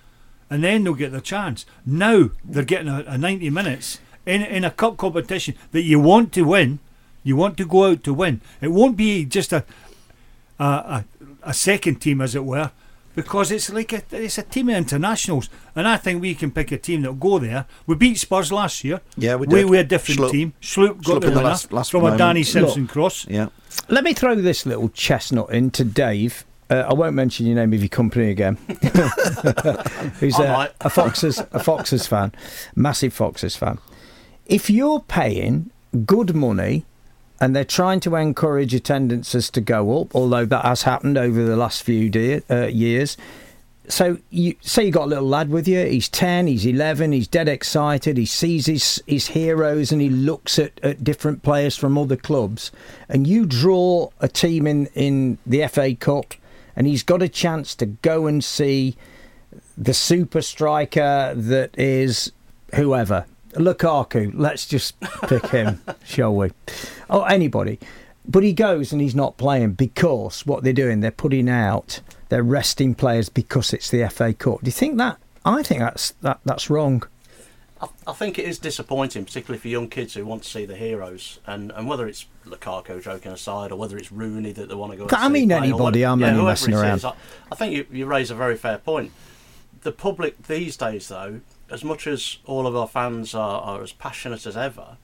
and 0.51 0.63
then 0.63 0.85
they'll 0.85 0.95
get 0.95 1.13
their 1.13 1.21
chance. 1.21 1.65
Now 1.87 2.31
they're 2.45 2.65
getting 2.65 2.89
a, 2.89 3.05
a 3.07 3.19
90 3.19 3.51
minutes 3.51 3.99
in 4.27 4.43
in 4.43 4.65
a 4.65 4.71
cup 4.71 4.97
competition 4.97 5.55
that 5.73 5.83
you 5.83 5.99
want 5.99 6.33
to 6.35 6.43
win. 6.43 6.79
You 7.25 7.37
want 7.37 7.57
to 7.57 7.67
go 7.67 7.87
out 7.87 8.03
to 8.05 8.15
win. 8.15 8.41
It 8.61 8.69
won't 8.69 8.97
be 8.97 9.25
just 9.25 9.53
a 9.53 9.65
a, 10.59 10.65
a, 10.65 11.05
a 11.43 11.55
second 11.55 11.97
team, 11.97 12.21
as 12.21 12.35
it 12.35 12.45
were, 12.45 12.71
because 13.15 13.51
it's 13.51 13.71
like 13.71 13.93
a, 13.93 14.03
it's 14.13 14.39
a 14.39 14.43
team 14.43 14.69
of 14.69 14.77
internationals, 14.77 15.49
and 15.77 15.87
I 15.89 15.97
think 15.97 16.21
we 16.23 16.35
can 16.35 16.51
pick 16.51 16.73
a 16.73 16.79
team 16.79 17.03
that'll 17.03 17.15
go 17.17 17.39
there. 17.39 17.67
We 17.87 17.95
beat 17.97 18.19
Spurs 18.19 18.51
last 18.53 18.85
year. 18.85 19.01
Yeah, 19.17 19.37
we 19.37 19.47
did. 19.47 19.53
We 19.55 19.61
did. 19.63 19.71
were 19.71 19.77
a 19.77 19.85
different 19.85 20.21
Schlupp. 20.21 20.31
team. 20.31 20.53
Schlupp 20.61 21.03
got 21.03 21.17
Schlupp 21.17 21.21
the 21.21 21.21
the 21.21 21.29
winner 21.37 21.43
last- 21.43 21.73
last 21.73 21.91
from 21.91 22.05
a. 22.05 22.17
Danny 22.17 22.43
Simpson 22.43 22.83
Look. 22.83 22.91
cross. 22.91 23.27
Yeah. 23.29 23.49
Let 23.89 24.05
me 24.05 24.13
throw 24.15 24.35
this 24.35 24.67
little 24.67 24.89
chestnut 24.91 25.51
in 25.51 25.71
to 25.73 25.85
Dave. 25.85 26.45
Uh, 26.71 26.87
I 26.89 26.95
won't 26.95 27.15
mention 27.15 27.45
your 27.47 27.57
name 27.57 27.73
of 27.75 27.81
your 27.81 27.89
company 27.91 28.31
again. 28.31 28.57
Who's 30.21 30.39
I 30.39 30.45
a, 30.45 30.53
might. 30.53 30.71
a 30.81 30.91
Foxes 30.91 31.43
a 31.53 31.63
Foxes 31.63 32.07
fan, 32.07 32.33
massive 32.75 33.13
Foxes 33.13 33.57
fan. 33.57 33.79
If 34.47 34.71
you're 34.71 35.01
paying 35.01 35.71
good 36.07 36.35
money 36.35 36.85
and 37.43 37.57
they're 37.57 37.65
trying 37.65 37.99
to 37.99 38.15
encourage 38.15 38.73
attendances 38.73 39.51
to 39.51 39.61
go 39.61 40.01
up, 40.01 40.15
although 40.15 40.45
that 40.45 40.65
has 40.65 40.83
happened 40.83 41.19
over 41.19 41.43
the 41.43 41.57
last 41.57 41.83
few 41.83 42.09
de- 42.09 42.41
uh, 42.49 42.69
years. 42.69 43.17
So 43.89 44.19
you 44.31 44.55
say 44.61 44.85
you 44.85 44.93
got 44.93 45.07
a 45.07 45.07
little 45.07 45.27
lad 45.27 45.51
with 45.51 45.67
you. 45.67 45.85
He's 45.85 46.09
ten, 46.09 46.47
he's 46.47 46.65
eleven, 46.65 47.11
he's 47.11 47.27
dead 47.27 47.49
excited. 47.49 48.17
He 48.17 48.27
sees 48.27 48.67
his 48.67 49.03
his 49.09 49.27
heroes 49.27 49.91
and 49.91 50.01
he 50.01 50.09
looks 50.09 50.57
at, 50.57 50.79
at 50.85 51.03
different 51.03 51.43
players 51.43 51.77
from 51.77 51.99
other 51.99 52.17
clubs. 52.17 52.71
And 53.09 53.27
you 53.27 53.45
draw 53.45 54.11
a 54.21 54.29
team 54.29 54.69
in 54.69 54.87
in 54.95 55.39
the 55.45 55.67
FA 55.67 55.97
Cup, 55.97 56.35
and 56.77 56.87
he's 56.87 57.03
got 57.03 57.23
a 57.23 57.29
chance 57.29 57.75
to 57.75 57.87
go 57.87 58.29
and 58.29 58.45
see 58.45 58.97
the 59.77 59.95
super 59.95 60.43
striker 60.43 61.35
that 61.35 61.77
is 61.77 62.31
whoever 62.77 63.27
Lukaku. 63.55 64.33
Let's 64.35 64.67
just 64.67 64.99
pick 65.29 65.47
him, 65.47 65.81
shall 66.05 66.35
we? 66.35 66.51
Or 67.09 67.29
anybody. 67.31 67.79
but 68.27 68.43
he 68.43 68.53
goes 68.53 68.93
and 68.93 69.01
he's 69.01 69.15
not 69.15 69.37
playing 69.37 69.73
because 69.73 70.47
what 70.47 70.63
they're 70.63 70.73
doing, 70.73 71.01
they're 71.01 71.11
putting 71.11 71.49
out, 71.49 72.01
they're 72.29 72.43
resting 72.43 72.95
players 72.95 73.29
because 73.29 73.73
it's 73.73 73.91
the 73.91 74.09
FA 74.09 74.33
Cup. 74.33 74.61
Do 74.61 74.67
you 74.67 74.73
think 74.73 74.97
that? 74.99 75.19
I 75.45 75.63
think 75.63 75.81
that's 75.81 76.13
that 76.23 76.39
that's 76.45 76.71
wrong. 76.71 77.03
I, 77.81 77.89
I 78.07 78.13
think 78.13 78.39
it 78.39 78.45
is 78.45 78.59
disappointing, 78.61 79.25
particularly 79.25 79.59
for 79.59 79.69
young 79.69 79.89
kids 79.89 80.15
who 80.15 80.25
want 80.25 80.45
to 80.45 80.49
see 80.49 80.65
the 80.65 80.77
heroes, 80.77 81.41
and, 81.47 81.73
and 81.73 81.89
whether 81.89 82.07
it's 82.07 82.27
Lukaku 82.47 83.03
joking 83.03 83.33
aside, 83.33 83.73
or 83.73 83.77
whether 83.77 83.99
it's 83.99 84.13
Rooney 84.13 84.53
that 84.53 84.69
they 84.69 84.75
want 84.77 84.93
to 84.93 84.99
go. 84.99 85.09
I 85.11 85.29
mean 85.29 85.51
anybody, 85.51 86.05
I'm 86.07 86.23
only 86.23 86.45
messing 86.45 86.75
around. 86.75 86.99
is. 86.99 87.05
I, 87.05 87.15
I 87.51 87.57
think 87.57 87.75
you, 87.75 87.87
you 87.91 88.07
raise 88.07 88.31
a 88.31 88.37
very 88.37 88.57
fair 88.57 88.79
point. 88.79 89.11
The 89.83 89.91
public 89.91 90.45
these 90.47 90.77
days, 90.77 91.09
though, 91.09 91.41
as 91.73 91.83
much 91.83 92.07
as 92.07 92.37
all 92.45 92.67
of 92.67 92.77
our 92.77 92.87
fans 92.87 93.35
are, 93.35 93.61
are 93.63 93.83
as 93.83 93.93
passionate 93.93 94.47
as 94.47 94.57
ever, 94.57 94.99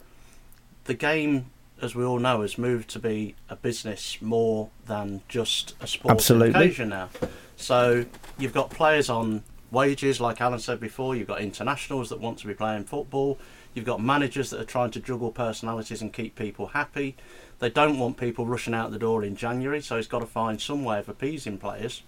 the 0.85 0.95
game, 0.95 1.47
as 1.81 1.95
we 1.95 2.05
all 2.05 2.19
know, 2.19 2.43
has 2.43 2.59
moved 2.59 2.91
to 2.91 2.99
be 2.99 3.35
a 3.49 3.57
business 3.57 4.21
more 4.21 4.69
than 4.87 5.23
just 5.29 5.75
a 5.81 6.11
Absolutely. 6.11 6.51
occasion 6.51 6.91
now. 6.91 7.09
So 7.57 8.05
you've 8.39 8.53
got 8.53 8.71
players 8.71 9.09
on 9.09 9.43
wages, 9.71 10.21
like 10.21 10.41
Alan 10.41 10.59
said 10.59 10.79
before. 10.79 11.17
You've 11.17 11.29
got 11.29 11.41
internationals 11.41 12.11
that 12.11 12.21
want 12.21 12.39
to 12.41 12.47
be 12.47 12.55
playing 12.55 12.85
football. 12.85 13.39
You've 13.73 13.87
got 13.87 14.03
managers 14.03 14.51
that 14.51 14.61
are 14.61 14.65
trying 14.65 14.91
to 14.93 15.01
juggle 15.01 15.31
personalities 15.31 16.03
and 16.03 16.13
keep 16.13 16.37
people 16.37 16.69
happy. 16.69 17.17
They 17.61 17.71
don't 17.71 17.99
want 17.99 18.19
people 18.19 18.47
rushing 18.47 18.75
out 18.75 18.91
the 18.91 18.99
door 18.99 19.25
in 19.25 19.37
January, 19.37 19.81
so 19.81 19.97
he's 19.97 20.07
got 20.07 20.21
to 20.21 20.27
find 20.27 20.61
some 20.61 20.85
way 20.85 20.99
of 20.99 21.09
appeasing 21.09 21.59
players. 21.59 22.03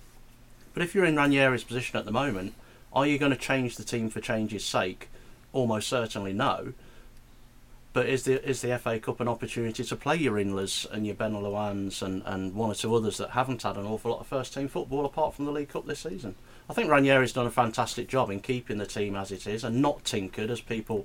But 0.75 0.83
if 0.83 0.95
you're 0.95 1.05
in 1.05 1.17
Ranieri's 1.17 1.65
position 1.65 1.99
at 1.99 2.05
the 2.05 2.13
moment, 2.13 2.55
are 2.93 3.07
you 3.07 3.19
going 3.19 3.33
to 3.33 3.39
change 3.39 3.77
the 3.77 3.85
team 3.85 4.11
for 4.11 4.21
change's 4.21 4.65
sake? 4.65 5.09
Almost 5.53 5.89
certainly 5.89 6.33
no. 6.33 6.73
But 7.93 8.07
is 8.07 8.23
the 8.23 8.49
is 8.49 8.61
the 8.61 8.79
FA 8.79 9.01
Cup 9.01 9.19
an 9.21 9.27
opportunity 9.27 9.83
to 9.83 9.97
play 9.97 10.17
your 10.17 10.39
Inlers 10.39 10.87
and 10.93 11.05
your 11.05 11.17
Benalouanes 11.17 12.03
and, 12.03 12.23
and 12.25 12.55
one 12.55 12.71
or 12.71 12.75
two 12.75 12.95
others 12.95 13.17
that 13.19 13.31
haven't 13.31 13.63
had 13.63 13.77
an 13.77 13.85
awful 13.85 14.13
lot 14.13 14.21
of 14.21 14.29
first 14.29 14.55
team 14.55 14.69
football 14.69 15.05
apart 15.05 15.35
from 15.35 15.45
the 15.45 15.51
League 15.51 15.71
Cup 15.71 15.87
this 15.87 16.01
season? 16.01 16.37
I 16.69 16.73
think 16.73 16.89
Ranieri's 16.89 17.33
done 17.33 17.49
a 17.49 17.51
fantastic 17.51 18.09
job 18.09 18.31
in 18.31 18.39
keeping 18.39 18.79
the 18.79 18.87
team 18.87 19.17
as 19.17 19.33
it 19.33 19.45
is 19.49 19.65
and 19.65 19.83
not 19.83 20.05
tinkered 20.05 20.51
as 20.51 20.61
people 20.61 21.05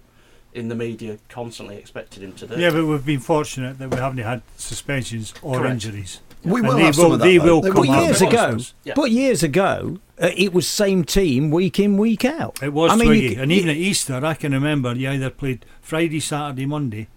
in 0.53 0.69
the 0.69 0.75
media 0.75 1.17
constantly 1.27 1.75
expected 1.75 2.21
him 2.21 2.33
to 2.33 2.47
do. 2.47 2.59
Yeah, 2.59 2.69
but 2.69 2.85
we've 2.85 3.05
been 3.05 3.19
fortunate 3.19 3.79
that 3.79 3.89
we 3.89 3.97
haven't 3.97 4.19
had 4.19 4.43
suspensions 4.57 5.33
or 5.41 5.57
Correct. 5.57 5.73
injuries. 5.73 6.21
We 6.45 6.61
will 6.61 6.75
they 6.75 6.83
have 6.83 6.95
some 6.95 7.11
of 7.11 7.19
that, 7.19 7.43
will 7.43 7.61
come 7.61 7.73
But 7.73 7.87
years 7.87 8.21
ago. 8.21 8.57
Yeah. 8.83 8.93
but 8.95 9.11
years 9.11 9.43
ago, 9.43 9.99
uh, 10.21 10.29
it 10.35 10.53
was 10.53 10.67
same 10.67 11.03
team 11.03 11.51
week 11.51 11.79
in 11.79 11.97
week 11.97 12.23
out. 12.23 12.61
It 12.61 12.73
was 12.73 12.91
I 12.91 12.95
mean, 12.95 13.07
Twiggy. 13.07 13.35
you 13.35 13.41
and 13.41 13.51
even 13.51 13.69
at 13.69 13.77
Easter, 13.77 14.23
I 14.23 14.33
can 14.35 14.53
remember 14.53 14.93
you 14.93 15.09
either 15.09 15.29
played 15.29 15.65
Friday, 15.81 16.19
Saturday, 16.19 16.65
Monday, 16.65 17.07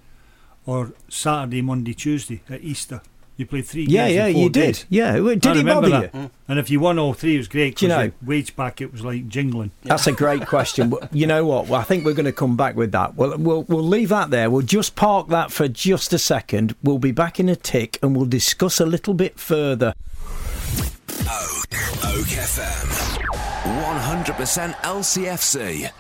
or 0.66 0.92
Saturday, 1.08 1.62
Monday, 1.62 1.94
Tuesday 1.94 2.42
at 2.48 2.62
Easter. 2.62 3.02
You 3.38 3.46
played 3.46 3.66
three 3.66 3.84
yeah, 3.84 4.08
games. 4.08 4.10
in 4.10 4.16
yeah, 4.26 4.32
four 4.32 4.42
you 4.42 4.50
did. 4.50 4.60
days. 4.66 4.86
Yeah, 4.88 5.12
did 5.12 5.46
I 5.46 5.50
it 5.52 5.56
remember 5.58 5.90
bother 5.90 6.06
that. 6.08 6.14
you? 6.14 6.30
And 6.48 6.58
if 6.58 6.70
you 6.70 6.80
won 6.80 6.98
all 6.98 7.14
three, 7.14 7.36
it 7.36 7.38
was 7.38 7.46
great. 7.46 7.76
Do 7.76 7.86
you 7.86 7.92
'cause 7.92 7.98
know- 8.06 8.12
the 8.20 8.26
wage 8.28 8.56
back, 8.56 8.80
it 8.80 8.90
was 8.92 9.04
like 9.04 9.28
jingling. 9.28 9.70
That's 9.84 10.08
a 10.08 10.12
great 10.12 10.44
question. 10.46 10.92
You 11.12 11.28
know 11.28 11.46
what? 11.46 11.68
Well, 11.68 11.80
I 11.80 11.84
think 11.84 12.04
we're 12.04 12.14
going 12.14 12.26
to 12.26 12.32
come 12.32 12.56
back 12.56 12.74
with 12.74 12.90
that. 12.92 13.14
Well, 13.14 13.38
we'll 13.38 13.62
we'll 13.62 13.82
leave 13.84 14.08
that 14.08 14.30
there. 14.30 14.50
We'll 14.50 14.62
just 14.62 14.96
park 14.96 15.28
that 15.28 15.52
for 15.52 15.68
just 15.68 16.12
a 16.12 16.18
second. 16.18 16.74
We'll 16.82 16.98
be 16.98 17.12
back 17.12 17.38
in 17.38 17.48
a 17.48 17.54
tick 17.56 17.96
and 18.02 18.16
we'll 18.16 18.26
discuss 18.26 18.80
a 18.80 18.86
little 18.86 19.14
bit 19.14 19.38
further. 19.38 19.94
Oak 21.30 22.26
FM. 22.26 22.88
100% 23.64 24.74
LCFC. 24.82 25.90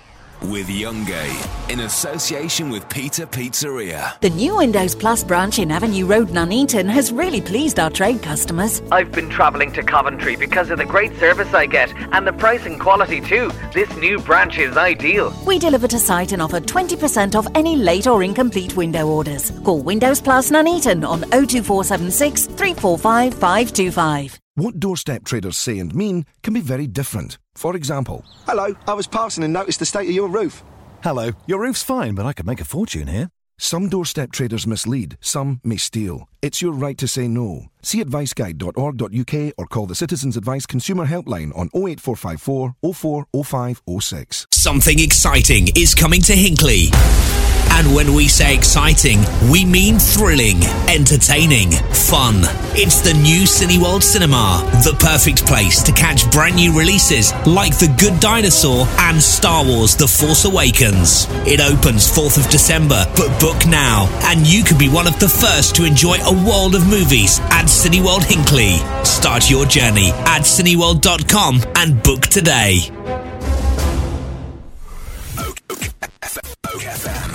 With 0.42 0.68
Youngie. 0.68 1.70
In 1.70 1.80
association 1.80 2.70
with 2.70 2.88
Peter 2.88 3.26
Pizzeria. 3.26 4.18
The 4.20 4.30
new 4.30 4.56
Windows 4.56 4.94
Plus 4.94 5.24
branch 5.24 5.58
in 5.58 5.72
Avenue 5.72 6.06
Road, 6.06 6.28
Nuneaton 6.28 6.88
has 6.88 7.12
really 7.12 7.40
pleased 7.40 7.80
our 7.80 7.90
trade 7.90 8.22
customers. 8.22 8.80
I've 8.92 9.10
been 9.10 9.28
travelling 9.28 9.72
to 9.72 9.82
Coventry 9.82 10.36
because 10.36 10.70
of 10.70 10.78
the 10.78 10.84
great 10.84 11.14
service 11.18 11.52
I 11.52 11.66
get 11.66 11.92
and 12.12 12.26
the 12.26 12.32
price 12.32 12.66
and 12.66 12.80
quality 12.80 13.20
too. 13.20 13.50
This 13.74 13.94
new 13.96 14.20
branch 14.20 14.58
is 14.58 14.76
ideal. 14.76 15.34
We 15.44 15.58
deliver 15.58 15.88
to 15.88 15.98
site 15.98 16.32
and 16.32 16.40
offer 16.40 16.60
20% 16.60 17.34
off 17.34 17.48
any 17.54 17.74
late 17.74 18.06
or 18.06 18.22
incomplete 18.22 18.76
window 18.76 19.08
orders. 19.08 19.50
Call 19.64 19.80
Windows 19.80 20.20
Plus 20.20 20.50
Nuneaton 20.50 21.04
on 21.04 21.22
02476 21.30 22.46
345 22.46 23.34
525. 23.34 24.38
What 24.58 24.80
doorstep 24.80 25.22
traders 25.22 25.56
say 25.56 25.78
and 25.78 25.94
mean 25.94 26.26
can 26.42 26.52
be 26.52 26.60
very 26.60 26.88
different. 26.88 27.38
For 27.54 27.76
example, 27.76 28.24
Hello, 28.44 28.74
I 28.88 28.94
was 28.94 29.06
passing 29.06 29.44
and 29.44 29.52
noticed 29.52 29.78
the 29.78 29.86
state 29.86 30.08
of 30.08 30.14
your 30.16 30.26
roof. 30.26 30.64
Hello, 31.00 31.30
your 31.46 31.60
roof's 31.60 31.84
fine, 31.84 32.16
but 32.16 32.26
I 32.26 32.32
could 32.32 32.44
make 32.44 32.60
a 32.60 32.64
fortune 32.64 33.06
here. 33.06 33.30
Some 33.58 33.88
doorstep 33.88 34.32
traders 34.32 34.66
mislead, 34.66 35.16
some 35.20 35.60
may 35.62 35.76
steal. 35.76 36.28
It's 36.42 36.60
your 36.60 36.72
right 36.72 36.98
to 36.98 37.06
say 37.06 37.28
no. 37.28 37.66
See 37.82 38.02
adviceguide.org.uk 38.02 39.54
or 39.56 39.66
call 39.68 39.86
the 39.86 39.94
Citizens 39.94 40.36
Advice 40.36 40.66
Consumer 40.66 41.06
Helpline 41.06 41.56
on 41.56 41.68
08454 41.72 42.74
040506. 42.82 44.48
Something 44.50 44.98
exciting 44.98 45.68
is 45.76 45.94
coming 45.94 46.20
to 46.22 46.32
Hinckley. 46.32 46.86
And 47.78 47.94
when 47.94 48.12
we 48.12 48.26
say 48.26 48.56
exciting, 48.56 49.20
we 49.52 49.64
mean 49.64 50.00
thrilling, 50.00 50.64
entertaining, 50.88 51.70
fun. 51.94 52.42
It's 52.74 53.02
the 53.02 53.14
new 53.14 53.42
Cineworld 53.42 54.02
Cinema, 54.02 54.68
the 54.82 54.96
perfect 54.98 55.46
place 55.46 55.80
to 55.84 55.92
catch 55.92 56.28
brand 56.32 56.56
new 56.56 56.76
releases 56.76 57.32
like 57.46 57.78
The 57.78 57.94
Good 57.96 58.18
Dinosaur 58.18 58.84
and 58.98 59.22
Star 59.22 59.64
Wars 59.64 59.94
The 59.94 60.08
Force 60.08 60.44
Awakens. 60.44 61.28
It 61.46 61.60
opens 61.60 62.10
4th 62.10 62.44
of 62.44 62.50
December, 62.50 63.06
but 63.16 63.38
book 63.38 63.64
now, 63.68 64.08
and 64.24 64.44
you 64.44 64.64
could 64.64 64.78
be 64.78 64.88
one 64.88 65.06
of 65.06 65.20
the 65.20 65.28
first 65.28 65.76
to 65.76 65.84
enjoy 65.84 66.16
a 66.16 66.34
world 66.48 66.74
of 66.74 66.84
movies 66.90 67.38
at 67.54 67.66
Cineworld 67.66 68.24
Hinckley. 68.24 68.78
Start 69.04 69.48
your 69.48 69.66
journey 69.66 70.10
at 70.26 70.42
cineworld.com 70.42 71.62
and 71.76 72.02
book 72.02 72.22
today. 72.22 72.90
Oak 76.74 76.82
FM. 76.82 77.27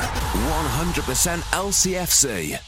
100% 0.97 1.41
LCFC. 1.53 2.59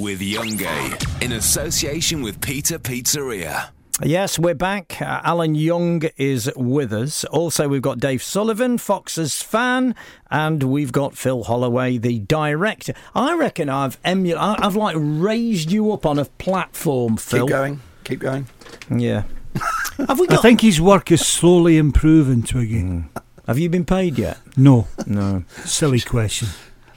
With 0.00 0.20
Youngie. 0.20 1.22
In 1.22 1.32
association 1.32 2.22
with 2.22 2.40
Peter 2.40 2.78
Pizzeria. 2.78 3.68
Yes, 4.02 4.38
we're 4.38 4.54
back. 4.54 4.96
Uh, 5.02 5.20
Alan 5.22 5.54
Young 5.54 6.02
is 6.16 6.50
with 6.56 6.90
us. 6.94 7.24
Also, 7.26 7.68
we've 7.68 7.82
got 7.82 7.98
Dave 7.98 8.22
Sullivan, 8.22 8.78
Fox's 8.78 9.42
fan, 9.42 9.94
and 10.30 10.62
we've 10.62 10.90
got 10.90 11.18
Phil 11.18 11.44
Holloway, 11.44 11.98
the 11.98 12.20
director. 12.20 12.94
I 13.14 13.34
reckon 13.34 13.68
I've 13.68 13.98
emu- 14.06 14.36
I- 14.36 14.56
I've 14.58 14.76
like 14.76 14.96
raised 14.98 15.70
you 15.70 15.92
up 15.92 16.06
on 16.06 16.18
a 16.18 16.24
platform, 16.24 17.18
Phil. 17.18 17.44
Keep 17.46 17.50
going. 17.50 17.80
Keep 18.04 18.20
going. 18.20 18.46
Yeah. 18.90 19.24
Have 20.08 20.18
we 20.18 20.28
I 20.30 20.36
think 20.36 20.62
his 20.62 20.80
work 20.80 21.12
is 21.12 21.26
slowly 21.26 21.76
improving, 21.76 22.42
Twiggy. 22.42 23.04
Have 23.46 23.58
you 23.58 23.68
been 23.68 23.84
paid 23.84 24.18
yet? 24.18 24.38
No. 24.56 24.88
No. 25.06 25.44
Silly 25.66 26.00
question. 26.00 26.48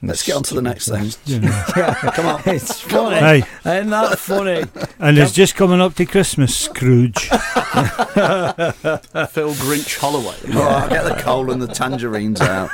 Let's 0.01 0.23
get 0.23 0.35
on 0.35 0.43
to 0.43 0.53
the 0.55 0.61
next 0.61 0.87
thing. 0.87 1.11
You. 1.25 1.41
Come 2.13 2.25
on. 2.25 2.41
It's 2.45 2.79
funny. 2.79 3.17
Hey. 3.17 3.43
Isn't 3.65 3.89
that 3.89 4.17
funny? 4.17 4.63
And 4.99 5.17
it's 5.17 5.33
just 5.33 5.55
coming 5.55 5.81
up 5.81 5.95
to 5.95 6.05
Christmas, 6.05 6.55
Scrooge. 6.57 7.27
Phil 7.29 7.41
Grinch 9.55 9.97
Holloway. 9.99 10.35
Oh, 10.53 10.61
I'll 10.61 10.89
get 10.89 11.03
the 11.03 11.15
coal 11.21 11.51
and 11.51 11.61
the 11.61 11.67
tangerines 11.67 12.41
out. 12.41 12.69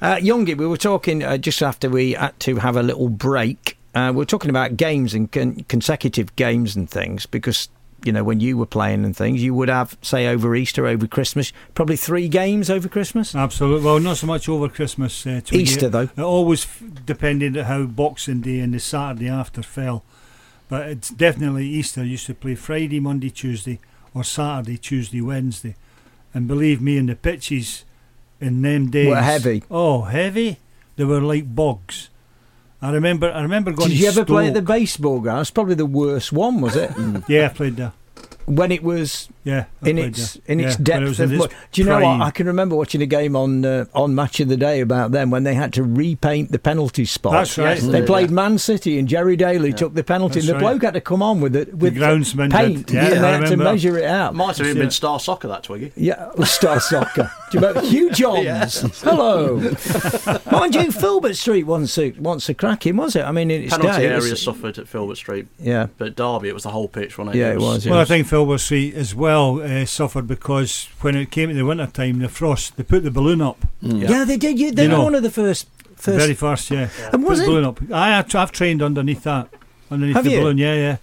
Uh, 0.00 0.16
Youngie, 0.16 0.56
we 0.56 0.66
were 0.66 0.76
talking 0.76 1.22
uh, 1.22 1.36
just 1.38 1.62
after 1.62 1.88
we 1.88 2.12
had 2.12 2.38
to 2.40 2.56
have 2.56 2.76
a 2.76 2.82
little 2.82 3.08
break. 3.08 3.76
Uh, 3.94 4.12
We're 4.14 4.24
talking 4.24 4.50
about 4.50 4.76
games 4.76 5.14
and 5.14 5.30
con- 5.30 5.64
consecutive 5.68 6.34
games 6.34 6.74
and 6.74 6.88
things 6.90 7.26
because, 7.26 7.68
you 8.04 8.12
know, 8.12 8.24
when 8.24 8.40
you 8.40 8.56
were 8.56 8.66
playing 8.66 9.04
and 9.04 9.16
things, 9.16 9.42
you 9.42 9.54
would 9.54 9.68
have, 9.68 9.96
say, 10.02 10.26
over 10.26 10.54
Easter, 10.54 10.86
over 10.86 11.06
Christmas, 11.06 11.52
probably 11.74 11.96
three 11.96 12.28
games 12.28 12.68
over 12.70 12.88
Christmas. 12.88 13.34
Absolutely. 13.34 13.84
Well, 13.84 14.00
not 14.00 14.16
so 14.18 14.26
much 14.26 14.48
over 14.48 14.68
Christmas. 14.68 15.26
Uh, 15.26 15.40
Easter, 15.52 15.88
though. 15.88 16.08
It 16.16 16.20
always 16.20 16.64
f- 16.64 16.82
depended 17.04 17.56
on 17.56 17.64
how 17.64 17.84
Boxing 17.84 18.40
Day 18.40 18.60
and 18.60 18.74
the 18.74 18.80
Saturday 18.80 19.28
after 19.28 19.62
fell. 19.62 20.04
But 20.68 20.88
it's 20.88 21.10
definitely 21.10 21.66
Easter. 21.66 22.00
I 22.00 22.04
used 22.04 22.26
to 22.26 22.34
play 22.34 22.54
Friday, 22.54 23.00
Monday, 23.00 23.30
Tuesday, 23.30 23.78
or 24.14 24.24
Saturday, 24.24 24.78
Tuesday, 24.78 25.20
Wednesday. 25.20 25.76
And 26.34 26.48
believe 26.48 26.80
me, 26.80 26.96
in 26.96 27.06
the 27.06 27.14
pitches 27.14 27.84
in 28.40 28.62
them 28.62 28.90
days 28.90 29.08
Were 29.08 29.16
heavy. 29.16 29.62
Oh, 29.70 30.02
heavy. 30.02 30.58
They 30.96 31.04
were 31.04 31.20
like 31.20 31.54
bogs. 31.54 32.08
I 32.82 32.90
remember. 32.90 33.30
I 33.32 33.42
remember 33.42 33.70
going. 33.72 33.90
Did 33.90 33.98
you 34.00 34.08
ever 34.08 34.24
play 34.24 34.48
at 34.48 34.54
the 34.54 34.62
baseball 34.62 35.20
ground? 35.20 35.42
It's 35.42 35.50
probably 35.50 35.74
the 35.76 35.86
worst 35.86 36.32
one, 36.32 36.60
was 36.60 36.74
it? 36.76 36.90
Yeah, 37.28 37.46
I 37.46 37.48
played 37.48 37.76
there. 37.76 37.92
when 38.46 38.72
it 38.72 38.82
was 38.82 39.28
Yeah, 39.44 39.64
I 39.82 39.88
in 39.90 39.96
played 39.96 40.08
its 40.08 40.34
there. 40.34 40.42
in 40.46 40.60
its 40.60 40.72
Yeah, 40.72 40.76
when 40.76 40.84
depth 40.84 41.08
was 41.08 41.20
of 41.20 41.32
in 41.32 41.40
its. 41.40 41.54
Do 41.72 41.80
you 41.82 41.88
know 41.88 42.00
what? 42.00 42.20
I 42.20 42.30
can 42.30 42.46
remember 42.46 42.76
watching 42.76 43.02
a 43.02 43.06
game 43.06 43.34
on 43.34 43.64
uh, 43.64 43.86
on 43.94 44.14
Match 44.14 44.38
of 44.40 44.48
the 44.48 44.56
Day 44.56 44.80
about 44.80 45.10
them 45.10 45.30
when 45.30 45.42
they 45.42 45.54
had 45.54 45.72
to 45.74 45.82
repaint 45.82 46.52
the 46.52 46.58
penalty 46.60 47.04
spot. 47.04 47.32
That's 47.32 47.58
right. 47.58 47.80
They 47.80 48.00
Yeah. 48.00 48.06
played 48.06 48.30
Man 48.30 48.58
City 48.58 48.98
and 49.00 49.08
Gerry 49.08 49.36
Daly 49.36 49.72
took 49.72 49.94
the 49.94 50.04
penalty, 50.04 50.34
That's 50.40 50.48
and 50.48 50.60
the 50.60 50.64
right. 50.64 50.72
bloke 50.72 50.82
had 50.82 50.94
to 50.94 51.00
come 51.00 51.22
on 51.22 51.40
with 51.40 51.56
it 51.56 51.74
with 51.74 51.96
groundsman 51.96 52.52
paint, 52.52 52.86
did. 52.86 52.94
Yeah, 52.94 53.04
and 53.04 53.26
I 53.26 53.32
they 53.32 53.38
had 53.38 53.46
to 53.50 53.56
measure 53.56 53.98
it 53.98 54.04
out. 54.04 54.34
Might 54.34 54.58
have 54.58 54.66
even 54.66 54.76
Yeah. 54.76 54.82
been 54.84 54.90
Star 54.92 55.18
Soccer 55.18 55.48
that 55.48 55.64
Twiggy. 55.64 55.92
Yeah, 55.96 56.30
Star 56.44 56.78
Soccer. 56.92 57.30
Do 57.50 57.58
you 57.58 57.66
remember 57.66 57.86
Hugh 57.88 58.10
Johns? 58.12 59.02
Hello. 59.02 59.58
Mind 60.52 60.74
you, 60.76 60.92
Filbert 60.92 61.36
Street 61.36 61.64
once 61.64 61.98
a, 61.98 62.12
once 62.12 62.48
a 62.48 62.54
cracking, 62.54 62.96
was 62.96 63.16
it? 63.16 63.22
I 63.24 63.32
mean, 63.32 63.50
in 63.50 63.62
its 63.64 63.76
Penalty 63.76 63.98
day, 63.98 64.04
it 64.06 64.12
area 64.12 64.30
was- 64.30 64.42
suffered 64.42 64.78
at 64.78 64.86
Filbert 64.88 65.16
Street. 65.16 65.46
Yeah. 65.58 65.88
But 65.98 66.14
Derby, 66.16 66.48
it 66.48 66.54
was 66.54 66.62
the 66.62 66.70
whole 66.70 66.88
pitch, 66.88 67.18
wasn't 67.18 67.34
it? 67.36 67.40
Yeah, 67.40 67.52
it 67.54 67.58
was, 67.60 67.86
Well, 67.86 67.98
I 67.98 68.04
think 68.04 68.26
Filbert 68.28 68.60
Street 68.60 68.94
as 68.94 69.14
well 69.14 69.31
uh, 69.60 69.84
suffered 69.86 70.26
because 70.26 70.88
when 71.00 71.14
it 71.16 71.30
came 71.30 71.48
to 71.48 71.54
the 71.54 71.64
winter 71.64 71.86
time, 71.86 72.18
the 72.20 72.28
frost, 72.28 72.76
they 72.76 72.82
put 72.82 73.02
the 73.04 73.10
balloon 73.10 73.40
up. 73.40 73.58
yeah. 73.80 74.24
they 74.24 74.36
did. 74.36 74.58
You, 74.58 74.70
they 74.72 74.84
You 74.84 74.90
were 74.90 74.96
know, 74.98 75.04
one 75.04 75.14
of 75.14 75.22
the 75.22 75.30
first. 75.30 75.68
First 75.96 76.18
very 76.18 76.34
first, 76.34 76.70
yeah. 76.70 76.88
And 77.12 77.22
Put 77.22 77.28
was 77.30 77.38
the 77.38 77.44
it- 77.44 77.48
balloon 77.48 77.64
up. 77.64 77.78
I, 77.92 78.18
I've, 78.18 78.34
I've 78.34 78.50
trained 78.52 78.82
underneath 78.82 79.22
that, 79.22 79.48
underneath 79.90 80.16
Have 80.16 80.24
the 80.24 80.32
you? 80.32 80.40
balloon. 80.40 80.58
Yeah, 80.58 80.74
yeah, 80.74 80.96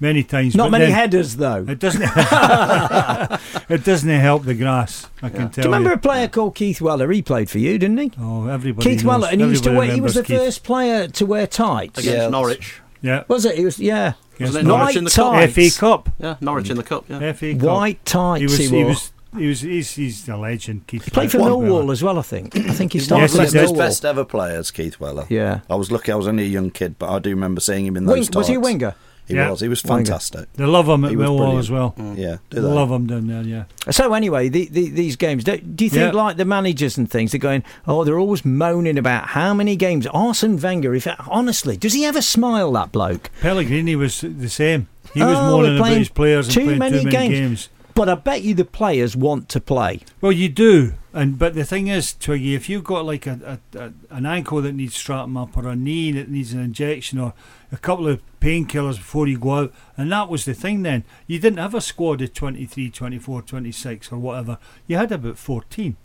many 0.00 0.22
times. 0.22 0.54
Not 0.54 0.70
but 0.70 0.78
many 0.80 0.92
headers 0.92 1.36
though. 1.36 1.64
It 1.66 1.78
doesn't. 1.78 2.02
it 3.70 3.84
doesn't 3.84 4.08
help 4.10 4.44
the 4.44 4.54
grass. 4.54 5.08
I 5.22 5.28
can 5.30 5.46
Do 5.48 5.52
tell 5.54 5.64
you 5.64 5.70
remember 5.70 5.92
a 5.92 5.98
player 5.98 6.28
called 6.28 6.54
Keith 6.54 6.80
Weller? 6.80 7.10
He 7.10 7.22
played 7.22 7.48
for 7.48 7.58
you, 7.58 7.78
didn't 7.78 7.96
he? 7.98 8.12
Oh, 8.20 8.46
everybody. 8.48 8.90
Keith 8.90 8.98
knows, 9.04 9.06
Weller, 9.22 9.28
and 9.32 9.40
he 9.40 9.46
used 9.48 9.64
to 9.64 9.72
wear. 9.72 9.90
He 9.90 10.00
was 10.00 10.14
the 10.14 10.22
Keith. 10.22 10.38
first 10.38 10.62
player 10.64 11.08
to 11.08 11.26
wear 11.26 11.46
tights 11.46 11.98
Against 12.00 12.30
Norwich. 12.30 12.80
Yeah. 13.00 13.24
Was 13.28 13.44
it? 13.44 13.56
He 13.56 13.64
was. 13.64 13.78
Yeah. 13.78 14.12
Wasn't 14.40 14.54
Yes, 14.54 14.54
it 14.56 14.66
Norwich 14.66 14.84
White 14.86 14.96
in 14.96 15.04
the 15.04 15.10
cup? 15.10 15.50
FA 15.50 15.70
Cup. 15.78 16.08
Yeah, 16.18 16.36
Norwich 16.40 16.70
in 16.70 16.76
the 16.76 16.82
cup. 16.82 17.04
Yeah. 17.08 17.32
FA 17.32 17.54
Cup. 17.54 17.62
White 17.62 18.04
tights. 18.04 18.40
He 18.40 18.44
was. 18.46 18.58
he 18.58 18.66
He 18.68 18.74
wore. 18.76 18.86
was. 18.86 19.12
He 19.36 19.46
was. 19.48 19.60
He's, 19.62 19.90
he's 19.94 20.28
a 20.28 20.36
legend. 20.36 20.86
Keith. 20.86 21.04
He 21.04 21.10
played 21.10 21.30
for 21.32 21.38
Millwall 21.38 21.90
as 21.92 22.02
well, 22.02 22.18
I 22.18 22.22
think. 22.22 22.56
I 22.56 22.72
think 22.72 22.92
he 22.92 22.98
started 23.00 23.22
Yes, 23.24 23.32
he 23.34 23.40
at 23.58 23.62
his. 23.62 23.72
Millwall. 23.72 23.78
best 23.78 24.04
ever 24.04 24.24
players, 24.24 24.70
Keith 24.70 24.98
Weller. 25.00 25.26
Yeah. 25.28 25.60
I 25.70 25.74
was 25.76 25.90
lucky. 25.92 26.12
I 26.12 26.14
was 26.16 26.26
only 26.28 26.44
a 26.44 26.48
young 26.48 26.70
kid, 26.70 26.98
but 26.98 27.10
I 27.10 27.18
do 27.18 27.30
remember 27.30 27.60
seeing 27.60 27.86
him 27.86 27.96
in 27.96 28.06
Wing- 28.06 28.16
those 28.16 28.30
was 28.30 28.48
he 28.48 28.54
a 28.54 28.60
winger? 28.60 28.94
He 29.26 29.34
Yeah. 29.34 29.50
was. 29.50 29.60
He 29.60 29.68
was 29.68 29.80
fantastic. 29.80 30.52
They 30.54 30.66
love 30.66 30.86
him 30.88 31.04
at 31.04 31.10
He 31.12 31.16
Millwall 31.16 31.36
brilliant. 31.38 31.58
as 31.60 31.70
well. 31.70 31.94
Mm. 31.98 32.18
Yeah, 32.18 32.36
do 32.50 32.56
They 32.56 32.60
they? 32.60 32.74
love 32.74 32.90
him 32.90 33.06
down 33.06 33.26
there. 33.26 33.42
Yeah. 33.42 33.64
So 33.90 34.12
anyway, 34.12 34.48
the, 34.50 34.66
the, 34.70 34.90
these 34.90 35.16
games. 35.16 35.44
Do, 35.44 35.56
do 35.56 35.84
you 35.84 35.90
think 35.90 36.12
Yeah. 36.14 36.22
like 36.22 36.36
the 36.36 36.44
managers 36.44 36.98
and 36.98 37.10
things? 37.10 37.32
They're 37.32 37.38
going. 37.38 37.64
Oh, 37.86 38.04
they're 38.04 38.18
always 38.18 38.44
moaning 38.44 38.98
about 38.98 39.28
how 39.28 39.54
many 39.54 39.76
games. 39.76 40.06
Arsene 40.08 40.58
Wenger. 40.58 40.94
If 40.94 41.08
honestly, 41.28 41.76
does 41.76 41.94
he 41.94 42.04
ever 42.04 42.20
smile? 42.20 42.70
That 42.72 42.92
bloke. 42.92 43.30
Pellegrini 43.40 43.96
was 43.96 44.20
the 44.20 44.48
same. 44.48 44.88
He 45.14 45.20
was 45.22 45.38
Oh, 45.38 45.50
moaning 45.58 45.76
about 45.76 45.84
playing 45.84 45.98
his 46.00 46.08
players 46.08 46.46
and 46.48 46.54
too 46.54 46.64
playing 46.64 46.78
many 46.78 46.98
too 46.98 47.04
many 47.04 47.16
games. 47.16 47.34
games. 47.38 47.68
But 47.94 48.08
I 48.08 48.16
bet 48.16 48.42
you 48.42 48.54
the 48.54 48.64
players 48.64 49.16
want 49.16 49.48
to 49.50 49.60
play. 49.60 50.00
Well, 50.20 50.32
you 50.32 50.48
do, 50.48 50.94
and 51.14 51.38
but 51.38 51.54
the 51.54 51.64
thing 51.64 51.86
is, 51.86 52.12
Twiggy, 52.12 52.56
if 52.56 52.68
you've 52.68 52.82
got 52.82 53.06
like 53.06 53.24
a, 53.28 53.60
a, 53.74 53.78
a 53.78 53.92
an 54.10 54.26
ankle 54.26 54.60
that 54.62 54.74
needs 54.74 54.96
strapping 54.96 55.36
up, 55.36 55.56
or 55.56 55.68
a 55.68 55.76
knee 55.76 56.10
that 56.10 56.28
needs 56.28 56.52
an 56.52 56.58
injection, 56.58 57.20
or 57.20 57.34
a 57.70 57.76
couple 57.76 58.08
of 58.08 58.20
painkillers 58.40 58.96
before 58.96 59.28
you 59.28 59.38
go 59.38 59.54
out, 59.54 59.74
and 59.96 60.10
that 60.10 60.28
was 60.28 60.44
the 60.44 60.54
thing 60.54 60.82
then, 60.82 61.04
you 61.28 61.38
didn't 61.38 61.60
have 61.60 61.72
a 61.72 61.80
squad 61.80 62.20
of 62.20 62.34
23, 62.34 62.90
24, 62.90 63.42
26 63.42 64.10
or 64.10 64.18
whatever. 64.18 64.58
You 64.88 64.96
had 64.96 65.12
about 65.12 65.38
14. 65.38 65.96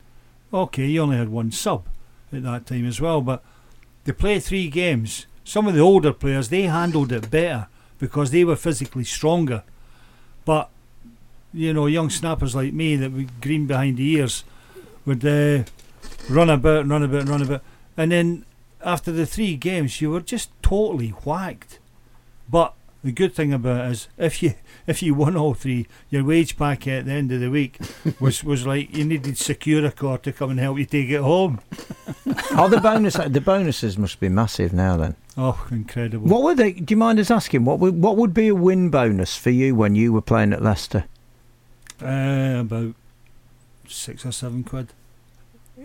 Okay, 0.53 0.85
you 0.85 1.01
only 1.01 1.17
had 1.17 1.29
one 1.29 1.51
sub 1.51 1.85
at 2.31 2.43
that 2.43 2.67
time 2.67 2.85
as 2.85 3.01
well, 3.01 3.21
but 3.21 3.43
they 4.03 4.11
play 4.11 4.39
three 4.39 4.69
games. 4.69 5.25
Some 5.43 5.65
of 5.65 5.73
the 5.73 5.81
older 5.81 6.13
players, 6.13 6.49
they 6.49 6.63
handled 6.63 7.11
it 7.11 7.31
better 7.31 7.67
because 7.97 8.29
they 8.29 8.43
were 8.43 8.55
physically 8.55 9.05
stronger. 9.05 9.63
But 10.45 10.69
you 11.51 11.73
know, 11.73 11.87
young 11.87 12.11
snappers 12.11 12.55
like 12.55 12.73
me 12.73 12.95
that 12.95 13.11
would 13.11 13.41
green 13.41 13.65
behind 13.65 13.97
the 13.97 14.07
ears 14.07 14.43
would 15.09 15.25
uh, 15.25 15.63
run 16.29 16.49
about 16.49 16.81
and 16.81 16.89
run 16.89 17.03
about 17.03 17.21
and 17.21 17.29
run 17.29 17.41
about. 17.41 17.63
And 17.97 18.11
then 18.11 18.45
after 18.85 19.11
the 19.11 19.25
three 19.25 19.55
games, 19.55 19.99
you 19.99 20.11
were 20.11 20.21
just 20.21 20.49
totally 20.61 21.09
whacked. 21.09 21.79
But 22.47 22.73
the 23.03 23.11
good 23.11 23.33
thing 23.33 23.51
about 23.51 23.85
it 23.85 23.91
is, 23.91 24.07
if 24.17 24.43
you 24.43 24.53
if 24.87 25.01
you 25.01 25.13
won 25.15 25.35
all 25.35 25.53
three, 25.55 25.87
your 26.09 26.23
wage 26.23 26.57
packet 26.57 26.99
at 26.99 27.05
the 27.05 27.11
end 27.11 27.31
of 27.31 27.39
the 27.41 27.49
week 27.49 27.79
was, 28.19 28.43
was 28.43 28.65
like 28.67 28.95
you 28.95 29.03
needed 29.03 29.35
Securicor 29.35 30.21
to 30.21 30.31
come 30.31 30.51
and 30.51 30.59
help 30.59 30.77
you 30.77 30.85
take 30.85 31.09
it 31.09 31.21
home. 31.21 31.59
Oh, 32.51 32.67
the 32.67 32.79
bonus. 32.79 33.13
the 33.13 33.41
bonuses 33.41 33.97
must 33.97 34.19
be 34.19 34.27
massive 34.27 34.73
now. 34.73 34.97
Then. 34.97 35.15
Oh, 35.37 35.67
incredible! 35.71 36.27
What 36.27 36.43
would 36.43 36.57
they? 36.57 36.73
Do 36.73 36.91
you 36.91 36.97
mind 36.97 37.19
us 37.19 37.31
asking? 37.31 37.63
What 37.63 37.79
would 37.79 38.01
what 38.01 38.17
would 38.17 38.33
be 38.33 38.49
a 38.49 38.55
win 38.55 38.89
bonus 38.89 39.37
for 39.37 39.49
you 39.51 39.75
when 39.75 39.95
you 39.95 40.11
were 40.11 40.21
playing 40.21 40.51
at 40.53 40.61
Leicester? 40.61 41.05
Uh, 42.01 42.57
about 42.59 42.95
six 43.87 44.25
or 44.25 44.31
seven 44.31 44.63
quid. 44.63 44.89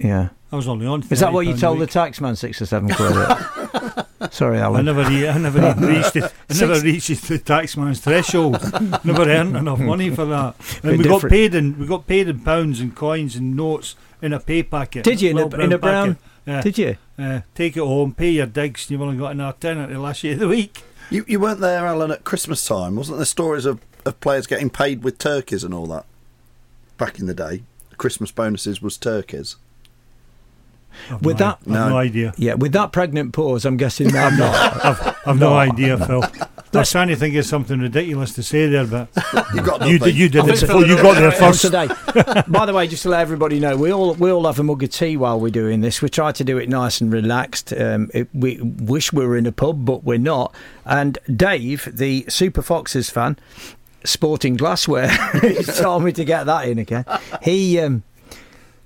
Yeah. 0.01 0.29
I 0.53 0.57
was 0.57 0.69
only 0.69 0.87
on. 0.87 1.03
Is 1.11 1.21
that 1.21 1.33
what 1.33 1.47
you 1.47 1.55
£30 1.55 1.61
told 1.61 1.79
the 1.81 1.87
taxman? 1.87 2.37
Six 2.37 2.63
or 2.63 2.67
seven 2.67 2.89
quid. 2.89 4.33
Sorry, 4.33 4.59
Alan. 4.59 4.89
I 4.89 4.93
never, 4.93 5.03
I 5.03 5.39
never 5.39 5.75
reached 5.87 6.17
it. 6.17 6.33
I 6.49 6.55
never 6.59 6.81
reached 6.81 7.09
the 7.09 7.39
taxman's 7.39 8.01
threshold. 8.01 8.61
never 9.05 9.29
earned 9.29 9.57
enough 9.57 9.81
money 9.81 10.11
for 10.11 10.25
that. 10.27 10.55
And 10.83 10.99
we 10.99 11.05
got 11.05 11.29
paid 11.29 11.55
in, 11.55 11.79
we 11.79 11.87
got 11.87 12.07
paid 12.07 12.29
in 12.29 12.41
pounds 12.41 12.81
and 12.81 12.95
coins 12.95 13.37
and 13.37 13.57
notes 13.57 13.97
in 14.23 14.33
a 14.33 14.41
pay 14.41 14.63
packet. 14.63 15.05
Did 15.05 15.21
you 15.21 15.31
in 15.31 15.39
a, 15.39 15.45
little 15.45 15.61
in 15.61 15.73
a 15.73 15.79
brown? 15.79 16.15
packet. 16.15 16.31
Yeah. 16.47 16.61
Did 16.63 16.79
you? 16.79 16.97
Uh, 17.19 17.41
take 17.55 17.77
it 17.77 17.81
home, 17.81 18.15
pay 18.15 18.31
your 18.31 18.47
digs. 18.47 18.85
and 18.85 18.91
You've 18.93 19.03
only 19.03 19.17
got 19.17 19.33
an 19.33 19.41
hour 19.41 19.55
ten 19.59 19.79
at 19.79 19.89
the 19.89 19.99
last 19.99 20.23
year 20.25 20.35
of 20.35 20.41
the 20.41 20.49
week. 20.49 20.83
You 21.11 21.25
you 21.27 21.41
weren't 21.41 21.61
there, 21.61 21.87
Alan, 21.87 22.11
at 22.11 22.25
Christmas 22.25 22.65
time, 22.65 22.97
wasn't 22.97 23.19
there? 23.19 23.25
Stories 23.27 23.67
of, 23.67 23.81
of 24.07 24.19
players 24.21 24.47
getting 24.47 24.71
paid 24.71 25.03
with 25.03 25.19
turkeys 25.19 25.65
and 25.65 25.75
all 25.75 25.87
that 25.87 26.07
back 26.97 27.19
in 27.19 27.27
the 27.27 27.35
day. 27.35 27.63
Christmas 27.99 28.31
bonuses 28.31 28.81
was 28.83 28.97
turkeys. 28.97 29.57
With 31.21 31.39
that, 31.39 31.59
I've 31.63 31.67
no 31.67 31.97
idea. 31.97 32.33
Yeah, 32.37 32.55
with 32.55 32.73
that 32.73 32.93
pregnant 32.93 33.33
pause, 33.33 33.65
I'm 33.65 33.77
guessing 33.77 34.09
that 34.09 34.33
I'm 34.33 34.39
not. 34.39 34.85
I've, 34.85 35.17
I've 35.27 35.39
no 35.39 35.55
idea, 35.59 35.99
Phil. 35.99 36.25
I 36.75 36.79
was 36.79 36.91
trying 36.91 37.07
to 37.07 37.15
think 37.17 37.37
of 37.37 37.47
something 37.47 37.79
ridiculous 37.79 38.33
to 38.35 38.43
say 38.43 38.67
there, 38.69 38.85
but 38.85 39.09
you 39.55 39.63
got 39.63 39.87
you 39.87 39.99
did. 39.99 40.17
You 40.17 40.29
did 40.29 40.45
it 40.49 40.61
before 40.61 40.85
you 40.85 40.97
got 40.97 41.15
there 41.15 41.27
on 41.27 41.33
first. 41.33 41.61
today. 41.63 41.87
By 42.49 42.67
the 42.67 42.73
way, 42.75 42.89
just 42.89 43.05
to 43.05 43.11
let 43.11 43.21
everybody 43.21 43.61
know, 43.61 43.77
we 43.77 43.93
all 43.93 44.15
we 44.15 44.31
all 44.33 44.45
have 44.47 44.59
a 44.59 44.65
mug 44.65 44.83
of 44.83 44.91
tea 44.91 45.17
while 45.17 45.39
we're 45.39 45.51
doing 45.51 45.83
this. 45.83 46.03
We 46.03 46.09
try 46.09 46.33
to 46.33 46.43
do 46.43 46.59
it 46.59 46.69
nice 46.69 47.01
and 47.01 47.13
relaxed. 47.13 47.73
Um, 47.73 48.11
it, 48.13 48.29
we 48.35 48.61
wish 48.61 49.13
we 49.13 49.25
were 49.25 49.37
in 49.37 49.47
a 49.47 49.53
pub, 49.53 49.85
but 49.85 50.03
we're 50.03 50.19
not. 50.19 50.53
And 50.85 51.17
Dave, 51.33 51.89
the 51.97 52.25
Super 52.29 52.61
Foxes 52.63 53.09
fan, 53.09 53.39
sporting 54.03 54.57
glassware, 54.57 55.11
he 55.41 55.63
told 55.63 56.03
me 56.03 56.11
to 56.13 56.25
get 56.25 56.45
that 56.45 56.67
in 56.69 56.79
again. 56.79 57.05
He. 57.43 57.79
Um, 57.79 58.03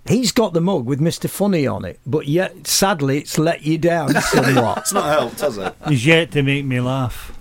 He's 0.07 0.33
got 0.33 0.55
the 0.55 0.61
mug 0.61 0.87
with 0.87 1.01
Mr. 1.01 1.29
Funny 1.29 1.67
on 1.67 1.85
it, 1.85 2.01
but 2.07 2.27
yet 2.27 2.67
sadly 2.67 3.19
it's 3.19 3.39
let 3.39 3.63
you 3.63 3.79
down 3.79 4.15
somewhat. 4.21 4.79
It's 4.79 4.93
not 4.93 5.07
helped, 5.07 5.41
has 5.41 5.59
it? 5.59 5.75
He's 5.87 6.07
yet 6.07 6.31
to 6.33 6.43
make 6.43 6.65
me 6.65 6.81
laugh. 6.81 7.39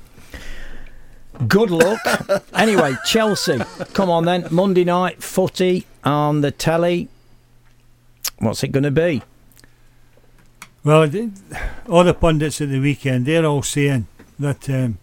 Good 1.47 1.69
luck. 1.69 1.99
anyway, 2.53 2.95
Chelsea. 3.05 3.59
Come 3.93 4.09
on 4.09 4.25
then. 4.25 4.47
Monday 4.51 4.83
night 4.83 5.21
footy 5.23 5.85
on 6.03 6.41
the 6.41 6.51
telly. 6.51 7.09
What's 8.39 8.63
it 8.63 8.71
going 8.71 8.83
to 8.83 8.91
be? 8.91 9.21
Well, 10.83 11.09
all 11.89 12.03
the 12.03 12.13
pundits 12.13 12.61
at 12.61 12.69
the 12.69 12.79
weekend, 12.79 13.25
they're 13.25 13.45
all 13.45 13.61
saying 13.61 14.07
that 14.39 14.69
um, 14.69 14.99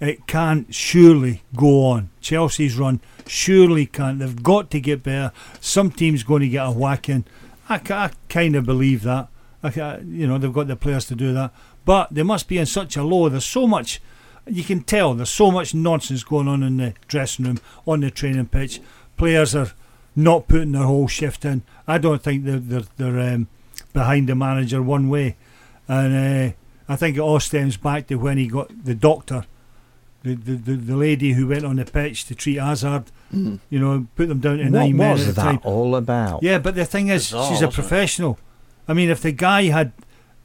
it 0.00 0.26
can't 0.26 0.72
surely 0.74 1.42
go 1.56 1.86
on. 1.86 2.10
Chelsea's 2.20 2.76
run 2.76 3.00
surely 3.26 3.86
can't. 3.86 4.18
They've 4.18 4.42
got 4.42 4.70
to 4.70 4.80
get 4.80 5.02
better. 5.02 5.32
Some 5.60 5.90
team's 5.90 6.22
going 6.22 6.42
to 6.42 6.48
get 6.48 6.66
a 6.66 6.70
whacking. 6.70 7.24
I, 7.68 7.80
I 7.90 8.10
kind 8.28 8.56
of 8.56 8.64
believe 8.64 9.02
that. 9.02 9.28
I, 9.62 9.98
you 10.06 10.26
know, 10.26 10.38
they've 10.38 10.52
got 10.52 10.68
the 10.68 10.76
players 10.76 11.06
to 11.06 11.14
do 11.14 11.32
that. 11.32 11.52
But 11.84 12.12
they 12.12 12.22
must 12.22 12.48
be 12.48 12.58
in 12.58 12.66
such 12.66 12.96
a 12.96 13.02
low. 13.02 13.28
There's 13.28 13.44
so 13.44 13.66
much. 13.66 14.00
You 14.46 14.62
can 14.62 14.82
tell 14.82 15.14
there's 15.14 15.30
so 15.30 15.50
much 15.50 15.74
nonsense 15.74 16.22
going 16.24 16.48
on 16.48 16.62
in 16.62 16.76
the 16.76 16.94
dressing 17.08 17.46
room, 17.46 17.60
on 17.86 18.00
the 18.00 18.10
training 18.10 18.46
pitch. 18.46 18.80
Players 19.16 19.54
are 19.54 19.72
not 20.16 20.48
putting 20.48 20.72
their 20.72 20.82
whole 20.82 21.08
shift 21.08 21.44
in. 21.44 21.62
I 21.86 21.98
don't 21.98 22.22
think 22.22 22.44
they're 22.44 22.58
they're, 22.58 22.84
they're 22.96 23.34
um, 23.34 23.48
behind 23.92 24.28
the 24.28 24.34
manager 24.34 24.82
one 24.82 25.08
way, 25.08 25.36
and 25.88 26.52
uh, 26.52 26.54
I 26.88 26.96
think 26.96 27.16
it 27.16 27.20
all 27.20 27.40
stems 27.40 27.76
back 27.76 28.06
to 28.08 28.16
when 28.16 28.38
he 28.38 28.46
got 28.46 28.84
the 28.84 28.94
doctor, 28.94 29.46
the 30.24 30.34
the, 30.34 30.52
the, 30.56 30.72
the 30.74 30.96
lady 30.96 31.32
who 31.34 31.46
went 31.46 31.64
on 31.64 31.76
the 31.76 31.84
pitch 31.84 32.24
to 32.26 32.34
treat 32.34 32.56
Hazard. 32.56 33.04
Mm. 33.32 33.60
You 33.70 33.78
know, 33.78 34.06
put 34.16 34.28
them 34.28 34.40
down 34.40 34.58
to 34.58 34.64
What 34.64 34.72
nine 34.72 34.96
men 34.96 35.12
was 35.12 35.34
that 35.34 35.40
time. 35.42 35.60
all 35.62 35.94
about? 35.94 36.42
Yeah, 36.42 36.58
but 36.58 36.74
the 36.74 36.84
thing 36.84 37.08
is, 37.08 37.26
Bizarre, 37.30 37.42
she's 37.50 37.62
a 37.62 37.66
wasn't 37.66 37.72
it? 37.72 37.74
professional. 37.74 38.38
I 38.88 38.92
mean, 38.94 39.10
if 39.10 39.22
the 39.22 39.32
guy 39.32 39.64
had 39.64 39.92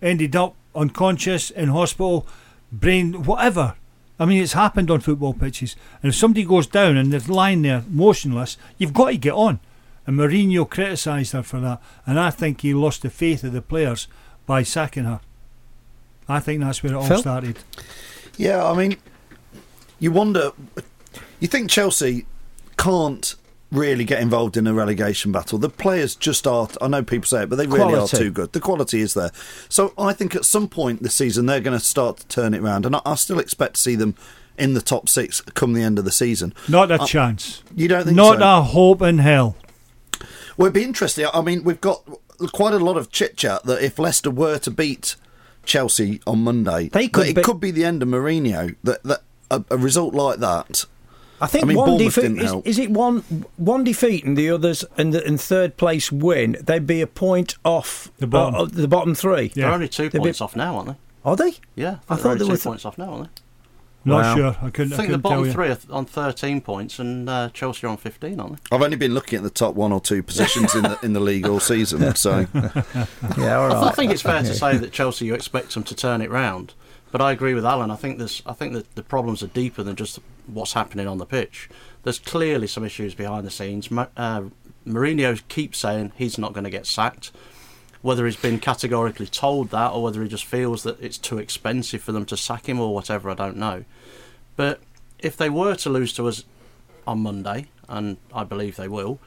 ended 0.02 0.36
up 0.36 0.56
unconscious 0.76 1.50
in 1.52 1.70
hospital, 1.70 2.28
brain, 2.72 3.24
whatever. 3.24 3.76
I 4.22 4.26
mean, 4.26 4.42
it's 4.44 4.54
happened 4.54 4.92
on 4.92 5.00
football 5.00 5.34
pitches. 5.34 5.76
And 6.04 6.10
if 6.12 6.16
somebody 6.16 6.44
goes 6.44 6.68
down 6.68 6.98
and 6.98 7.12
they're 7.14 7.22
lying 7.34 7.62
there 7.62 7.84
motionless, 7.90 8.58
you've 8.78 8.94
got 8.94 9.08
to 9.12 9.18
get 9.18 9.34
on. 9.34 9.60
And 10.06 10.18
Mourinho 10.18 10.70
criticised 10.70 11.32
her 11.34 11.44
for 11.44 11.60
that. 11.62 11.82
And 12.06 12.20
I 12.20 12.30
think 12.30 12.62
he 12.62 12.74
lost 12.74 13.02
the 13.04 13.10
faith 13.10 13.44
of 13.46 13.54
the 13.54 13.62
players 13.62 14.08
by 14.46 14.64
sacking 14.64 15.06
her. 15.06 15.22
I 16.28 16.40
think 16.42 16.62
that's 16.62 16.84
where 16.84 16.94
it 16.94 16.96
all 16.98 17.04
Phil? 17.08 17.20
started. 17.20 17.60
Yeah, 18.38 18.66
I 18.66 18.76
mean, 18.76 18.98
you 20.00 20.12
wonder. 20.12 20.52
You 21.40 21.48
think 21.48 21.70
Chelsea 21.70 22.26
can't 22.78 23.36
really 23.72 24.04
get 24.04 24.20
involved 24.22 24.58
in 24.58 24.66
a 24.66 24.74
relegation 24.74 25.32
battle. 25.32 25.60
The 25.60 25.70
players 25.70 26.16
just 26.16 26.48
are. 26.48 26.68
I 26.82 26.88
know 26.88 27.04
people 27.04 27.28
say 27.28 27.44
it, 27.44 27.50
but 27.50 27.58
they 27.58 27.68
really 27.68 27.94
Quality. 27.94 28.18
are 28.18 28.20
too 28.20 28.32
good. 28.32 28.52
The 28.54 28.60
quality 28.60 29.00
is 29.02 29.14
there. 29.14 29.32
So 29.70 29.94
I 29.98 30.14
think 30.14 30.36
at 30.36 30.44
some 30.46 30.68
point 30.68 31.04
this 31.04 31.14
season 31.14 31.46
they're 31.46 31.60
going 31.62 31.78
to 31.78 31.84
start 31.84 32.18
to 32.18 32.28
turn 32.28 32.54
it 32.54 32.62
around, 32.62 32.86
and 32.86 32.96
I, 32.96 33.02
I 33.06 33.16
still 33.16 33.40
expect 33.40 33.76
to 33.76 33.82
see 33.82 33.96
them 33.96 34.16
in 34.58 34.74
the 34.74 34.82
top 34.82 35.08
six 35.08 35.40
come 35.42 35.74
the 35.74 35.84
end 35.84 36.00
of 36.00 36.06
the 36.06 36.12
season. 36.12 36.54
Not 36.68 36.92
a 36.92 37.02
Uh, 37.02 37.06
chance. 37.06 37.64
You 37.76 37.88
don't 37.88 38.06
think 38.06 38.16
Not 38.18 38.40
so? 38.40 38.58
a 38.58 38.62
hope 38.62 39.02
in 39.04 39.20
hell. 39.20 39.56
Well, 40.58 40.66
it'd 40.68 40.74
be 40.74 40.84
interesting. 40.84 41.26
I 41.34 41.42
mean, 41.42 41.64
we've 41.64 41.80
got 41.80 42.04
quite 42.52 42.74
a 42.74 42.80
lot 42.80 42.98
of 42.98 43.10
chit 43.12 43.38
chat 43.38 43.64
that 43.64 43.82
if 43.82 43.98
Leicester 44.00 44.32
were 44.32 44.58
to 44.60 44.72
beat 44.72 45.16
Chelsea 45.64 46.20
on 46.28 46.44
Monday, 46.44 46.90
They 46.90 47.08
could 47.08 47.28
it 47.28 47.36
be- 47.36 47.42
could 47.44 47.60
be 47.62 47.72
the 47.72 47.86
end 47.86 48.02
of 48.04 48.10
Mourinho. 48.10 48.76
That 48.84 49.04
that 49.04 49.22
a, 49.52 49.64
a 49.70 49.78
result 49.78 50.14
like 50.14 50.40
that. 50.40 50.86
I 51.42 51.48
think 51.48 51.64
I 51.64 51.68
mean, 51.68 51.78
one 51.78 51.90
Bournemouth 51.92 52.16
defeat 52.16 52.22
didn't 52.28 52.40
is, 52.40 52.46
help. 52.52 52.68
is 52.68 52.80
it 52.80 52.90
one 52.92 53.20
one 53.56 53.84
defeat 53.86 54.26
and 54.26 54.38
the 54.38 54.50
others 54.50 54.84
and 54.98 55.14
the 55.14 55.26
and 55.26 55.40
third 55.40 55.78
place 55.78 56.12
win. 56.12 56.58
They'd 56.62 56.86
be 56.86 57.00
a 57.02 57.08
point 57.08 57.56
off 57.64 58.12
The 58.18 58.28
bottom. 58.28 58.56
uh, 58.56 58.66
the 58.66 58.88
bottom 58.90 59.16
three. 59.16 59.48
They're 59.56 59.72
only 59.72 59.88
2 59.88 60.04
They'd 60.10 60.18
be- 60.18 60.20
points 60.20 60.42
off 60.42 60.56
now, 60.56 60.76
aren't 60.76 60.90
they? 60.90 60.96
Are 61.24 61.36
they? 61.38 61.54
Yeah, 61.76 62.00
I 62.10 62.16
I, 62.16 62.18
thought 62.18 62.20
thought 62.24 62.30
they 62.40 62.40
they 62.40 62.44
were 62.46 62.50
two 62.52 62.56
th- 62.56 62.64
points 62.64 62.86
off 62.86 62.98
now, 62.98 63.12
aren't 63.14 63.24
they? 63.36 63.42
Not 64.06 64.22
Wow. 64.24 64.36
sure. 64.36 64.58
I 64.62 64.70
couldn't. 64.70 64.94
I 64.94 64.96
I, 64.96 64.98
think 64.98 65.12
the 65.12 65.18
couldn't 65.18 65.22
tell 65.24 65.32
bottom 65.42 65.52
three 65.54 65.68
are 65.70 65.78
on 65.92 66.06
13 66.06 66.62
points, 66.62 67.00
and 67.00 67.30
uh, 67.30 67.50
Chelsea 67.54 67.86
are 67.86 67.90
on 67.90 67.98
15, 67.98 68.40
aren't 68.40 68.54
they? 68.56 68.76
I've 68.76 68.82
only 68.82 68.96
been 68.98 69.14
looking 69.14 69.38
at 69.38 69.44
the 69.44 69.50
top 69.50 69.76
one 69.76 69.92
or 69.92 70.00
two 70.02 70.24
positions 70.24 70.74
in 70.76 70.84
the 70.84 71.00
in 71.04 71.14
the 71.14 71.20
league 71.20 71.46
all 71.48 71.60
season. 71.60 72.16
So 72.16 72.48
Yeah, 72.58 72.66
all 72.66 72.76
I, 72.94 73.36
th- 73.38 73.38
I 73.38 73.82
right. 73.86 73.96
think 73.96 74.12
it's 74.12 74.22
fair 74.22 74.42
to 74.42 74.54
say 74.54 74.78
that 74.78 74.92
Chelsea, 74.92 75.26
you 75.26 75.34
expect 75.36 75.74
them 75.74 75.84
to 75.84 75.96
turn 75.96 76.22
it 76.22 76.30
round. 76.32 76.74
But 77.12 77.22
I 77.22 77.32
agree 77.32 77.54
with 77.54 77.66
Alan. 77.66 77.92
I 77.92 77.96
think 77.96 78.18
there's, 78.20 78.44
I 78.46 78.54
think 78.54 78.74
that 78.74 78.96
the 78.96 79.04
problems 79.04 79.42
are 79.42 79.48
deeper 79.48 79.82
than 79.84 79.96
just 79.96 80.20
what's 80.46 80.74
happening 80.74 81.08
on 81.08 81.18
the 81.18 81.26
pitch. 81.26 81.70
There's 82.04 82.20
clearly 82.20 82.68
some 82.68 82.86
issues 82.86 83.16
behind 83.16 83.46
the 83.46 83.52
scenes. 83.52 83.90
Uh, 83.92 84.44
Mourinho 84.86 85.42
keeps 85.48 85.80
saying 85.80 86.12
he's 86.16 86.38
not 86.38 86.54
going 86.54 86.64
to 86.64 86.70
get 86.70 86.86
sacked. 86.86 87.32
Whether 88.02 88.26
he's 88.26 88.38
been 88.38 88.60
categorically 88.60 89.28
told 89.28 89.72
that, 89.72 89.92
or 89.92 90.04
whether 90.04 90.24
he 90.24 90.30
just 90.30 90.46
feels 90.46 90.84
that 90.84 91.02
it's 91.02 91.18
too 91.18 91.38
expensive 91.38 92.02
for 92.02 92.14
them 92.14 92.26
to 92.28 92.38
sack 92.38 92.70
him, 92.70 92.80
or 92.80 92.94
whatever, 92.94 93.30
I 93.30 93.34
don't 93.34 93.58
know. 93.58 93.84
But 94.56 94.80
if 95.18 95.36
they 95.36 95.50
were 95.50 95.76
to 95.76 95.90
lose 95.90 96.14
to 96.14 96.28
us 96.28 96.46
on 97.06 97.20
Monday, 97.20 97.68
and 97.90 98.16
I 98.34 98.46
believe 98.46 98.78
they 98.78 98.88
will, 98.88 99.20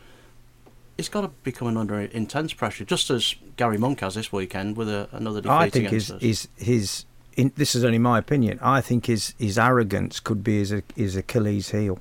it's 0.96 1.10
got 1.10 1.22
to 1.22 1.28
be 1.42 1.52
coming 1.52 1.76
under 1.76 2.00
intense 2.00 2.54
pressure, 2.54 2.84
just 2.84 3.10
as 3.10 3.34
Gary 3.56 3.76
Monk 3.76 4.00
has 4.00 4.14
this 4.14 4.32
weekend 4.32 4.76
with 4.76 4.88
a, 4.88 5.08
another 5.12 5.42
defeat 5.42 5.52
I 5.52 5.68
think 5.68 5.88
his 5.88 6.08
his 6.20 6.48
his 6.56 7.04
in, 7.36 7.52
this 7.56 7.74
is 7.74 7.84
only 7.84 7.98
my 7.98 8.18
opinion. 8.18 8.58
I 8.62 8.80
think 8.80 9.06
his 9.06 9.34
his 9.38 9.58
arrogance 9.58 10.20
could 10.20 10.42
be 10.42 10.58
his 10.58 10.74
his 10.96 11.16
Achilles 11.16 11.70
heel. 11.70 11.98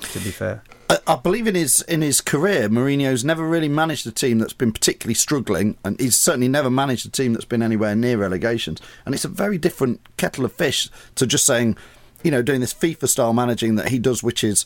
To 0.00 0.18
be 0.18 0.30
fair, 0.30 0.64
I, 0.90 0.98
I 1.06 1.16
believe 1.16 1.46
in 1.46 1.54
his 1.54 1.80
in 1.82 2.02
his 2.02 2.20
career, 2.20 2.68
Mourinho's 2.68 3.24
never 3.24 3.46
really 3.46 3.68
managed 3.68 4.06
a 4.06 4.12
team 4.12 4.38
that's 4.38 4.52
been 4.52 4.72
particularly 4.72 5.14
struggling, 5.14 5.76
and 5.84 5.98
he's 6.00 6.16
certainly 6.16 6.48
never 6.48 6.70
managed 6.70 7.06
a 7.06 7.10
team 7.10 7.32
that's 7.32 7.44
been 7.44 7.62
anywhere 7.62 7.94
near 7.94 8.18
relegations. 8.18 8.80
And 9.06 9.14
it's 9.14 9.24
a 9.24 9.28
very 9.28 9.58
different 9.58 10.00
kettle 10.16 10.44
of 10.44 10.52
fish 10.52 10.88
to 11.14 11.26
just 11.26 11.46
saying, 11.46 11.76
you 12.22 12.30
know, 12.30 12.42
doing 12.42 12.60
this 12.60 12.74
FIFA 12.74 13.08
style 13.08 13.32
managing 13.32 13.76
that 13.76 13.88
he 13.88 13.98
does, 13.98 14.22
which 14.22 14.44
is. 14.44 14.64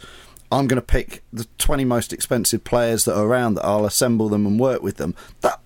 I'm 0.52 0.68
going 0.68 0.80
to 0.80 0.86
pick 0.86 1.24
the 1.32 1.44
20 1.58 1.84
most 1.84 2.12
expensive 2.12 2.62
players 2.62 3.04
that 3.04 3.18
are 3.18 3.26
around 3.26 3.54
that 3.54 3.64
I'll 3.64 3.84
assemble 3.84 4.28
them 4.28 4.46
and 4.46 4.60
work 4.60 4.80
with 4.80 4.96
them. 4.96 5.16
That 5.40 5.58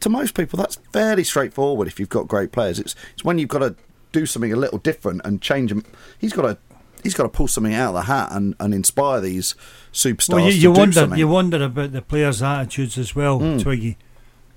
to, 0.00 0.08
most 0.08 0.34
people 0.34 0.56
that's 0.56 0.76
fairly 0.92 1.24
straightforward 1.24 1.88
if 1.88 1.98
you've 2.00 2.08
got 2.08 2.28
great 2.28 2.52
players. 2.52 2.78
It's 2.78 2.94
it's 3.14 3.24
when 3.24 3.38
you've 3.38 3.48
got 3.48 3.60
to 3.60 3.74
do 4.12 4.26
something 4.26 4.52
a 4.52 4.56
little 4.56 4.78
different 4.78 5.20
and 5.24 5.40
change 5.42 5.70
them. 5.70 5.84
He's 6.18 6.32
got 6.32 6.42
to 6.42 6.58
he's 7.02 7.14
got 7.14 7.24
to 7.24 7.28
pull 7.28 7.48
something 7.48 7.74
out 7.74 7.88
of 7.90 7.94
the 7.94 8.02
hat 8.02 8.28
and, 8.32 8.54
and 8.58 8.74
inspire 8.74 9.20
these 9.20 9.54
superstars. 9.92 10.34
Well, 10.34 10.44
you, 10.46 10.52
to 10.52 10.58
you 10.58 10.72
wonder. 10.72 10.92
something. 10.92 11.18
You 11.18 11.28
wonder 11.28 11.62
about 11.62 11.92
the 11.92 12.02
players' 12.02 12.42
attitudes 12.42 12.98
as 12.98 13.14
well, 13.14 13.38
Mm. 13.40 13.62
Twiggy. 13.62 13.96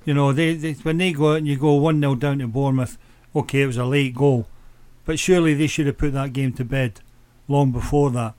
You 0.05 0.15
know, 0.15 0.33
they, 0.33 0.55
they 0.55 0.73
when 0.73 0.97
they 0.97 1.11
go 1.13 1.33
out 1.33 1.37
and 1.37 1.47
you 1.47 1.57
go 1.57 1.73
one 1.75 1.99
0 1.99 2.15
down 2.15 2.39
to 2.39 2.47
Bournemouth. 2.47 2.97
Okay, 3.35 3.61
it 3.61 3.67
was 3.67 3.77
a 3.77 3.85
late 3.85 4.15
goal, 4.15 4.47
but 5.05 5.19
surely 5.19 5.53
they 5.53 5.67
should 5.67 5.85
have 5.87 5.97
put 5.97 6.13
that 6.13 6.33
game 6.33 6.53
to 6.53 6.65
bed 6.65 7.01
long 7.47 7.71
before 7.71 8.09
that. 8.11 8.33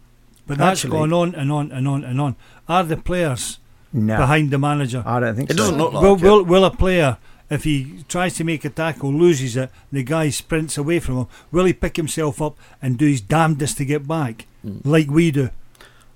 But 0.46 0.59
that's 0.59 0.80
Actually- 0.84 0.98
gone 0.98 1.12
on 1.12 1.34
and 1.36 1.53
on 1.53 1.70
and 1.70 1.86
on 1.86 2.03
and 2.05 2.20
on. 2.20 2.36
Are 2.68 2.82
the 2.82 2.96
players 2.96 3.59
no, 3.93 4.16
behind 4.16 4.51
the 4.51 4.59
manager? 4.59 5.03
I 5.07 5.20
don't 5.20 5.34
think 5.36 5.51
It 5.51 5.55
so. 5.55 5.59
doesn't 5.59 5.78
look 5.78 5.93
like 5.93 6.03
will, 6.03 6.14
it. 6.14 6.22
will, 6.22 6.45
will 6.45 6.64
a 6.64 6.70
player, 6.70 7.18
if 7.51 7.64
he 7.64 8.05
tries 8.09 8.34
to 8.36 8.45
make 8.45 8.64
a 8.64 8.70
tackle, 8.70 9.12
loses 9.12 9.57
it, 9.57 9.70
the 9.90 10.03
guy 10.03 10.30
sprints 10.30 10.78
away 10.78 10.99
from 11.01 11.16
him, 11.18 11.26
will 11.51 11.64
he 11.66 11.72
pick 11.72 11.97
himself 11.97 12.40
up 12.40 12.57
and 12.80 12.97
do 12.99 13.07
his 13.07 13.20
damnedest 13.20 13.76
to 13.78 13.84
get 13.84 14.07
back, 14.09 14.47
Hmm. 14.62 14.78
like 14.84 15.11
we 15.11 15.30
do? 15.30 15.51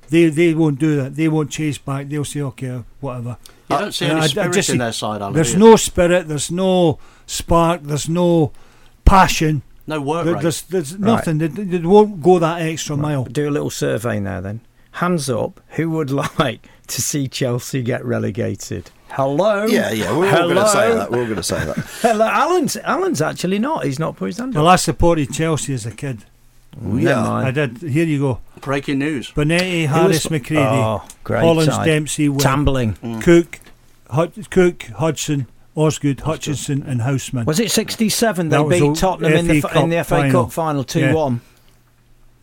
They 0.09 0.29
they 0.29 0.55
won't 0.55 0.79
do 0.79 0.95
that. 0.97 1.17
They 1.17 1.27
won't 1.27 1.51
chase 1.51 1.79
back. 1.79 2.09
They'll 2.09 2.25
say, 2.25 2.41
okay, 2.41 2.85
whatever. 3.01 3.39
You 3.69 3.79
don't 3.79 3.93
see 3.93 4.07
any 4.07 4.21
I- 4.21 4.25
I 4.25 4.27
spirit 4.29 4.55
just 4.55 4.71
in 4.71 4.79
their 4.79 4.93
side, 4.93 5.21
Alan. 5.21 5.35
There's 5.35 5.57
no 5.57 5.75
spirit. 5.75 6.29
There's 6.29 6.49
no 6.49 7.01
spark. 7.27 7.83
There's 7.83 8.09
no 8.09 8.53
passion. 9.05 9.63
no 9.89 10.01
work 10.01 10.25
There- 10.25 10.35
rate. 10.35 10.43
there's 10.43 10.63
there's 10.63 10.99
nothing. 10.99 11.39
They, 11.39 11.49
they 11.49 11.79
won't 11.79 12.23
go 12.23 12.39
that 12.39 12.61
extra 12.63 12.97
mile. 12.97 13.25
Do 13.25 13.49
a 13.49 13.51
little 13.51 13.71
survey 13.71 14.21
now 14.21 14.41
then. 14.41 14.61
Hands 14.93 15.29
up, 15.29 15.61
who 15.71 15.91
would 15.91 16.11
like 16.39 16.69
to 16.89 17.03
see 17.03 17.29
Chelsea 17.29 17.83
get 17.83 18.05
relegated? 18.05 18.91
Hello? 19.09 19.67
yeah, 19.67 19.93
yeah, 19.93 20.17
we're 20.17 20.29
all 20.29 20.49
going 20.49 20.57
to 20.57 20.69
say 20.69 20.93
that. 20.95 21.11
We're 21.11 21.21
all 21.21 21.25
going 21.25 21.37
to 21.37 21.43
say 21.43 21.65
that. 21.65 21.77
Hello, 22.03 22.27
Alan's, 22.27 22.77
Alan's 22.79 23.23
actually 23.23 23.59
not. 23.59 23.85
He's 23.85 23.99
not 23.99 24.17
put 24.17 24.27
his 24.27 24.39
hand 24.39 24.55
Well, 24.55 24.67
up. 24.67 24.73
I 24.75 24.77
supported 24.77 25.33
Chelsea 25.33 25.73
as 25.75 25.87
a 25.87 25.93
kid. 25.93 26.25
Never 26.79 27.01
yeah, 27.01 27.23
mind. 27.23 27.47
I 27.49 27.51
did. 27.53 27.79
Here 27.79 28.05
you 28.05 28.19
go. 28.19 28.41
Breaking 28.61 28.99
news. 28.99 29.31
Bonetti, 29.31 29.87
Who 29.87 30.09
was- 30.09 30.23
Harris, 30.23 30.27
McCreadie, 30.27 31.03
Oh, 31.03 31.09
great 31.25 31.41
Hollins, 31.41 31.73
side. 31.73 31.87
Dempsey, 31.87 32.29
Webb, 32.29 32.41
Tambling. 32.41 32.99
Mm. 32.99 33.23
Cooke, 33.23 33.61
Hud- 34.11 34.51
Cooke, 34.51 34.83
Hudson, 34.83 35.47
Osgood, 35.75 36.21
Hutchinson, 36.21 36.83
and 36.83 37.03
Houseman. 37.03 37.47
Was 37.47 37.61
it 37.61 37.71
67 37.71 38.49
they 38.49 38.63
beat 38.65 38.81
the 38.81 38.95
Tottenham 38.95 39.33
in 39.33 39.47
the, 39.47 39.61
FA 39.61 39.81
in 39.83 39.89
the 39.91 39.97
Cup 39.97 40.07
FA 40.07 40.15
final. 40.17 40.45
Cup 40.45 40.53
final 40.53 40.85
2 40.85 41.15
1? 41.15 41.41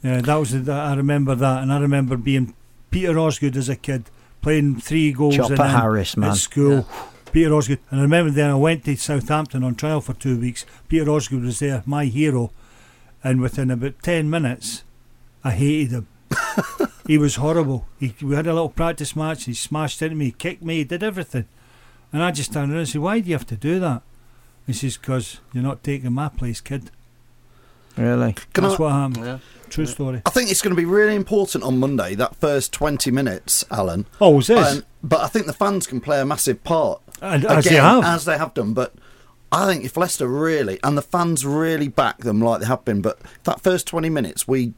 Yeah, 0.04 0.22
that 0.22 0.36
was. 0.36 0.64
The, 0.66 0.72
I 0.72 0.96
remember 0.96 1.36
that, 1.36 1.62
and 1.64 1.72
I 1.72 1.80
remember 1.80 2.18
being 2.18 2.54
Peter 2.92 3.18
Osgood 3.20 3.56
as 3.56 3.70
a 3.70 3.76
kid 3.76 4.06
playing 4.44 4.80
three 4.80 5.12
goals 5.12 5.36
Chopper 5.36 5.54
and 5.54 5.72
Harris, 5.72 6.16
man. 6.16 6.32
at 6.32 6.38
school. 6.38 6.88
Peter 7.32 7.52
Osgood, 7.52 7.80
and 7.90 8.00
I 8.00 8.04
remember 8.04 8.30
then 8.30 8.52
I 8.52 8.56
went 8.56 8.86
to 8.86 8.96
Southampton 8.96 9.64
on 9.64 9.74
trial 9.74 10.02
for 10.02 10.14
two 10.14 10.40
weeks. 10.40 10.68
Peter 10.88 11.10
Osgood 11.10 11.42
was 11.42 11.58
there, 11.58 11.82
my 11.84 12.06
hero, 12.06 12.52
and 13.24 13.42
within 13.42 13.72
about 13.72 14.04
ten 14.04 14.30
minutes, 14.30 14.84
I 15.44 15.52
hated 15.52 15.92
him. 15.92 16.08
he 17.08 17.18
was 17.18 17.38
horrible. 17.38 17.88
He, 18.00 18.14
we 18.22 18.36
had 18.36 18.46
a 18.46 18.54
little 18.54 18.70
practice 18.70 19.16
match. 19.16 19.46
He 19.46 19.56
smashed 19.56 20.04
into 20.04 20.16
me, 20.16 20.30
kicked 20.30 20.62
me, 20.62 20.78
he 20.78 20.84
did 20.84 21.02
everything, 21.02 21.46
and 22.12 22.22
I 22.22 22.30
just 22.30 22.54
turned 22.54 22.72
around 22.72 22.82
and 22.82 22.90
said, 22.90 23.02
"Why 23.02 23.20
do 23.20 23.28
you 23.28 23.34
have 23.34 23.48
to 23.48 23.56
do 23.56 23.80
that?" 23.80 24.04
He 24.68 24.74
says, 24.74 24.98
"Because 24.98 25.40
you're 25.54 25.64
not 25.64 25.84
taking 25.84 26.14
my 26.14 26.30
place, 26.30 26.62
kid." 26.62 26.92
Really? 27.98 28.34
Can 28.54 28.64
That's 28.64 28.76
I- 28.80 28.82
what 28.84 28.92
happened. 28.92 29.26
Yeah. 29.26 29.38
True 29.70 29.86
story. 29.88 30.22
I 30.26 30.30
think 30.30 30.52
it's 30.52 30.62
going 30.62 30.76
to 30.76 30.80
be 30.80 30.86
really 30.86 31.16
important 31.16 31.64
on 31.64 31.80
Monday, 31.80 32.14
that 32.16 32.36
first 32.36 32.72
20 32.74 33.10
minutes, 33.10 33.66
Alan. 33.72 34.06
Oh, 34.22 34.40
it 34.40 34.50
is. 34.52 34.72
And- 34.76 34.86
but 35.04 35.22
I 35.22 35.28
think 35.28 35.48
the 35.48 35.54
fans 35.54 35.88
can 35.88 36.00
play 36.00 36.22
a 36.22 36.26
massive 36.26 36.64
part. 36.64 37.02
And- 37.22 37.44
as 37.46 37.66
they 37.66 37.76
have. 37.76 38.04
As 38.04 38.26
they 38.26 38.38
have 38.38 38.54
done. 38.54 38.74
But 38.74 38.94
I 39.52 39.66
think 39.66 39.84
if 39.84 39.98
Leicester 39.98 40.28
really, 40.28 40.80
and 40.84 40.96
the 40.98 41.02
fans 41.02 41.44
really 41.46 41.88
back 41.88 42.20
them 42.20 42.40
like 42.40 42.60
they 42.62 42.68
have 42.68 42.86
been, 42.86 43.02
but 43.02 43.20
that 43.46 43.62
first 43.62 43.88
20 43.88 44.10
minutes, 44.10 44.48
we 44.48 44.74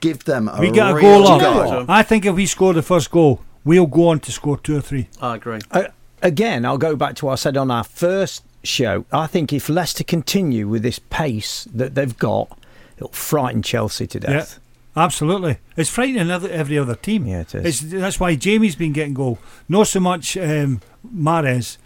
give 0.00 0.24
them 0.24 0.48
a 0.48 0.60
We 0.60 0.70
get 0.72 0.96
a 0.96 1.00
goal 1.00 1.26
up. 1.28 1.40
go. 1.40 1.84
I 1.88 2.02
think 2.02 2.24
if 2.26 2.34
we 2.34 2.46
score 2.46 2.72
the 2.72 2.82
first 2.82 3.10
goal, 3.10 3.42
we'll 3.64 3.86
go 3.86 4.08
on 4.08 4.20
to 4.20 4.32
score 4.32 4.56
two 4.58 4.76
or 4.76 4.80
three. 4.80 5.08
I 5.20 5.36
agree. 5.36 5.60
Uh, 5.70 5.84
again, 6.22 6.64
I'll 6.64 6.78
go 6.78 6.96
back 6.96 7.14
to 7.16 7.26
what 7.26 7.32
I 7.32 7.36
said 7.36 7.56
on 7.56 7.70
our 7.70 7.84
first 7.84 8.44
show. 8.62 9.04
I 9.12 9.26
think 9.26 9.52
if 9.52 9.68
Leicester 9.68 10.04
continue 10.04 10.68
with 10.68 10.82
this 10.82 10.98
pace 10.98 11.66
that 11.74 11.94
they've 11.94 12.16
got, 12.18 12.58
it'll 12.96 13.08
frighten 13.10 13.62
Chelsea 13.62 14.06
to 14.06 14.20
death. 14.20 14.60
Yeah, 14.94 15.02
absolutely. 15.04 15.58
It's 15.76 15.90
frightening 15.90 16.30
other, 16.30 16.50
every 16.50 16.78
other 16.78 16.94
team. 16.94 17.26
Yeah, 17.26 17.40
it 17.40 17.54
is. 17.54 17.82
It's, 17.82 17.92
that's 17.92 18.20
why 18.20 18.34
Jamie's 18.34 18.76
been 18.76 18.92
getting 18.92 19.14
goal. 19.14 19.38
Not 19.68 19.88
so 19.88 20.00
much 20.00 20.36
um, 20.36 20.80
Mahrez. 21.06 21.78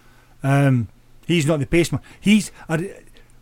Um, 0.43 0.89
he's 1.27 1.47
not 1.47 1.61
the 1.61 1.67
paceman. 1.67 2.01
He's. 2.21 2.51
I, 2.69 2.95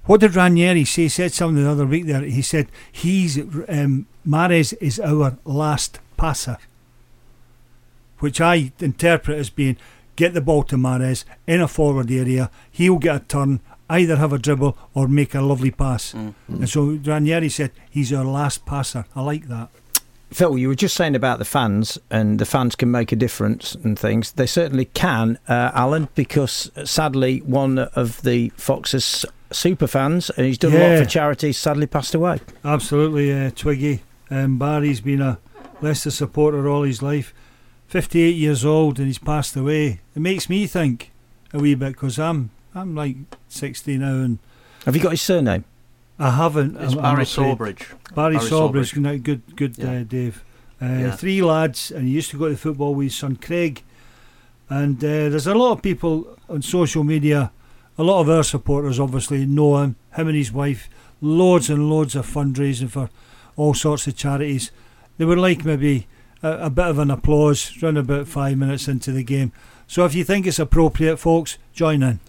what 0.06 0.20
did 0.20 0.34
Ranieri 0.34 0.84
say? 0.84 1.02
He 1.02 1.08
said 1.08 1.32
something 1.32 1.62
the 1.62 1.70
other 1.70 1.86
week 1.86 2.06
there. 2.06 2.22
He 2.22 2.42
said 2.42 2.68
he's 2.90 3.38
um, 3.38 4.06
Mahrez 4.26 4.74
is 4.80 4.98
our 4.98 5.38
last 5.44 6.00
passer, 6.16 6.58
which 8.18 8.40
I 8.40 8.72
interpret 8.80 9.38
as 9.38 9.50
being 9.50 9.76
get 10.20 10.34
the 10.34 10.40
ball 10.42 10.62
to 10.64 10.76
Mahrez 10.76 11.24
in 11.46 11.62
a 11.62 11.66
forward 11.68 12.10
area. 12.10 12.50
He'll 12.70 12.98
get 12.98 13.16
a 13.16 13.20
turn, 13.20 13.60
either 13.88 14.16
have 14.16 14.34
a 14.34 14.38
dribble 14.38 14.76
or 14.92 15.08
make 15.08 15.34
a 15.34 15.40
lovely 15.40 15.70
pass. 15.70 16.12
And 16.12 16.68
so 16.68 17.00
Ranieri 17.04 17.48
said 17.48 17.70
he's 17.88 18.12
our 18.12 18.24
last 18.24 18.66
passer. 18.66 19.06
I 19.16 19.22
like 19.22 19.48
that. 19.48 19.70
Phil, 20.30 20.58
you 20.58 20.68
were 20.68 20.76
just 20.76 20.94
saying 20.94 21.16
about 21.16 21.38
the 21.38 21.44
fans, 21.44 21.98
and 22.10 22.38
the 22.38 22.44
fans 22.44 22.76
can 22.76 22.90
make 22.90 23.10
a 23.10 23.16
difference 23.16 23.74
and 23.74 23.98
things. 23.98 24.32
They 24.32 24.46
certainly 24.46 24.84
can, 24.84 25.38
uh, 25.48 25.72
Alan, 25.74 26.08
because 26.14 26.70
uh, 26.76 26.84
sadly, 26.84 27.38
one 27.38 27.78
of 27.78 28.22
the 28.22 28.50
Fox's 28.56 29.24
super 29.50 29.88
fans, 29.88 30.30
and 30.36 30.46
he's 30.46 30.58
done 30.58 30.72
a 30.72 30.78
lot 30.78 30.98
for 31.02 31.10
charity, 31.10 31.52
sadly 31.52 31.86
passed 31.86 32.14
away. 32.14 32.38
Absolutely, 32.64 33.32
uh, 33.32 33.50
Twiggy. 33.56 34.02
Um, 34.30 34.56
Barry's 34.58 35.00
been 35.00 35.20
a 35.20 35.38
Leicester 35.80 36.12
supporter 36.12 36.68
all 36.68 36.84
his 36.84 37.02
life. 37.02 37.34
58 37.90 38.36
years 38.36 38.64
old 38.64 38.98
and 38.98 39.08
he's 39.08 39.18
passed 39.18 39.56
away. 39.56 39.98
It 40.14 40.20
makes 40.20 40.48
me 40.48 40.68
think 40.68 41.10
a 41.52 41.58
wee 41.58 41.74
bit 41.74 41.94
because 41.94 42.20
I'm 42.20 42.50
I'm 42.72 42.94
like 42.94 43.16
60 43.48 43.98
now 43.98 44.14
and 44.14 44.38
Have 44.84 44.94
you 44.94 45.02
got 45.02 45.10
his 45.10 45.22
surname? 45.22 45.64
I 46.16 46.30
haven't. 46.30 46.76
It's 46.76 46.94
I'm- 46.94 47.04
I'm 47.04 47.14
Barry. 47.16 47.26
Sawbridge. 47.26 47.86
Barry, 48.14 48.36
Barry 48.36 48.48
Sawbridge. 48.48 48.92
Sawbridge. 48.94 49.22
Good, 49.24 49.42
good, 49.56 49.76
Yeah. 49.76 49.90
uh, 49.90 50.02
Dave. 50.04 50.44
Uh, 50.80 50.86
Yeah. 50.86 51.16
Three 51.16 51.42
lads, 51.42 51.90
and 51.90 52.06
he 52.06 52.14
used 52.14 52.30
to 52.30 52.38
go 52.38 52.48
to 52.48 52.56
football 52.56 52.94
with 52.94 53.06
his 53.06 53.16
son 53.16 53.34
Craig. 53.36 53.82
And 54.68 54.98
uh, 55.02 55.28
there's 55.30 55.48
a 55.48 55.54
lot 55.54 55.72
of 55.72 55.82
people 55.82 56.38
on 56.48 56.62
social 56.62 57.02
media. 57.02 57.50
A 57.98 58.04
lot 58.04 58.20
of 58.20 58.28
our 58.30 58.44
supporters 58.44 59.00
obviously 59.00 59.44
know 59.46 59.78
him. 59.78 59.96
Him 60.14 60.28
and 60.28 60.36
his 60.36 60.52
wife. 60.52 60.88
Loads 61.20 61.68
and 61.68 61.90
loads 61.90 62.14
of 62.14 62.26
fundraising 62.32 62.88
for 62.88 63.10
all 63.56 63.74
sorts 63.74 64.06
of 64.06 64.14
charities. 64.16 64.70
They 65.18 65.24
would 65.24 65.38
like 65.38 65.64
maybe 65.64 66.06
a, 66.42 66.52
a 66.66 66.70
bit 66.70 66.86
of 66.86 66.98
an 66.98 67.10
applause 67.10 67.72
around 67.82 67.96
about 67.98 68.28
five 68.28 68.56
minutes 68.58 68.88
into 68.88 69.12
the 69.12 69.22
game. 69.24 69.52
So 69.86 70.04
if 70.04 70.14
you 70.14 70.24
think 70.24 70.46
it's 70.46 70.58
appropriate, 70.58 71.16
folks, 71.18 71.58
join 71.72 72.02
in. 72.02 72.20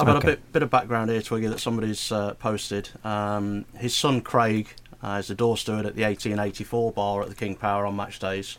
I've 0.00 0.06
got 0.06 0.16
Okay. 0.16 0.28
a 0.28 0.30
bit, 0.32 0.52
bit 0.52 0.62
of 0.64 0.70
background 0.70 1.10
here, 1.10 1.22
Twiggy, 1.22 1.46
that 1.46 1.60
somebody's 1.60 2.10
uh, 2.10 2.34
posted. 2.34 2.88
Um, 3.04 3.64
his 3.76 3.94
son 3.94 4.20
Craig 4.20 4.74
uh, 5.02 5.18
is 5.20 5.28
the 5.28 5.34
door 5.36 5.56
steward 5.56 5.86
at 5.86 5.94
the 5.94 6.02
1884 6.02 6.92
bar 6.92 7.22
at 7.22 7.28
the 7.28 7.34
King 7.34 7.54
Power 7.54 7.86
on 7.86 7.94
match 7.94 8.18
days. 8.18 8.58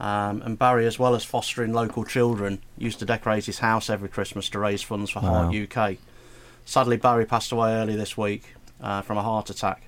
Um, 0.00 0.42
and 0.42 0.58
Barry, 0.58 0.86
as 0.86 0.98
well 0.98 1.14
as 1.14 1.24
fostering 1.24 1.72
local 1.72 2.04
children, 2.04 2.60
used 2.76 2.98
to 3.00 3.04
decorate 3.04 3.46
his 3.46 3.58
house 3.60 3.88
every 3.90 4.08
Christmas 4.08 4.48
to 4.50 4.58
raise 4.58 4.82
funds 4.82 5.10
for 5.10 5.20
Heart 5.20 5.54
UK. 5.56 5.96
Sadly, 6.64 6.98
Barry 6.98 7.24
passed 7.24 7.50
away 7.50 7.72
early 7.72 7.96
this 7.96 8.16
week 8.16 8.54
uh, 8.80 9.00
from 9.02 9.16
a 9.16 9.22
heart 9.22 9.48
attack, 9.50 9.87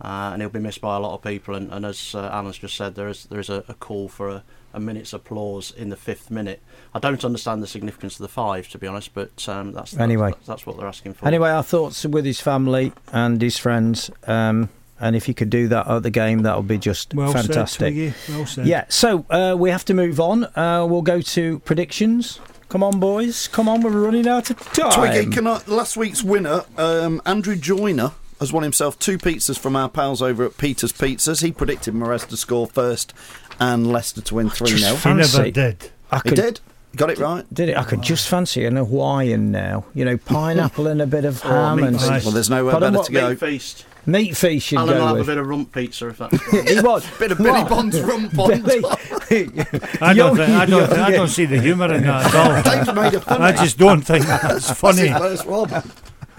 uh, 0.00 0.30
and 0.32 0.42
he'll 0.42 0.50
be 0.50 0.58
missed 0.60 0.80
by 0.80 0.96
a 0.96 1.00
lot 1.00 1.14
of 1.14 1.22
people. 1.22 1.54
And, 1.54 1.70
and 1.72 1.84
as 1.84 2.14
uh, 2.14 2.28
Alan's 2.32 2.58
just 2.58 2.76
said, 2.76 2.94
there 2.94 3.08
is 3.08 3.24
there 3.24 3.40
is 3.40 3.50
a, 3.50 3.64
a 3.68 3.74
call 3.74 4.08
for 4.08 4.28
a, 4.28 4.44
a 4.72 4.80
minute's 4.80 5.12
applause 5.12 5.70
in 5.70 5.88
the 5.88 5.96
fifth 5.96 6.30
minute. 6.30 6.60
I 6.94 6.98
don't 6.98 7.24
understand 7.24 7.62
the 7.62 7.66
significance 7.66 8.14
of 8.14 8.22
the 8.22 8.28
five, 8.28 8.68
to 8.68 8.78
be 8.78 8.86
honest, 8.86 9.14
but 9.14 9.48
um, 9.48 9.72
that's 9.72 9.96
Anyway. 9.96 10.30
that's, 10.30 10.46
that's 10.46 10.66
what 10.66 10.76
they're 10.76 10.88
asking 10.88 11.14
for. 11.14 11.26
Anyway, 11.26 11.50
our 11.50 11.62
thoughts 11.62 12.04
are 12.04 12.08
with 12.08 12.24
his 12.24 12.40
family 12.40 12.92
and 13.12 13.40
his 13.42 13.58
friends. 13.58 14.10
Um, 14.26 14.68
and 15.02 15.16
if 15.16 15.28
you 15.28 15.34
could 15.34 15.48
do 15.50 15.66
that 15.68 15.88
at 15.88 16.02
the 16.02 16.10
game, 16.10 16.42
that 16.42 16.56
would 16.56 16.68
be 16.68 16.76
just 16.76 17.14
Well 17.14 17.32
said, 17.32 17.46
fantastic. 17.46 17.94
Twiggy. 17.94 18.14
Well 18.28 18.44
said. 18.46 18.66
Yeah, 18.66 18.84
so 18.90 19.24
uh, 19.30 19.56
we 19.58 19.70
have 19.70 19.84
to 19.86 19.94
move 19.94 20.20
on. 20.20 20.44
Uh, 20.56 20.86
we'll 20.88 21.00
go 21.02 21.20
to 21.22 21.58
predictions. 21.60 22.38
Come 22.68 22.82
on, 22.82 23.00
boys. 23.00 23.48
Come 23.48 23.68
on, 23.68 23.80
we're 23.80 23.90
running 23.90 24.28
out 24.28 24.50
of 24.50 24.58
time. 24.72 24.92
Twiggy, 24.92 25.30
can 25.30 25.46
I, 25.46 25.60
last 25.66 25.96
week's 25.96 26.22
winner, 26.22 26.64
um, 26.76 27.20
Andrew 27.24 27.56
Joyner, 27.56 28.12
has 28.40 28.52
won 28.52 28.62
himself 28.64 28.98
two 28.98 29.18
pizzas 29.18 29.58
from 29.58 29.76
our 29.76 29.88
pals 29.88 30.20
over 30.20 30.44
at 30.44 30.58
Peter's 30.58 30.92
Pizzas. 30.92 31.42
He 31.42 31.52
predicted 31.52 31.94
Mahrez 31.94 32.26
to 32.28 32.36
score 32.36 32.66
first 32.66 33.12
and 33.60 33.92
Leicester 33.92 34.20
to 34.22 34.34
win 34.34 34.50
3 34.50 34.66
0. 34.78 34.94
He 34.96 35.14
never 35.14 35.50
did. 35.50 35.90
I 36.10 36.20
He 36.24 36.30
did. 36.30 36.60
Got 36.96 37.10
it 37.10 37.18
right. 37.18 37.44
Did 37.54 37.68
it? 37.68 37.76
I 37.76 37.84
could 37.84 38.02
just 38.02 38.26
fancy 38.26 38.64
an 38.64 38.74
Hawaiian 38.74 39.52
now. 39.52 39.84
You 39.94 40.04
know, 40.04 40.16
pineapple 40.16 40.88
and 40.88 41.00
a 41.00 41.06
bit 41.06 41.24
of 41.24 41.40
Oh, 41.44 41.48
ham 41.48 41.76
meat 41.76 41.86
and. 41.86 42.00
feast. 42.00 42.24
Well, 42.24 42.32
there's 42.32 42.50
nowhere 42.50 42.72
Pardon, 42.72 42.94
better 42.94 42.98
what? 42.98 43.06
to 43.06 43.12
go. 43.12 43.28
Meat 43.30 43.38
feast. 43.38 43.86
Meat 44.06 44.36
feast, 44.36 44.72
you'd 44.72 44.78
Alan 44.78 44.96
will 44.96 45.06
have 45.08 45.12
with. 45.18 45.28
a 45.28 45.30
bit 45.32 45.38
of 45.38 45.46
rump 45.46 45.72
pizza 45.72 46.08
if 46.08 46.18
that's. 46.18 46.50
he 46.50 46.80
was. 46.80 47.06
A 47.06 47.18
bit 47.18 47.30
of 47.32 47.38
Billy 47.38 47.50
What? 47.60 47.68
Bond's 47.68 48.00
rump 48.02 48.36
on 48.38 48.62
Billy- 48.62 48.82
I 48.90 50.14
don't, 50.14 50.16
Young- 50.16 50.36
think, 50.36 50.50
I, 50.50 50.66
don't, 50.66 50.92
I 50.94 51.10
don't 51.12 51.28
see 51.28 51.44
the 51.44 51.60
humour 51.60 51.92
in 51.94 52.02
that 52.04 52.34
at 52.34 52.34
all. 52.34 52.62
Dave's 52.62 52.92
made 52.94 53.14
it 53.14 53.20
funny. 53.20 53.44
I 53.44 53.52
just 53.52 53.78
don't 53.78 54.00
think 54.00 54.24
that's 54.26 54.66
That's 54.68 54.80
funny. 54.80 55.06
his 55.08 55.18
first 55.18 55.46
one. 55.46 55.70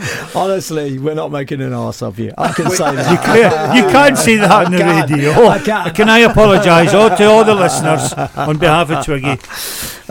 Honestly, 0.36 0.98
we're 1.00 1.14
not 1.14 1.32
making 1.32 1.62
an 1.62 1.74
arse 1.74 2.02
of 2.02 2.18
you. 2.20 2.34
I 2.38 2.52
can 2.54 2.70
say 2.72 2.90
You, 2.90 2.96
that. 2.98 3.24
can, 3.24 3.76
you 3.78 3.84
can't 3.92 4.18
say 4.18 4.38
that 4.38 4.66
on 4.66 4.72
the 4.72 4.84
I 4.84 5.02
radio. 5.02 5.32
I 5.48 5.60
can. 5.60 5.94
Can 5.94 6.10
I 6.10 6.20
apologise 6.20 6.94
all 6.94 7.16
to 7.16 7.26
all 7.26 7.44
the 7.44 7.56
listeners 7.56 8.14
on 8.14 8.58
behalf 8.58 8.90
of 8.92 9.06
Twiggy? 9.06 9.38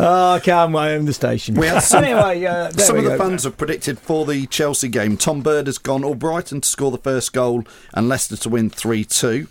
Oh, 0.02 0.32
I 0.36 0.38
can. 0.40 0.74
I 0.76 0.92
own 0.92 1.04
the 1.04 1.12
station. 1.12 1.56
We 1.56 1.66
had 1.66 1.80
some, 1.80 2.02
anyway, 2.02 2.42
uh, 2.46 2.70
some 2.70 2.96
we 2.96 3.04
of 3.04 3.10
the 3.12 3.18
fans 3.18 3.44
have 3.44 3.58
predicted 3.58 3.98
for 3.98 4.24
the 4.24 4.46
Chelsea 4.46 4.88
game. 4.88 5.18
Tom 5.18 5.42
Bird 5.42 5.66
has 5.66 5.76
gone 5.76 6.00
Albrighton 6.02 6.62
to 6.62 6.66
score 6.68 6.90
the 6.90 6.96
first 6.96 7.34
goal 7.34 7.64
and 7.92 8.08
Leicester 8.08 8.36
to 8.38 8.48
win 8.48 8.70
3 8.70 9.04
2. 9.04 9.46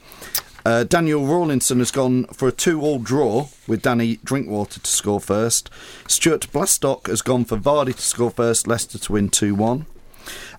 Uh, 0.66 0.84
Daniel 0.86 1.24
Rawlinson 1.28 1.78
has 1.78 1.92
gone 1.92 2.24
for 2.34 2.48
a 2.48 2.52
two-all 2.52 2.98
draw 2.98 3.50
with 3.68 3.84
Danny 3.84 4.18
Drinkwater 4.24 4.80
to 4.80 4.90
score 4.90 5.20
first. 5.20 5.70
Stuart 6.08 6.52
Blastock 6.52 7.06
has 7.08 7.22
gone 7.22 7.46
for 7.46 7.56
Vardy 7.58 7.96
to 7.96 8.02
score 8.02 8.32
first, 8.32 8.68
Leicester 8.68 8.98
to 8.98 9.12
win 9.12 9.30
2-1. 9.30 9.86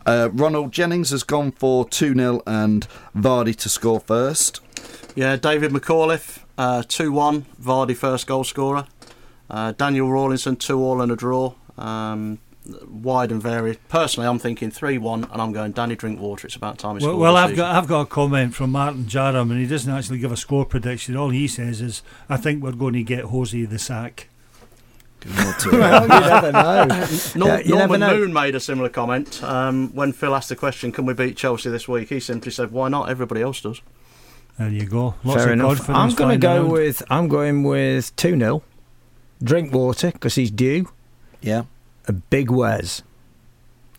Uh, 0.06 0.30
Ronald 0.32 0.72
Jennings 0.72 1.10
has 1.10 1.22
gone 1.22 1.52
for 1.52 1.84
2-0 1.86 2.42
and 2.46 2.86
Vardy 3.16 3.54
to 3.56 3.68
score 3.68 4.00
first. 4.00 4.60
Yeah, 5.14 5.36
David 5.36 5.72
McAuliffe, 5.72 6.40
uh, 6.56 6.82
2 6.86 7.12
1, 7.12 7.46
Vardy 7.62 7.96
first 7.96 8.26
goal 8.26 8.44
scorer. 8.44 8.86
Uh, 9.48 9.72
Daniel 9.72 10.10
Rawlinson, 10.10 10.56
2 10.56 10.78
all 10.80 11.00
and 11.02 11.12
a 11.12 11.16
draw. 11.16 11.54
Um, 11.76 12.38
wide 12.88 13.32
and 13.32 13.42
varied. 13.42 13.78
Personally, 13.88 14.28
I'm 14.28 14.38
thinking 14.38 14.70
3 14.70 14.96
1, 14.98 15.24
and 15.32 15.42
I'm 15.42 15.52
going 15.52 15.72
Danny 15.72 15.96
Drinkwater. 15.96 16.46
It's 16.46 16.56
about 16.56 16.78
time 16.78 16.98
he 16.98 17.04
Well, 17.04 17.14
scored. 17.14 17.20
well 17.20 17.34
this 17.34 17.42
I've 17.42 17.50
season. 17.50 17.64
got 17.64 17.74
I've 17.76 17.88
got 17.88 18.00
a 18.02 18.06
comment 18.06 18.54
from 18.54 18.70
Martin 18.70 19.04
Jarham, 19.04 19.50
and 19.50 19.60
he 19.60 19.66
doesn't 19.66 19.92
actually 19.92 20.18
give 20.18 20.30
a 20.32 20.36
score 20.36 20.64
prediction. 20.64 21.16
All 21.16 21.30
he 21.30 21.48
says 21.48 21.80
is, 21.80 22.02
"I 22.28 22.36
think 22.36 22.62
we're 22.62 22.72
going 22.72 22.94
to 22.94 23.02
get 23.02 23.24
Jose 23.26 23.64
the 23.64 23.78
sack." 23.78 24.28
well, 25.72 26.02
you 26.02 26.08
never 26.08 26.52
know. 26.52 27.06
Nor- 27.36 27.48
Yeah, 27.48 27.58
you 27.60 27.74
never 27.74 27.98
Norman 27.98 28.00
know. 28.00 28.16
Moon 28.18 28.32
made 28.32 28.54
a 28.54 28.60
similar 28.60 28.88
comment 28.88 29.42
um, 29.42 29.90
when 29.94 30.12
Phil 30.12 30.34
asked 30.34 30.48
the 30.48 30.56
question, 30.56 30.92
"Can 30.92 31.06
we 31.06 31.14
beat 31.14 31.36
Chelsea 31.36 31.70
this 31.70 31.86
week?" 31.88 32.08
He 32.08 32.20
simply 32.20 32.50
said, 32.52 32.70
"Why 32.72 32.88
not? 32.88 33.08
Everybody 33.10 33.42
else 33.42 33.60
does." 33.60 33.80
There 34.58 34.68
you 34.68 34.84
go. 34.86 35.14
Lots 35.24 35.42
Fair 35.44 35.52
of 35.52 35.58
enough. 35.60 35.88
I'm 35.90 36.14
going 36.14 36.38
to 36.40 36.46
go 36.46 36.56
around. 36.62 36.68
with. 36.72 37.02
I'm 37.10 37.28
going 37.28 37.62
with 37.62 38.14
two 38.16 38.38
0 38.38 38.62
Drinkwater 39.42 40.10
because 40.12 40.34
he's 40.34 40.50
due. 40.50 40.88
Yeah. 41.40 41.64
A 42.06 42.12
big 42.12 42.50
Wes. 42.50 43.02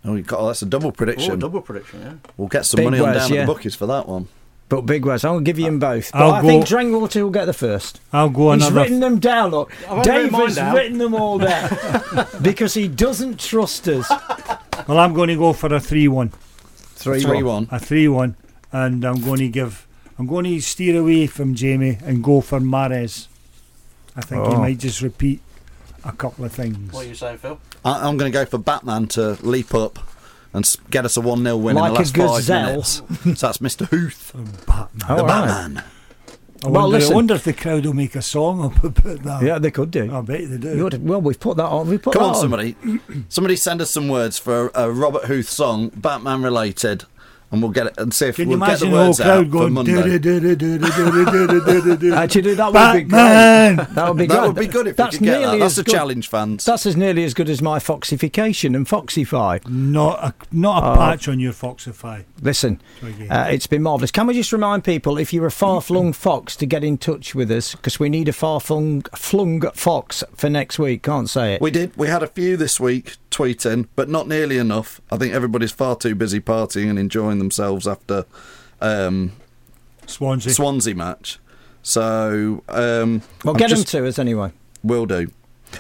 Oh, 0.04 0.16
you 0.16 0.24
got, 0.24 0.40
oh, 0.40 0.48
that's 0.48 0.62
a 0.64 0.66
double 0.66 0.92
prediction. 0.92 1.32
Oh, 1.34 1.36
double 1.36 1.62
prediction, 1.62 2.02
yeah. 2.02 2.14
We'll 2.38 2.48
get 2.48 2.66
some 2.66 2.78
Big 2.80 2.86
money 2.86 3.00
on 3.00 3.10
Wes, 3.14 3.18
down 3.28 3.34
yeah. 3.36 3.42
at 3.42 3.48
the 3.48 3.54
bookies 3.54 3.76
for 3.76 3.86
that 3.88 4.08
one. 4.08 4.28
But 4.72 4.86
big 4.86 5.06
Wes, 5.06 5.26
I'll 5.26 5.42
give 5.42 5.60
you 5.60 5.66
them 5.66 5.76
uh, 5.84 5.96
both. 5.96 6.12
But 6.14 6.22
I'll 6.22 6.32
I 6.32 6.42
go- 6.42 6.48
think 6.48 6.66
Drinkwater 6.66 7.24
will 7.26 7.30
get 7.32 7.46
the 7.46 7.52
first. 7.54 8.00
I'll 8.14 8.30
go 8.30 8.54
He's 8.54 8.66
another. 8.66 8.82
written 8.84 9.02
them 9.02 9.20
down. 9.20 9.52
Look, 9.52 9.74
I've 9.88 10.04
Dave 10.04 10.32
written 10.34 10.56
has 10.56 10.74
written 10.74 10.98
them 10.98 11.14
all 11.14 11.38
down 11.40 11.70
because 12.42 12.74
he 12.74 12.88
doesn't 12.88 13.40
trust 13.40 13.88
us. 13.90 14.10
Well, 14.88 14.98
I'm 14.98 15.14
going 15.14 15.28
to 15.28 15.36
go 15.36 15.54
for 15.54 15.72
a 15.76 15.80
three-one. 15.80 16.30
Three, 16.30 17.22
Three 17.22 17.44
one. 17.44 17.68
A 17.70 17.80
three-one, 17.80 18.36
and 18.72 19.06
I'm 19.06 19.22
going 19.22 19.38
to 19.40 19.48
give. 19.50 19.86
I'm 20.18 20.26
going 20.26 20.46
to 20.46 20.60
steer 20.62 21.00
away 21.00 21.28
from 21.28 21.54
Jamie 21.54 22.00
and 22.04 22.24
go 22.24 22.42
for 22.42 22.60
Mahrez. 22.60 23.28
I 24.16 24.22
think 24.22 24.44
he 24.48 24.54
Oh. 24.54 24.58
might 24.58 24.80
just 24.80 25.02
repeat 25.02 25.40
a 26.04 26.12
couple 26.14 26.46
of 26.46 26.52
things. 26.54 26.92
What 26.94 27.06
are 27.06 27.10
you 27.10 27.14
saying, 27.16 27.38
Phil? 27.38 27.60
I'm 27.86 28.18
going 28.18 28.32
to 28.32 28.36
go 28.36 28.46
for 28.46 28.58
Batman 28.58 29.08
to 29.10 29.38
leap 29.44 29.76
up 29.76 30.00
and 30.54 30.76
get 30.90 31.06
us 31.06 31.18
a 31.18 31.22
1 31.22 31.44
0 31.44 31.58
win 31.58 31.78
in 31.78 31.82
Like 31.82 31.94
the 31.94 32.24
a 32.24 32.26
last 32.26 32.48
five 32.48 32.68
minutes. 32.68 32.96
so 33.40 33.48
that's 33.48 33.58
Mr. 33.60 33.88
Huth. 33.88 34.32
Batman. 34.68 35.10
All 35.10 35.18
the 35.18 35.24
oh, 35.24 35.26
right. 35.26 35.46
Batman. 35.46 35.84
I 36.64 36.68
Well, 36.68 36.74
wonder, 36.84 36.98
listen. 36.98 37.12
I 37.12 37.16
wonder 37.16 37.34
if 37.36 37.44
the 37.44 37.54
crowd 37.54 37.86
will 37.86 37.94
make 37.94 38.16
a 38.16 38.22
song 38.22 38.64
up 38.64 38.84
about 38.84 39.24
that. 39.24 39.42
Yeah, 39.44 39.58
they 39.58 39.72
could 39.72 39.90
do. 39.92 40.14
I 40.16 40.22
bet 40.22 40.48
they 40.50 40.58
do. 40.58 40.78
You 40.78 40.90
to- 40.90 40.98
well, 41.00 41.20
we've 41.22 41.40
put 41.40 41.58
that 41.58 41.66
on. 41.66 41.88
We 41.90 41.98
put 41.98 42.14
Come 42.14 42.24
that 42.24 42.30
on, 42.30 42.36
somebody. 42.36 42.76
somebody 43.30 43.56
send 43.56 43.82
us 43.82 43.90
some 43.90 44.10
words 44.10 44.38
for 44.38 44.72
a 44.76 44.92
Robert 44.92 45.26
Huth 45.26 45.50
song, 45.50 45.90
Batman 45.96 46.44
related, 46.44 47.06
and 47.52 47.62
we'll 47.62 47.72
get 47.72 47.88
it 47.88 47.94
and 47.98 48.14
see 48.14 48.28
if 48.28 48.38
Can 48.38 48.48
we'll 48.50 48.60
you 48.60 48.66
get 48.66 48.80
the 48.80 48.90
words 48.90 49.20
out 49.20 49.44
for 49.46 49.50
going, 49.52 49.74
Monday. 49.74 49.92
Actually, 52.14 52.54
that 52.56 52.72
would 52.74 52.94
be 52.94 53.04
Batman! 53.10 53.76
great. 53.76 53.90
That 53.96 54.08
would 54.08 54.18
be 54.18 54.26
that 54.28 54.34
good. 54.40 54.48
would 54.48 54.56
be 54.56 54.68
good 54.68 54.88
if 54.88 54.96
that's 54.96 55.14
we 55.14 55.18
could 55.20 55.26
get 55.26 55.42
that. 55.42 55.60
That's 55.60 55.78
a 55.78 55.84
good- 55.84 55.92
challenge, 55.92 56.30
fans. 56.30 56.66
That's 56.66 56.86
as 56.86 56.96
nearly 56.96 57.24
as 57.24 57.34
good 57.34 57.50
as 57.50 57.62
my 57.62 57.80
foxification 57.80 58.76
and 58.76 58.88
foxify. 58.88 59.68
Not 59.68 60.24
a 60.24 60.34
not 60.52 60.84
a 60.84 60.96
patch 60.98 61.28
on 61.28 61.40
your 61.40 61.54
Foxify. 61.54 62.24
Listen, 62.42 62.82
uh, 63.30 63.48
it's 63.52 63.68
been 63.68 63.84
marvellous. 63.84 64.12
Can 64.12 64.28
we 64.28 64.34
just 64.34 64.52
remind 64.54 64.84
people, 64.84 65.18
if 65.18 65.34
you're 65.34 65.46
a 65.46 65.52
far-flung 65.52 66.14
fox, 66.14 66.56
to 66.56 66.66
get 66.66 66.84
in 66.84 66.98
touch 66.98 67.36
with 67.36 67.52
us 67.52 67.76
because 67.76 68.00
we 68.00 68.10
need 68.10 68.28
a 68.30 68.34
far-flung 68.34 69.02
flung 69.14 69.62
fox 69.74 70.24
for 70.36 70.50
next 70.50 70.80
week. 70.80 71.04
Can't 71.04 71.30
say 71.30 71.56
it. 71.56 71.62
We 71.62 71.72
did. 71.72 71.96
We 71.98 72.08
had 72.08 72.24
a 72.24 72.28
few 72.28 72.58
this 72.58 72.80
week 72.80 73.18
tweeting, 73.32 73.88
but 73.96 74.10
not 74.10 74.28
nearly 74.28 74.58
enough. 74.58 75.02
I 75.12 75.18
think 75.18 75.34
everybody's 75.34 75.72
far 75.72 75.96
too 75.96 76.14
busy 76.16 76.40
partying 76.40 76.90
and 76.90 77.00
enjoying 77.00 77.40
themselves 77.40 77.88
after 77.88 78.26
um, 78.82 79.32
Swansea. 80.06 80.54
Swansea 80.54 80.96
match. 80.96 81.40
So, 81.84 82.64
um, 82.70 83.22
well, 83.44 83.54
I'm 83.54 83.58
get 83.58 83.72
them 83.72 83.84
to 83.84 84.08
us 84.08 84.20
anyway. 84.20 84.52
Will 84.84 85.06
do. 85.06 85.32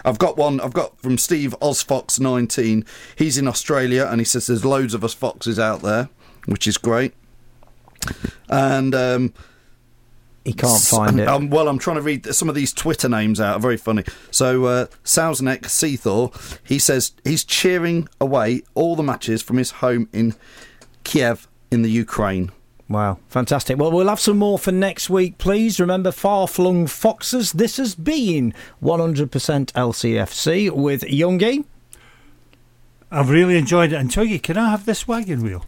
I've 0.05 0.17
got 0.17 0.37
one. 0.37 0.59
I've 0.61 0.73
got 0.73 0.99
from 0.99 1.17
Steve 1.17 1.55
Ozfox19. 1.61 2.87
He's 3.15 3.37
in 3.37 3.47
Australia 3.47 4.07
and 4.09 4.19
he 4.19 4.25
says 4.25 4.47
there's 4.47 4.65
loads 4.65 4.93
of 4.93 5.03
us 5.03 5.13
foxes 5.13 5.59
out 5.59 5.81
there, 5.81 6.09
which 6.45 6.67
is 6.67 6.77
great. 6.77 7.13
And 8.49 8.95
um, 8.95 9.33
He 10.43 10.53
can't 10.53 10.81
find 10.81 11.19
it. 11.19 11.27
Um, 11.27 11.49
well, 11.51 11.67
I'm 11.67 11.77
trying 11.77 11.97
to 11.97 12.01
read 12.01 12.25
some 12.33 12.49
of 12.49 12.55
these 12.55 12.73
Twitter 12.73 13.07
names 13.07 13.39
out. 13.39 13.61
Very 13.61 13.77
funny. 13.77 14.03
So, 14.31 14.65
uh, 14.65 14.85
Sousnek 15.03 15.61
Seathor, 15.63 16.59
he 16.63 16.79
says 16.79 17.11
he's 17.23 17.43
cheering 17.43 18.09
away 18.19 18.63
all 18.73 18.95
the 18.95 19.03
matches 19.03 19.43
from 19.43 19.57
his 19.57 19.71
home 19.71 20.09
in 20.11 20.33
Kiev 21.03 21.47
in 21.69 21.83
the 21.83 21.91
Ukraine. 21.91 22.51
Wow, 22.89 23.19
fantastic. 23.29 23.77
Well, 23.77 23.91
we'll 23.91 24.09
have 24.09 24.19
some 24.19 24.37
more 24.37 24.59
for 24.59 24.71
next 24.71 25.09
week, 25.09 25.37
please. 25.37 25.79
Remember, 25.79 26.11
Far 26.11 26.47
Flung 26.47 26.87
Foxes. 26.87 27.53
This 27.53 27.77
has 27.77 27.95
been 27.95 28.53
100% 28.83 29.29
LCFC 29.29 30.71
with 30.71 31.03
Youngie. 31.03 31.63
I've 33.09 33.29
really 33.29 33.57
enjoyed 33.57 33.93
it. 33.93 33.95
And 33.95 34.11
Twiggy, 34.11 34.39
can 34.39 34.57
I 34.57 34.71
have 34.71 34.85
this 34.85 35.07
wagon 35.07 35.43
wheel? 35.43 35.65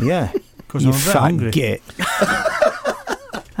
Yeah. 0.00 0.32
Because 0.70 0.84
I'm 0.84 0.90
a 0.90 0.92
bit 0.92 1.02
fat 1.02 1.18
hungry. 1.18 2.59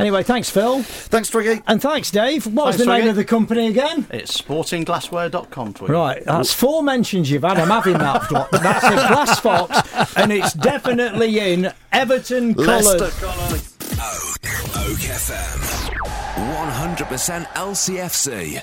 git. 0.00 0.06
Anyway, 0.06 0.22
thanks, 0.22 0.50
Phil. 0.50 0.82
Thanks, 0.82 1.28
Twiggy. 1.30 1.62
And 1.66 1.80
thanks, 1.80 2.10
Dave. 2.10 2.46
What 2.46 2.66
was 2.66 2.76
Thanks, 2.76 2.86
the 2.86 2.98
name 2.98 3.08
of 3.08 3.16
the 3.16 3.24
company 3.24 3.68
again? 3.68 4.06
It's 4.10 4.40
sportingglassware.com. 4.40 5.74
Twiggy. 5.74 5.92
Right, 5.92 6.24
that's 6.24 6.52
four 6.52 6.82
mentions 6.82 7.30
you've 7.30 7.42
had. 7.42 7.58
I'm 7.58 7.68
having 7.68 7.98
that. 7.98 8.24
Flo- 8.28 8.46
That's 8.52 8.84
a 8.84 8.90
glass 8.90 9.40
fox, 9.40 10.16
and 10.16 10.32
it's 10.32 10.52
definitely 10.54 11.38
in 11.52 11.72
Everton 11.92 12.54
colours. 12.54 13.00
Oak 14.76 14.98
FM. 14.98 15.90
100% 16.34 17.44
LCFC. 17.46 18.62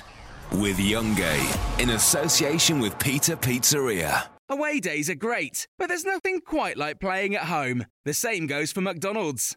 With 0.60 0.78
Youngie. 0.78 1.80
In 1.80 1.90
association 1.90 2.80
with 2.80 2.98
Peter 2.98 3.36
Pizzeria. 3.36 4.24
Away 4.48 4.80
days 4.80 5.10
are 5.10 5.14
great, 5.14 5.68
but 5.78 5.88
there's 5.88 6.04
nothing 6.06 6.40
quite 6.40 6.78
like 6.78 7.00
playing 7.00 7.34
at 7.36 7.44
home. 7.44 7.84
The 8.06 8.14
same 8.14 8.46
goes 8.46 8.72
for 8.72 8.80
McDonald's. 8.80 9.56